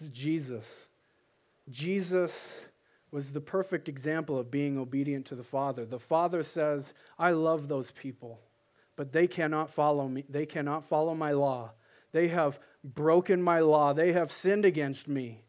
It's 0.00 0.10
Jesus. 0.10 0.66
Jesus 1.70 2.66
was 3.10 3.32
the 3.32 3.40
perfect 3.40 3.88
example 3.88 4.38
of 4.38 4.50
being 4.50 4.78
obedient 4.78 5.26
to 5.26 5.34
the 5.34 5.44
Father. 5.44 5.84
The 5.84 5.98
Father 5.98 6.42
says, 6.42 6.92
I 7.18 7.30
love 7.30 7.68
those 7.68 7.90
people, 7.92 8.40
but 8.96 9.12
they 9.12 9.26
cannot 9.26 9.70
follow 9.70 10.08
me. 10.08 10.24
They 10.28 10.46
cannot 10.46 10.88
follow 10.88 11.14
my 11.14 11.32
law. 11.32 11.72
They 12.12 12.28
have 12.28 12.58
broken 12.82 13.42
my 13.42 13.60
law. 13.60 13.92
They 13.92 14.12
have 14.12 14.32
sinned 14.32 14.64
against 14.64 15.08
me. 15.08 15.42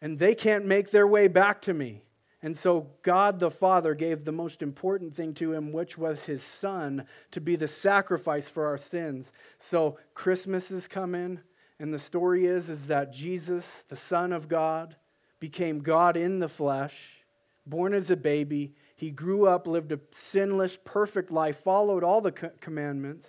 And 0.00 0.18
they 0.18 0.34
can't 0.34 0.66
make 0.66 0.90
their 0.90 1.06
way 1.06 1.28
back 1.28 1.62
to 1.62 1.74
me. 1.74 2.02
And 2.40 2.56
so 2.56 2.88
God 3.02 3.40
the 3.40 3.50
Father 3.50 3.94
gave 3.94 4.24
the 4.24 4.32
most 4.32 4.62
important 4.62 5.16
thing 5.16 5.34
to 5.34 5.52
him, 5.52 5.72
which 5.72 5.98
was 5.98 6.24
his 6.24 6.42
Son, 6.42 7.04
to 7.32 7.40
be 7.40 7.56
the 7.56 7.66
sacrifice 7.66 8.48
for 8.48 8.66
our 8.66 8.78
sins. 8.78 9.32
So 9.58 9.98
Christmas 10.14 10.70
is 10.70 10.86
coming, 10.86 11.40
and 11.80 11.92
the 11.92 11.98
story 11.98 12.46
is, 12.46 12.68
is 12.68 12.86
that 12.86 13.12
Jesus, 13.12 13.84
the 13.88 13.96
Son 13.96 14.32
of 14.32 14.48
God, 14.48 14.94
became 15.40 15.80
God 15.80 16.16
in 16.16 16.38
the 16.38 16.48
flesh, 16.48 17.22
born 17.66 17.94
as 17.94 18.10
a 18.10 18.16
baby. 18.16 18.74
He 18.96 19.10
grew 19.10 19.46
up, 19.46 19.66
lived 19.66 19.92
a 19.92 20.00
sinless, 20.10 20.78
perfect 20.84 21.30
life, 21.30 21.58
followed 21.58 22.02
all 22.02 22.20
the 22.20 22.32
commandments, 22.32 23.28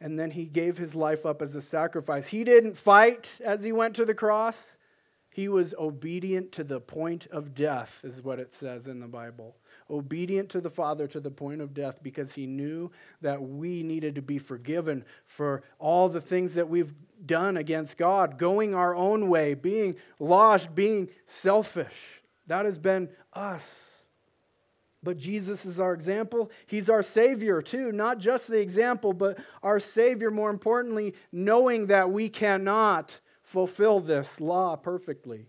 and 0.00 0.18
then 0.18 0.30
he 0.30 0.44
gave 0.44 0.78
his 0.78 0.94
life 0.94 1.26
up 1.26 1.42
as 1.42 1.54
a 1.54 1.62
sacrifice. 1.62 2.26
He 2.26 2.44
didn't 2.44 2.76
fight 2.76 3.38
as 3.44 3.62
he 3.62 3.72
went 3.72 3.96
to 3.96 4.04
the 4.04 4.14
cross. 4.14 4.76
He 5.32 5.48
was 5.48 5.74
obedient 5.78 6.50
to 6.52 6.64
the 6.64 6.80
point 6.80 7.28
of 7.28 7.54
death, 7.54 8.00
is 8.02 8.20
what 8.20 8.40
it 8.40 8.52
says 8.52 8.88
in 8.88 8.98
the 8.98 9.06
Bible. 9.06 9.56
Obedient 9.88 10.48
to 10.50 10.60
the 10.60 10.70
Father 10.70 11.06
to 11.06 11.20
the 11.20 11.30
point 11.30 11.60
of 11.60 11.72
death 11.72 12.00
because 12.02 12.34
he 12.34 12.46
knew 12.46 12.90
that 13.20 13.40
we 13.40 13.84
needed 13.84 14.16
to 14.16 14.22
be 14.22 14.38
forgiven 14.38 15.04
for 15.26 15.62
all 15.78 16.08
the 16.08 16.20
things 16.20 16.54
that 16.54 16.68
we've 16.68 16.92
done 17.24 17.56
against 17.56 17.96
God, 17.96 18.38
going 18.38 18.74
our 18.74 18.94
own 18.94 19.28
way, 19.28 19.54
being 19.54 19.96
lost, 20.18 20.74
being 20.74 21.08
selfish. 21.26 22.22
That 22.48 22.64
has 22.64 22.78
been 22.78 23.08
us. 23.32 24.04
But 25.02 25.16
Jesus 25.16 25.64
is 25.64 25.78
our 25.78 25.94
example. 25.94 26.50
He's 26.66 26.90
our 26.90 27.02
Savior, 27.02 27.62
too. 27.62 27.92
Not 27.92 28.18
just 28.18 28.48
the 28.48 28.60
example, 28.60 29.12
but 29.12 29.38
our 29.62 29.78
Savior, 29.78 30.30
more 30.30 30.50
importantly, 30.50 31.14
knowing 31.32 31.86
that 31.86 32.10
we 32.10 32.28
cannot 32.28 33.20
fulfill 33.50 33.98
this 33.98 34.40
law 34.40 34.76
perfectly. 34.76 35.48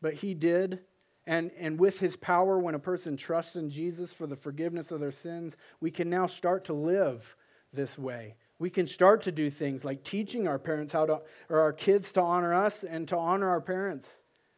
But 0.00 0.14
he 0.14 0.32
did. 0.32 0.80
And, 1.26 1.50
and 1.58 1.78
with 1.78 2.00
his 2.00 2.16
power, 2.16 2.58
when 2.58 2.74
a 2.74 2.78
person 2.78 3.16
trusts 3.16 3.56
in 3.56 3.68
Jesus 3.68 4.12
for 4.12 4.26
the 4.26 4.36
forgiveness 4.36 4.90
of 4.90 5.00
their 5.00 5.12
sins, 5.12 5.56
we 5.80 5.90
can 5.90 6.08
now 6.08 6.26
start 6.26 6.64
to 6.66 6.72
live 6.72 7.36
this 7.74 7.98
way. 7.98 8.36
We 8.58 8.70
can 8.70 8.86
start 8.86 9.22
to 9.22 9.32
do 9.32 9.50
things 9.50 9.84
like 9.84 10.02
teaching 10.02 10.48
our 10.48 10.58
parents 10.58 10.94
how 10.94 11.06
to, 11.06 11.20
or 11.50 11.60
our 11.60 11.72
kids 11.74 12.10
to 12.12 12.22
honor 12.22 12.54
us 12.54 12.84
and 12.84 13.06
to 13.08 13.18
honor 13.18 13.50
our 13.50 13.60
parents 13.60 14.08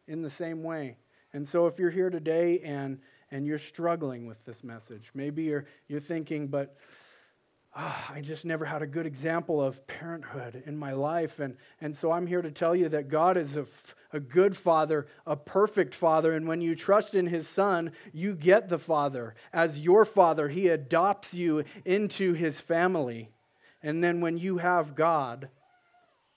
in 0.07 0.22
the 0.22 0.30
same 0.30 0.62
way. 0.62 0.99
And 1.32 1.47
so 1.47 1.66
if 1.66 1.80
you're 1.80 1.90
here 1.90 2.11
today 2.11 2.61
and, 2.61 3.01
and 3.32 3.44
you're 3.44 3.59
struggling 3.59 4.24
with 4.26 4.44
this 4.44 4.62
message, 4.62 5.11
maybe 5.14 5.42
you're, 5.44 5.66
you're 5.88 6.01
thinking, 6.01 6.47
but 6.47 6.76
oh, 7.79 8.05
I 8.11 8.20
just 8.22 8.45
never 8.45 8.64
had 8.64 8.83
a 8.83 8.87
good 8.87 9.07
example 9.07 9.62
of 9.62 9.87
parenthood 9.87 10.62
in 10.66 10.77
my 10.77 10.93
life. 10.93 11.41
And, 11.41 11.57
and 11.81 11.95
so 11.95 12.11
I'm 12.11 12.27
here 12.27 12.41
to 12.41 12.51
tell 12.51 12.74
you 12.74 12.89
that 12.89 13.09
God 13.09 13.37
is 13.37 13.57
a, 13.57 13.66
a 14.12 14.20
good 14.20 14.57
father, 14.57 15.07
a 15.27 15.37
perfect 15.37 15.95
father. 15.95 16.33
And 16.33 16.49
when 16.49 16.61
you 16.61 16.74
trust 16.74 17.14
in 17.14 17.27
his 17.27 17.47
son, 17.47 17.93
you 18.12 18.35
get 18.35 18.68
the 18.68 18.79
father. 18.79 19.35
As 19.53 19.79
your 19.79 20.05
father, 20.05 20.49
he 20.49 20.68
adopts 20.68 21.35
you 21.35 21.64
into 21.85 22.33
his 22.33 22.61
family. 22.61 23.31
And 23.83 24.03
then 24.03 24.20
when 24.20 24.39
you 24.39 24.59
have 24.59 24.95
God, 24.95 25.49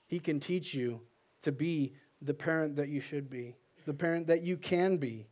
he 0.08 0.20
can 0.20 0.40
teach 0.40 0.74
you 0.74 1.02
to 1.44 1.52
be 1.52 1.94
the 2.22 2.34
parent 2.34 2.76
that 2.76 2.90
you 2.90 3.00
should 3.00 3.30
be, 3.30 3.56
the 3.86 3.94
parent 3.94 4.28
that 4.28 4.44
you 4.44 4.58
can 4.58 4.98
be. 4.98 5.26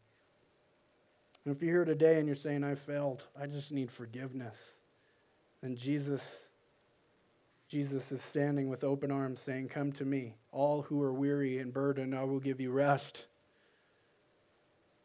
And 1.43 1.53
if 1.55 1.61
you're 1.61 1.73
here 1.73 1.85
today 1.85 2.17
and 2.17 2.27
you're 2.27 2.35
saying, 2.35 2.63
I 2.63 2.75
failed, 2.75 3.23
I 3.39 3.47
just 3.47 3.71
need 3.71 3.91
forgiveness 3.91 4.57
and 5.67 5.77
Jesus 5.77 6.23
Jesus 7.67 8.13
is 8.13 8.21
standing 8.21 8.69
with 8.69 8.85
open 8.85 9.11
arms 9.11 9.41
saying, 9.41 9.67
"Come 9.67 9.91
to 9.93 10.05
me, 10.05 10.35
all 10.53 10.83
who 10.83 11.01
are 11.01 11.11
weary 11.11 11.59
and 11.59 11.73
burdened, 11.73 12.15
I 12.15 12.23
will 12.23 12.39
give 12.39 12.61
you 12.61 12.71
rest." 12.71 13.25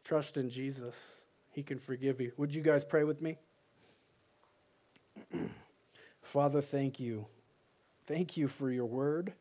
Trust 0.05 0.37
in 0.37 0.49
Jesus. 0.49 1.21
He 1.51 1.63
can 1.63 1.79
forgive 1.79 2.21
you. 2.21 2.31
Would 2.37 2.55
you 2.55 2.61
guys 2.61 2.85
pray 2.85 3.03
with 3.03 3.21
me? 3.21 3.37
Father, 6.21 6.61
thank 6.61 6.97
you. 6.97 7.25
Thank 8.07 8.37
you 8.37 8.47
for 8.47 8.71
your 8.71 8.85
word. 8.85 9.33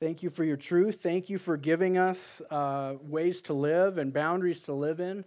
Thank 0.00 0.22
you 0.22 0.30
for 0.30 0.44
your 0.44 0.56
truth. 0.56 1.02
Thank 1.02 1.28
you 1.28 1.36
for 1.36 1.58
giving 1.58 1.98
us 1.98 2.40
uh, 2.50 2.94
ways 3.02 3.42
to 3.42 3.52
live 3.52 3.98
and 3.98 4.14
boundaries 4.14 4.60
to 4.60 4.72
live 4.72 4.98
in. 4.98 5.26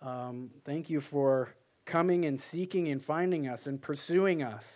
Um, 0.00 0.50
thank 0.64 0.88
you 0.88 1.02
for 1.02 1.54
coming 1.84 2.24
and 2.24 2.40
seeking 2.40 2.88
and 2.88 3.02
finding 3.02 3.46
us 3.46 3.66
and 3.66 3.80
pursuing 3.80 4.42
us. 4.42 4.66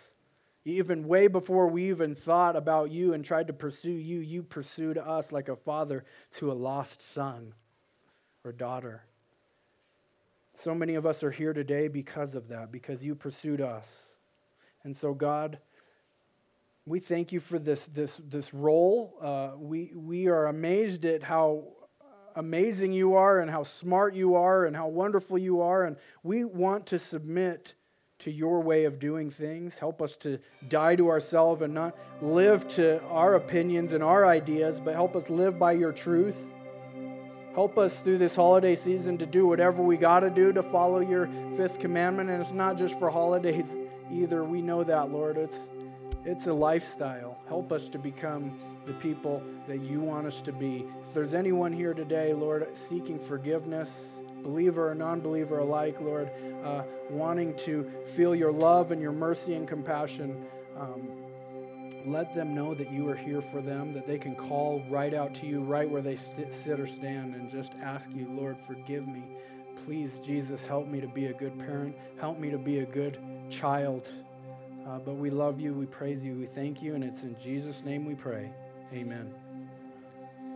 Even 0.65 1.07
way 1.07 1.27
before 1.27 1.67
we 1.67 1.89
even 1.89 2.13
thought 2.13 2.55
about 2.55 2.91
you 2.91 3.13
and 3.13 3.23
tried 3.23 3.47
to 3.47 3.53
pursue 3.53 3.91
you, 3.91 4.19
you 4.19 4.43
pursued 4.43 4.97
us 4.97 5.31
like 5.31 5.49
a 5.49 5.55
father 5.55 6.03
to 6.33 6.51
a 6.51 6.53
lost 6.53 7.01
son 7.13 7.53
or 8.43 8.51
daughter. 8.51 9.03
So 10.55 10.75
many 10.75 10.95
of 10.95 11.05
us 11.05 11.23
are 11.23 11.31
here 11.31 11.53
today 11.53 11.87
because 11.87 12.35
of 12.35 12.49
that, 12.49 12.71
because 12.71 13.01
you 13.03 13.15
pursued 13.15 13.61
us. 13.61 13.87
And 14.83 14.95
so, 14.95 15.13
God, 15.13 15.59
we 16.85 16.99
thank 16.99 17.31
you 17.31 17.39
for 17.39 17.57
this, 17.57 17.85
this, 17.85 18.19
this 18.27 18.53
role. 18.53 19.15
Uh, 19.21 19.51
we, 19.57 19.91
we 19.95 20.27
are 20.27 20.47
amazed 20.47 21.05
at 21.05 21.23
how 21.23 21.67
amazing 22.35 22.93
you 22.93 23.15
are 23.15 23.39
and 23.39 23.49
how 23.49 23.63
smart 23.63 24.15
you 24.15 24.35
are 24.35 24.65
and 24.65 24.75
how 24.75 24.87
wonderful 24.87 25.37
you 25.37 25.61
are. 25.61 25.85
And 25.85 25.97
we 26.23 26.45
want 26.45 26.87
to 26.87 26.99
submit 26.99 27.73
to 28.19 28.31
your 28.31 28.61
way 28.61 28.85
of 28.85 28.99
doing 28.99 29.29
things. 29.29 29.77
Help 29.77 30.01
us 30.01 30.17
to 30.17 30.39
die 30.67 30.95
to 30.95 31.09
ourselves 31.09 31.61
and 31.61 31.73
not 31.73 31.97
live 32.21 32.67
to 32.67 33.01
our 33.05 33.35
opinions 33.35 33.93
and 33.93 34.03
our 34.03 34.25
ideas, 34.25 34.79
but 34.79 34.93
help 34.93 35.15
us 35.15 35.29
live 35.29 35.57
by 35.57 35.71
your 35.71 35.91
truth. 35.91 36.37
Help 37.53 37.77
us 37.77 37.99
through 38.01 38.17
this 38.17 38.35
holiday 38.35 38.75
season 38.75 39.17
to 39.17 39.25
do 39.25 39.47
whatever 39.47 39.81
we 39.81 39.97
got 39.97 40.19
to 40.19 40.29
do 40.29 40.53
to 40.53 40.63
follow 40.63 40.99
your 40.99 41.27
fifth 41.57 41.79
commandment. 41.79 42.29
And 42.29 42.41
it's 42.41 42.51
not 42.51 42.77
just 42.77 42.97
for 42.99 43.09
holidays 43.09 43.75
either. 44.11 44.43
We 44.43 44.61
know 44.61 44.83
that, 44.83 45.11
Lord. 45.11 45.37
It's, 45.37 45.57
it's 46.25 46.47
a 46.47 46.53
lifestyle. 46.53 47.37
Help 47.47 47.71
us 47.71 47.87
to 47.89 47.97
become 47.97 48.59
the 48.85 48.93
people 48.93 49.41
that 49.67 49.81
you 49.81 50.01
want 50.01 50.27
us 50.27 50.41
to 50.41 50.51
be. 50.51 50.85
If 51.07 51.13
there's 51.13 51.33
anyone 51.33 51.71
here 51.71 51.93
today, 51.93 52.33
Lord, 52.33 52.67
seeking 52.75 53.19
forgiveness, 53.19 53.89
believer 54.43 54.89
or 54.89 54.95
non 54.95 55.21
believer 55.21 55.59
alike, 55.59 55.99
Lord, 56.01 56.29
uh, 56.63 56.83
wanting 57.09 57.55
to 57.57 57.89
feel 58.15 58.35
your 58.35 58.51
love 58.51 58.91
and 58.91 59.01
your 59.01 59.11
mercy 59.11 59.55
and 59.55 59.67
compassion, 59.67 60.45
um, 60.77 61.09
let 62.05 62.33
them 62.33 62.55
know 62.55 62.73
that 62.73 62.91
you 62.91 63.07
are 63.09 63.15
here 63.15 63.41
for 63.41 63.61
them, 63.61 63.93
that 63.93 64.07
they 64.07 64.17
can 64.17 64.35
call 64.35 64.83
right 64.89 65.13
out 65.13 65.33
to 65.35 65.45
you, 65.45 65.61
right 65.61 65.89
where 65.89 66.01
they 66.01 66.15
st- 66.15 66.53
sit 66.53 66.79
or 66.79 66.87
stand, 66.87 67.35
and 67.35 67.51
just 67.51 67.73
ask 67.81 68.09
you, 68.13 68.27
Lord, 68.29 68.57
forgive 68.65 69.07
me. 69.07 69.23
Please, 69.85 70.19
Jesus, 70.23 70.65
help 70.65 70.87
me 70.87 71.01
to 71.01 71.07
be 71.07 71.27
a 71.27 71.33
good 71.33 71.57
parent. 71.59 71.95
Help 72.19 72.39
me 72.39 72.49
to 72.49 72.57
be 72.57 72.79
a 72.79 72.85
good 72.85 73.19
child. 73.49 74.07
Uh, 74.89 74.97
but 74.97 75.15
we 75.15 75.29
love 75.29 75.59
you, 75.59 75.73
we 75.73 75.85
praise 75.85 76.25
you, 76.25 76.33
we 76.33 76.47
thank 76.47 76.81
you, 76.81 76.95
and 76.95 77.03
it's 77.03 77.21
in 77.21 77.37
Jesus' 77.39 77.83
name 77.83 78.05
we 78.05 78.15
pray. 78.15 78.49
Amen. 78.91 79.31